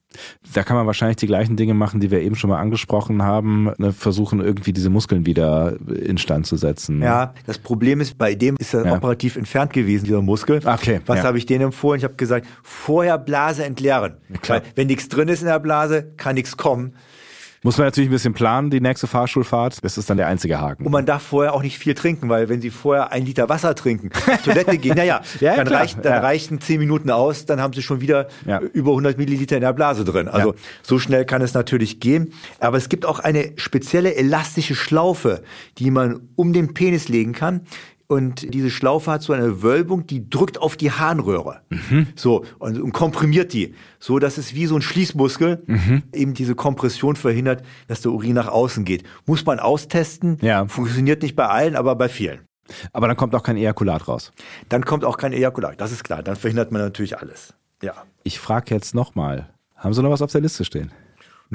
Da 0.53 0.63
kann 0.63 0.77
man 0.77 0.87
wahrscheinlich 0.87 1.17
die 1.17 1.27
gleichen 1.27 1.57
Dinge 1.57 1.73
machen, 1.73 2.01
die 2.01 2.11
wir 2.11 2.21
eben 2.21 2.35
schon 2.35 2.51
mal 2.51 2.61
angesprochen 2.61 3.23
haben, 3.23 3.73
ne, 3.79 3.95
versuchen 3.95 4.41
irgendwie 4.41 4.75
diese 4.75 4.91
Muskeln 4.91 5.25
wieder 5.25 5.75
instand 5.89 6.47
zu 6.47 6.59
setzen. 6.59 7.01
Ja, 7.01 7.33
das 7.47 7.59
Problem 7.59 8.03
ist, 8.03 8.19
bei 8.19 8.35
dem 8.35 8.57
ist 8.59 8.75
er 8.75 8.85
ja. 8.85 8.95
operativ 8.95 9.37
entfernt 9.37 9.73
gewesen, 9.73 10.05
dieser 10.05 10.21
Muskel. 10.21 10.61
Okay. 10.63 11.01
Was 11.07 11.21
ja. 11.21 11.25
habe 11.25 11.39
ich 11.39 11.47
denen 11.47 11.65
empfohlen? 11.65 11.99
Ich 11.99 12.05
habe 12.05 12.17
gesagt, 12.17 12.47
vorher 12.63 13.17
Blase 13.17 13.65
entleeren. 13.65 14.19
Klar. 14.43 14.61
Weil 14.61 14.69
wenn 14.75 14.87
nichts 14.87 15.09
drin 15.09 15.29
ist 15.29 15.41
in 15.41 15.47
der 15.47 15.61
Blase, 15.61 16.13
kann 16.19 16.35
nichts 16.35 16.59
kommen. 16.59 16.95
Muss 17.65 17.79
man 17.79 17.87
natürlich 17.87 18.11
ein 18.11 18.13
bisschen 18.13 18.35
planen, 18.35 18.69
die 18.69 18.83
nächste 18.83 19.07
Fahrschulfahrt. 19.07 19.83
Das 19.83 19.97
ist 19.97 20.11
dann 20.11 20.19
der 20.19 20.27
einzige 20.27 20.61
Haken. 20.61 20.85
Und 20.85 20.93
man 20.93 21.07
darf 21.07 21.23
vorher 21.23 21.55
auch 21.55 21.63
nicht 21.63 21.79
viel 21.79 21.95
trinken, 21.95 22.29
weil 22.29 22.51
wenn 22.51 22.61
Sie 22.61 22.69
vorher 22.69 23.11
ein 23.11 23.25
Liter 23.25 23.49
Wasser 23.49 23.75
trinken, 23.75 24.11
Toilette 24.45 24.77
gehen, 24.77 24.95
naja, 24.95 25.23
ja, 25.41 25.57
dann, 25.57 25.69
reicht, 25.69 26.05
dann 26.05 26.13
ja. 26.13 26.21
reichen 26.21 26.61
zehn 26.61 26.79
Minuten 26.79 27.11
aus, 27.11 27.47
dann 27.47 27.63
haben 27.63 27.73
Sie 27.73 27.81
schon 27.81 28.03
wieder 28.03 28.29
ja. 28.45 28.61
über 28.61 28.91
100 28.91 29.17
Milliliter 29.17 29.57
in 29.57 29.63
der 29.63 29.73
Blase 29.73 30.05
drin. 30.05 30.29
Also 30.29 30.53
ja. 30.53 30.59
so 30.83 30.99
schnell 30.99 31.25
kann 31.25 31.41
es 31.41 31.55
natürlich 31.55 32.01
gehen. 32.01 32.35
Aber 32.61 32.77
es 32.77 32.91
gibt 32.91 33.07
auch 33.07 33.19
eine 33.19 33.53
spezielle 33.57 34.15
elastische 34.15 34.75
Schlaufe, 34.75 35.43
die 35.79 35.91
man 35.91 36.29
um 36.37 36.53
den 36.53 36.75
Penis 36.75 37.09
legen 37.09 37.33
kann. 37.33 37.63
Und 38.07 38.53
diese 38.53 38.71
Schlaufe 38.71 39.11
hat 39.11 39.23
so 39.23 39.33
eine 39.33 39.63
Wölbung, 39.63 40.07
die 40.07 40.29
drückt 40.29 40.61
auf 40.61 40.77
die 40.77 40.91
Harnröhre. 40.91 41.63
Mhm. 41.71 42.09
So, 42.17 42.45
und, 42.59 42.81
und, 42.81 42.93
komprimiert 42.93 43.53
die. 43.53 43.75
So, 43.99 44.19
dass 44.19 44.37
es 44.37 44.55
wie 44.55 44.67
so 44.67 44.77
ein 44.77 44.83
Schließmuskel 44.83 45.63
mhm. 45.67 46.03
eben 46.13 46.35
diese 46.35 46.55
Kompression 46.55 47.17
verhindert, 47.17 47.65
dass 47.89 48.03
der 48.03 48.13
Urin 48.13 48.35
nach 48.35 48.49
außen 48.49 48.85
geht. 48.85 49.05
Muss 49.27 49.47
man 49.47 49.59
austesten. 49.59 50.39
Ja. 50.43 50.67
Funktioniert 50.67 51.23
nicht 51.23 51.35
bei 51.35 51.47
allen, 51.47 51.77
aber 51.77 51.97
bei 51.97 52.09
vielen. 52.09 52.41
Aber 52.93 53.09
dann 53.09 53.17
kommt 53.17 53.35
auch 53.35 53.43
kein 53.43 53.57
Ejakulat 53.57 54.07
raus. 54.09 54.33
Dann 54.69 54.85
kommt 54.85 55.05
auch 55.05 55.17
kein 55.17 55.33
Ejakulat, 55.33 55.81
das 55.81 55.93
ist 55.93 56.05
klar. 56.05 56.23
Dann 56.23 56.37
verhindert 56.37 56.73
man 56.73 56.83
natürlich 56.83 57.19
alles. 57.19 57.55
Ja. 57.83 57.95
Ich 58.23 58.39
frage 58.39 58.75
jetzt 58.75 58.95
nochmal. 58.95 59.49
Haben 59.77 59.93
Sie 59.93 60.03
noch 60.03 60.11
was 60.11 60.23
auf 60.23 60.33
der 60.33 60.41
Liste 60.41 60.65
stehen? 60.65 60.91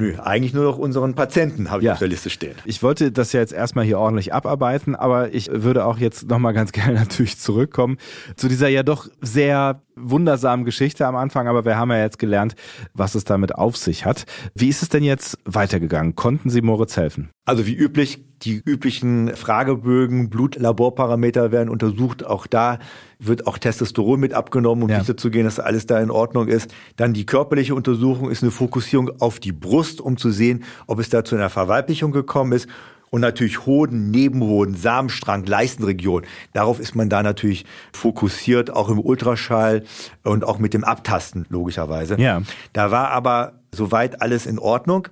Nö, 0.00 0.14
eigentlich 0.18 0.54
nur 0.54 0.64
noch 0.64 0.78
unseren 0.78 1.14
Patienten 1.14 1.70
habe 1.70 1.82
ich 1.82 1.86
ja. 1.86 1.92
auf 1.92 1.98
der 1.98 2.08
Liste 2.08 2.30
stehen. 2.30 2.54
Ich 2.64 2.82
wollte 2.82 3.12
das 3.12 3.32
ja 3.32 3.40
jetzt 3.40 3.52
erstmal 3.52 3.84
hier 3.84 3.98
ordentlich 3.98 4.32
abarbeiten, 4.32 4.96
aber 4.96 5.34
ich 5.34 5.50
würde 5.52 5.84
auch 5.84 5.98
jetzt 5.98 6.28
nochmal 6.28 6.54
ganz 6.54 6.72
gerne 6.72 6.94
natürlich 6.94 7.38
zurückkommen 7.38 7.98
zu 8.36 8.48
dieser 8.48 8.68
ja 8.68 8.82
doch 8.82 9.08
sehr 9.20 9.82
wundersamen 9.96 10.64
Geschichte 10.64 11.06
am 11.06 11.16
Anfang, 11.16 11.48
aber 11.48 11.66
wir 11.66 11.76
haben 11.76 11.90
ja 11.90 11.98
jetzt 11.98 12.18
gelernt, 12.18 12.54
was 12.94 13.14
es 13.14 13.24
damit 13.24 13.54
auf 13.54 13.76
sich 13.76 14.06
hat. 14.06 14.24
Wie 14.54 14.68
ist 14.68 14.82
es 14.82 14.88
denn 14.88 15.04
jetzt 15.04 15.38
weitergegangen? 15.44 16.14
Konnten 16.14 16.48
Sie 16.48 16.62
Moritz 16.62 16.96
helfen? 16.96 17.30
Also 17.44 17.66
wie 17.66 17.74
üblich, 17.74 18.24
die 18.42 18.56
üblichen 18.64 19.36
Fragebögen, 19.36 20.30
Blutlaborparameter 20.30 21.52
werden 21.52 21.68
untersucht. 21.68 22.24
Auch 22.24 22.46
da 22.46 22.78
wird 23.18 23.46
auch 23.46 23.58
Testosteron 23.58 24.18
mit 24.18 24.32
abgenommen, 24.32 24.84
um 24.84 24.88
ja. 24.88 25.00
sicher 25.00 25.16
zu 25.16 25.30
gehen, 25.30 25.44
dass 25.44 25.60
alles 25.60 25.86
da 25.86 26.00
in 26.00 26.10
Ordnung 26.10 26.48
ist. 26.48 26.74
Dann 26.96 27.12
die 27.12 27.26
körperliche 27.26 27.74
Untersuchung 27.74 28.30
ist 28.30 28.42
eine 28.42 28.50
Fokussierung 28.50 29.10
auf 29.20 29.40
die 29.40 29.52
Brust, 29.52 30.00
um 30.00 30.16
zu 30.16 30.30
sehen, 30.30 30.64
ob 30.86 30.98
es 30.98 31.10
da 31.10 31.24
zu 31.24 31.36
einer 31.36 31.50
Verweiblichung 31.50 32.12
gekommen 32.12 32.52
ist. 32.52 32.68
Und 33.10 33.22
natürlich 33.22 33.66
Hoden, 33.66 34.12
Nebenhoden, 34.12 34.76
Samenstrang, 34.76 35.44
Leistenregion. 35.44 36.22
Darauf 36.52 36.78
ist 36.78 36.94
man 36.94 37.08
da 37.08 37.24
natürlich 37.24 37.66
fokussiert, 37.92 38.70
auch 38.70 38.88
im 38.88 39.00
Ultraschall 39.00 39.82
und 40.22 40.44
auch 40.44 40.60
mit 40.60 40.74
dem 40.74 40.84
Abtasten, 40.84 41.44
logischerweise. 41.48 42.20
Ja. 42.20 42.42
Da 42.72 42.92
war 42.92 43.10
aber 43.10 43.54
soweit 43.74 44.22
alles 44.22 44.46
in 44.46 44.60
Ordnung. 44.60 45.08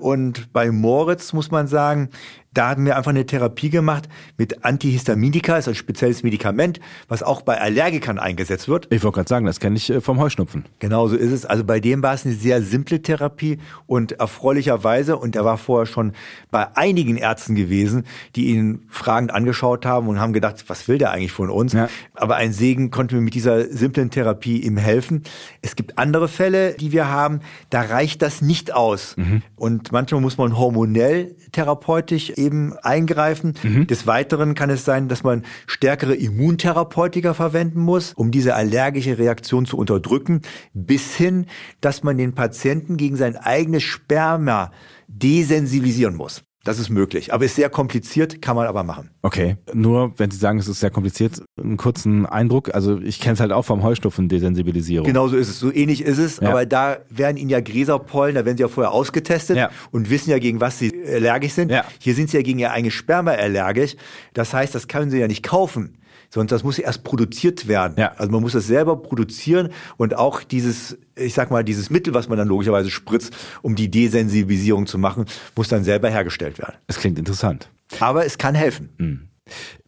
Und 0.00 0.52
bei 0.52 0.70
Moritz 0.70 1.32
muss 1.32 1.50
man 1.50 1.66
sagen, 1.66 2.08
da 2.52 2.68
hatten 2.68 2.84
wir 2.84 2.96
einfach 2.96 3.10
eine 3.10 3.26
Therapie 3.26 3.70
gemacht 3.70 4.08
mit 4.36 4.64
Antihistaminika, 4.64 5.56
ist 5.56 5.68
ein 5.68 5.74
spezielles 5.76 6.22
Medikament, 6.22 6.80
was 7.06 7.22
auch 7.22 7.42
bei 7.42 7.60
Allergikern 7.60 8.18
eingesetzt 8.18 8.68
wird. 8.68 8.88
Ich 8.90 9.04
wollte 9.04 9.16
gerade 9.16 9.28
sagen, 9.28 9.46
das 9.46 9.60
kenne 9.60 9.76
ich 9.76 9.90
äh, 9.90 10.00
vom 10.00 10.18
Heuschnupfen. 10.18 10.64
Genau 10.80 11.06
so 11.06 11.16
ist 11.16 11.30
es. 11.30 11.46
Also 11.46 11.62
bei 11.64 11.78
dem 11.78 12.02
war 12.02 12.14
es 12.14 12.26
eine 12.26 12.34
sehr 12.34 12.62
simple 12.62 13.02
Therapie 13.02 13.58
und 13.86 14.12
erfreulicherweise, 14.12 15.16
und 15.16 15.36
er 15.36 15.44
war 15.44 15.58
vorher 15.58 15.86
schon 15.86 16.12
bei 16.50 16.76
einigen 16.76 17.16
Ärzten 17.16 17.54
gewesen, 17.54 18.04
die 18.34 18.46
ihn 18.46 18.82
fragend 18.88 19.32
angeschaut 19.32 19.86
haben 19.86 20.08
und 20.08 20.18
haben 20.18 20.32
gedacht, 20.32 20.64
was 20.66 20.88
will 20.88 20.98
der 20.98 21.12
eigentlich 21.12 21.32
von 21.32 21.50
uns? 21.50 21.72
Ja. 21.72 21.88
Aber 22.14 22.36
ein 22.36 22.52
Segen 22.52 22.90
konnte 22.90 23.14
mir 23.14 23.20
mit 23.20 23.34
dieser 23.34 23.66
simplen 23.66 24.10
Therapie 24.10 24.58
ihm 24.58 24.76
helfen. 24.76 25.22
Es 25.62 25.76
gibt 25.76 25.98
andere 25.98 26.26
Fälle, 26.26 26.74
die 26.74 26.90
wir 26.90 27.08
haben, 27.08 27.40
da 27.70 27.82
reicht 27.82 28.22
das 28.22 28.42
nicht 28.42 28.74
aus. 28.74 29.16
Mhm. 29.16 29.42
Und 29.54 29.92
manchmal 29.92 30.20
muss 30.20 30.36
man 30.36 30.58
hormonell 30.58 31.36
therapeutisch 31.52 32.30
eben 32.40 32.76
eingreifen. 32.82 33.54
Mhm. 33.62 33.86
Des 33.86 34.06
Weiteren 34.06 34.54
kann 34.54 34.70
es 34.70 34.84
sein, 34.84 35.08
dass 35.08 35.22
man 35.22 35.44
stärkere 35.66 36.14
Immuntherapeutika 36.14 37.34
verwenden 37.34 37.80
muss, 37.80 38.12
um 38.14 38.30
diese 38.30 38.54
allergische 38.54 39.18
Reaktion 39.18 39.66
zu 39.66 39.76
unterdrücken, 39.76 40.42
bis 40.72 41.14
hin, 41.14 41.46
dass 41.80 42.02
man 42.02 42.18
den 42.18 42.34
Patienten 42.34 42.96
gegen 42.96 43.16
sein 43.16 43.36
eigenes 43.36 43.82
Sperma 43.82 44.72
desensibilisieren 45.06 46.16
muss. 46.16 46.42
Das 46.62 46.78
ist 46.78 46.90
möglich, 46.90 47.32
aber 47.32 47.46
ist 47.46 47.56
sehr 47.56 47.70
kompliziert, 47.70 48.42
kann 48.42 48.54
man 48.54 48.66
aber 48.66 48.82
machen. 48.84 49.08
Okay, 49.22 49.56
nur 49.72 50.12
wenn 50.18 50.30
Sie 50.30 50.36
sagen, 50.36 50.58
es 50.58 50.68
ist 50.68 50.80
sehr 50.80 50.90
kompliziert, 50.90 51.42
einen 51.58 51.78
kurzen 51.78 52.26
Eindruck. 52.26 52.74
Also 52.74 53.00
ich 53.00 53.18
kenne 53.18 53.32
es 53.32 53.40
halt 53.40 53.50
auch 53.50 53.64
vom 53.64 53.82
Heuschnupfen-Desensibilisierung. 53.82 55.06
Genau 55.06 55.26
so 55.28 55.38
ist 55.38 55.48
es, 55.48 55.58
so 55.58 55.72
ähnlich 55.72 56.02
ist 56.02 56.18
es, 56.18 56.38
ja. 56.38 56.50
aber 56.50 56.66
da 56.66 56.98
werden 57.08 57.38
Ihnen 57.38 57.48
ja 57.48 57.60
Gräserpollen, 57.60 58.34
da 58.34 58.44
werden 58.44 58.58
Sie 58.58 58.62
ja 58.62 58.68
vorher 58.68 58.92
ausgetestet 58.92 59.56
ja. 59.56 59.70
und 59.90 60.10
wissen 60.10 60.30
ja, 60.30 60.38
gegen 60.38 60.60
was 60.60 60.78
Sie 60.78 60.92
allergisch 61.06 61.54
sind. 61.54 61.70
Ja. 61.70 61.86
Hier 61.98 62.14
sind 62.14 62.28
Sie 62.28 62.36
ja 62.36 62.42
gegen 62.42 62.58
Ihr 62.58 62.72
eigenes 62.72 62.92
Sperma 62.92 63.30
allergisch. 63.30 63.96
Das 64.34 64.52
heißt, 64.52 64.74
das 64.74 64.86
können 64.86 65.10
Sie 65.10 65.18
ja 65.18 65.28
nicht 65.28 65.42
kaufen 65.42 65.96
sondern 66.30 66.48
das 66.48 66.64
muss 66.64 66.78
erst 66.78 67.04
produziert 67.04 67.68
werden. 67.68 67.94
Ja. 67.98 68.12
Also 68.16 68.30
man 68.32 68.40
muss 68.40 68.52
das 68.52 68.66
selber 68.66 68.96
produzieren 68.96 69.70
und 69.96 70.16
auch 70.16 70.42
dieses, 70.42 70.96
ich 71.16 71.34
sag 71.34 71.50
mal, 71.50 71.64
dieses 71.64 71.90
Mittel, 71.90 72.14
was 72.14 72.28
man 72.28 72.38
dann 72.38 72.48
logischerweise 72.48 72.90
spritzt, 72.90 73.36
um 73.62 73.74
die 73.74 73.90
Desensibilisierung 73.90 74.86
zu 74.86 74.98
machen, 74.98 75.26
muss 75.56 75.68
dann 75.68 75.84
selber 75.84 76.08
hergestellt 76.08 76.58
werden. 76.58 76.76
Es 76.86 76.98
klingt 76.98 77.18
interessant. 77.18 77.68
Aber 77.98 78.24
es 78.24 78.38
kann 78.38 78.54
helfen. 78.54 78.90
Mhm. 78.98 79.20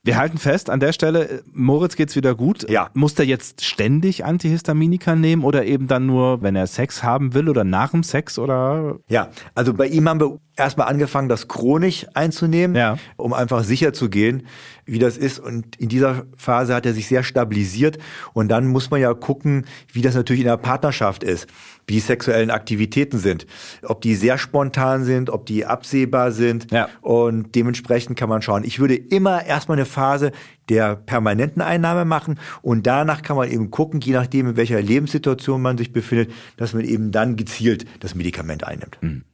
Wir 0.05 0.17
halten 0.17 0.39
fest 0.39 0.69
an 0.69 0.81
der 0.81 0.93
Stelle, 0.93 1.45
Moritz 1.53 1.95
geht's 1.95 2.17
wieder 2.17 2.35
gut. 2.35 2.69
Ja. 2.69 2.91
Muss 2.93 3.15
der 3.15 3.25
jetzt 3.25 3.65
ständig 3.65 4.25
Antihistaminika 4.25 5.15
nehmen 5.15 5.45
oder 5.45 5.65
eben 5.65 5.87
dann 5.87 6.07
nur, 6.07 6.43
wenn 6.43 6.57
er 6.57 6.67
Sex 6.67 7.05
haben 7.05 7.35
will 7.35 7.49
oder 7.49 7.63
nach 7.63 7.93
dem 7.93 8.03
Sex 8.03 8.37
oder? 8.37 8.99
Ja, 9.09 9.31
also 9.55 9.73
bei 9.73 9.87
ihm 9.87 10.09
haben 10.09 10.19
wir 10.19 10.41
erstmal 10.57 10.89
angefangen, 10.89 11.29
das 11.29 11.47
chronisch 11.47 12.07
einzunehmen, 12.15 12.77
ja. 12.77 12.97
um 13.17 13.33
einfach 13.33 13.63
sicher 13.63 13.93
zu 13.93 14.11
gehen, 14.11 14.49
wie 14.85 14.99
das 14.99 15.17
ist. 15.17 15.39
Und 15.39 15.77
in 15.77 15.89
dieser 15.89 16.27
Phase 16.37 16.75
hat 16.75 16.87
er 16.87 16.95
sich 16.95 17.07
sehr 17.07 17.23
stabilisiert. 17.23 17.99
Und 18.33 18.49
dann 18.49 18.67
muss 18.67 18.91
man 18.91 19.01
ja 19.01 19.15
gucken, 19.15 19.67
wie 19.93 20.03
das 20.03 20.15
natürlich 20.15 20.43
in 20.43 20.49
der 20.49 20.57
Partnerschaft 20.57 21.23
ist, 21.23 21.47
wie 21.87 21.95
die 21.95 22.01
sexuellen 22.01 22.51
Aktivitäten 22.51 23.19
sind, 23.19 23.47
ob 23.83 24.01
die 24.01 24.15
sehr 24.15 24.39
spontan 24.39 25.05
sind, 25.05 25.31
ob 25.31 25.47
die 25.47 25.67
absehbar 25.67 26.33
sind. 26.33 26.71
Ja. 26.71 26.89
Und 27.01 27.55
dementsprechend 27.55 28.17
kann 28.17 28.29
man 28.29 28.43
schauen. 28.43 28.65
Ich 28.65 28.79
würde 28.79 28.97
immer 28.97 29.45
erstmal 29.45 29.79
eine 29.79 29.87
Phase 29.87 30.33
der 30.69 30.97
permanenten 30.97 31.61
Einnahme 31.61 32.05
machen 32.05 32.39
und 32.63 32.87
danach 32.87 33.23
kann 33.23 33.37
man 33.37 33.51
eben 33.51 33.71
gucken, 33.71 34.01
je 34.01 34.13
nachdem, 34.13 34.49
in 34.49 34.57
welcher 34.57 34.81
Lebenssituation 34.81 35.61
man 35.61 35.77
sich 35.77 35.93
befindet, 35.93 36.33
dass 36.57 36.73
man 36.73 36.85
eben 36.85 37.11
dann 37.11 37.37
gezielt 37.37 37.85
das 38.01 38.15
Medikament 38.15 38.65
einnimmt. 38.65 38.97
Mhm. 39.01 39.25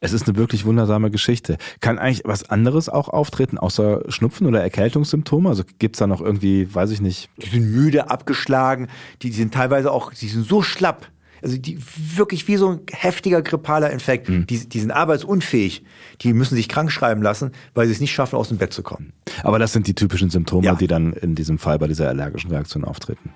Es 0.00 0.12
ist 0.12 0.26
eine 0.26 0.36
wirklich 0.36 0.64
wundersame 0.64 1.10
Geschichte. 1.10 1.58
Kann 1.80 1.98
eigentlich 1.98 2.22
was 2.24 2.48
anderes 2.48 2.88
auch 2.88 3.08
auftreten, 3.08 3.58
außer 3.58 4.02
Schnupfen 4.08 4.46
oder 4.46 4.62
Erkältungssymptome? 4.62 5.48
Also 5.48 5.64
gibt's 5.78 5.98
da 5.98 6.06
noch 6.06 6.20
irgendwie, 6.20 6.74
weiß 6.74 6.90
ich 6.90 7.00
nicht. 7.00 7.28
Die 7.36 7.50
sind 7.50 7.70
müde, 7.72 8.10
abgeschlagen, 8.10 8.88
die, 9.22 9.30
sind 9.32 9.52
teilweise 9.52 9.92
auch, 9.92 10.12
die 10.14 10.28
sind 10.28 10.46
so 10.46 10.62
schlapp. 10.62 11.10
Also 11.42 11.56
die 11.56 11.78
wirklich 12.16 12.48
wie 12.48 12.56
so 12.56 12.68
ein 12.68 12.80
heftiger 12.90 13.40
grippaler 13.42 13.90
Infekt. 13.90 14.28
Mhm. 14.28 14.46
Die, 14.46 14.68
die 14.68 14.80
sind 14.80 14.90
arbeitsunfähig. 14.90 15.84
Die 16.20 16.34
müssen 16.34 16.54
sich 16.54 16.68
krank 16.68 16.92
schreiben 16.92 17.22
lassen, 17.22 17.52
weil 17.74 17.86
sie 17.86 17.92
es 17.92 18.00
nicht 18.00 18.12
schaffen, 18.12 18.36
aus 18.36 18.48
dem 18.48 18.58
Bett 18.58 18.72
zu 18.72 18.82
kommen. 18.82 19.12
Aber 19.42 19.58
das 19.58 19.72
sind 19.72 19.86
die 19.86 19.94
typischen 19.94 20.28
Symptome, 20.30 20.66
ja. 20.66 20.74
die 20.74 20.86
dann 20.86 21.12
in 21.14 21.34
diesem 21.34 21.58
Fall 21.58 21.78
bei 21.78 21.88
dieser 21.88 22.08
allergischen 22.08 22.50
Reaktion 22.50 22.84
auftreten. 22.84 23.32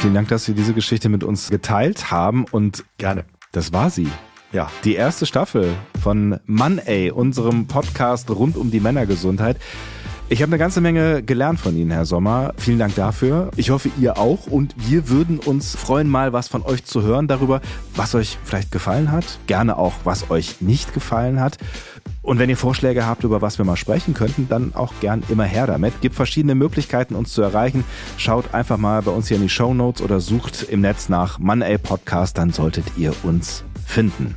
Vielen 0.00 0.14
Dank, 0.14 0.28
dass 0.28 0.46
Sie 0.46 0.54
diese 0.54 0.72
Geschichte 0.72 1.10
mit 1.10 1.22
uns 1.22 1.50
geteilt 1.50 2.10
haben 2.10 2.46
und 2.50 2.84
gerne. 2.96 3.26
Das 3.52 3.74
war 3.74 3.90
sie. 3.90 4.08
Ja. 4.50 4.70
Die 4.84 4.94
erste 4.94 5.26
Staffel 5.26 5.74
von 6.02 6.40
Mann 6.46 6.78
ey, 6.78 7.10
unserem 7.10 7.66
Podcast 7.66 8.30
rund 8.30 8.56
um 8.56 8.70
die 8.70 8.80
Männergesundheit. 8.80 9.58
Ich 10.32 10.42
habe 10.42 10.50
eine 10.50 10.58
ganze 10.58 10.80
Menge 10.80 11.24
gelernt 11.24 11.58
von 11.58 11.76
Ihnen, 11.76 11.90
Herr 11.90 12.04
Sommer. 12.04 12.54
Vielen 12.56 12.78
Dank 12.78 12.94
dafür. 12.94 13.50
Ich 13.56 13.70
hoffe, 13.70 13.90
ihr 14.00 14.16
auch. 14.16 14.46
Und 14.46 14.76
wir 14.76 15.08
würden 15.08 15.40
uns 15.40 15.74
freuen, 15.74 16.08
mal 16.08 16.32
was 16.32 16.46
von 16.46 16.62
euch 16.62 16.84
zu 16.84 17.02
hören 17.02 17.26
darüber, 17.26 17.60
was 17.96 18.14
euch 18.14 18.38
vielleicht 18.44 18.70
gefallen 18.70 19.10
hat. 19.10 19.40
Gerne 19.48 19.76
auch, 19.76 19.92
was 20.04 20.30
euch 20.30 20.60
nicht 20.60 20.94
gefallen 20.94 21.40
hat. 21.40 21.58
Und 22.22 22.38
wenn 22.38 22.48
ihr 22.48 22.56
Vorschläge 22.56 23.06
habt, 23.06 23.24
über 23.24 23.42
was 23.42 23.58
wir 23.58 23.64
mal 23.64 23.74
sprechen 23.74 24.14
könnten, 24.14 24.48
dann 24.48 24.72
auch 24.72 24.92
gern 25.00 25.24
immer 25.30 25.44
her 25.44 25.66
damit. 25.66 26.00
Gibt 26.00 26.14
verschiedene 26.14 26.54
Möglichkeiten, 26.54 27.16
uns 27.16 27.32
zu 27.32 27.42
erreichen. 27.42 27.82
Schaut 28.16 28.54
einfach 28.54 28.78
mal 28.78 29.02
bei 29.02 29.10
uns 29.10 29.26
hier 29.26 29.36
in 29.36 29.42
die 29.42 29.48
Show 29.48 29.74
Notes 29.74 30.00
oder 30.00 30.20
sucht 30.20 30.62
im 30.62 30.80
Netz 30.80 31.08
nach 31.08 31.40
Money 31.40 31.76
Podcast, 31.76 32.38
dann 32.38 32.52
solltet 32.52 32.84
ihr 32.96 33.12
uns 33.24 33.64
finden. 33.84 34.36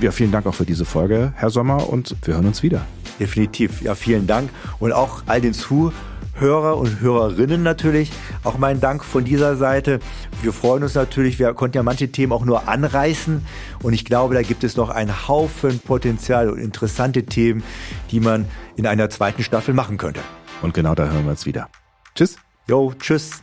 Ja, 0.00 0.12
vielen 0.12 0.30
Dank 0.30 0.46
auch 0.46 0.54
für 0.54 0.64
diese 0.64 0.84
Folge, 0.84 1.32
Herr 1.34 1.50
Sommer, 1.50 1.88
und 1.88 2.14
wir 2.22 2.34
hören 2.34 2.46
uns 2.46 2.62
wieder. 2.62 2.86
Definitiv. 3.18 3.82
Ja, 3.82 3.96
vielen 3.96 4.28
Dank. 4.28 4.48
Und 4.78 4.92
auch 4.92 5.22
all 5.26 5.40
den 5.40 5.52
Zuhörer 5.52 6.76
und 6.76 7.00
Hörerinnen 7.00 7.64
natürlich. 7.64 8.12
Auch 8.44 8.58
mein 8.58 8.78
Dank 8.78 9.04
von 9.04 9.24
dieser 9.24 9.56
Seite. 9.56 9.98
Wir 10.40 10.52
freuen 10.52 10.84
uns 10.84 10.94
natürlich. 10.94 11.40
Wir 11.40 11.52
konnten 11.52 11.78
ja 11.78 11.82
manche 11.82 12.12
Themen 12.12 12.32
auch 12.32 12.44
nur 12.44 12.68
anreißen. 12.68 13.44
Und 13.82 13.92
ich 13.92 14.04
glaube, 14.04 14.34
da 14.34 14.42
gibt 14.42 14.62
es 14.62 14.76
noch 14.76 14.90
einen 14.90 15.26
Haufen 15.26 15.80
Potenzial 15.80 16.48
und 16.48 16.60
interessante 16.60 17.24
Themen, 17.24 17.64
die 18.12 18.20
man 18.20 18.44
in 18.76 18.86
einer 18.86 19.10
zweiten 19.10 19.42
Staffel 19.42 19.74
machen 19.74 19.98
könnte. 19.98 20.20
Und 20.62 20.74
genau 20.74 20.94
da 20.94 21.08
hören 21.08 21.24
wir 21.24 21.32
uns 21.32 21.44
wieder. 21.44 21.68
Tschüss. 22.14 22.36
Jo, 22.68 22.92
tschüss. 23.00 23.42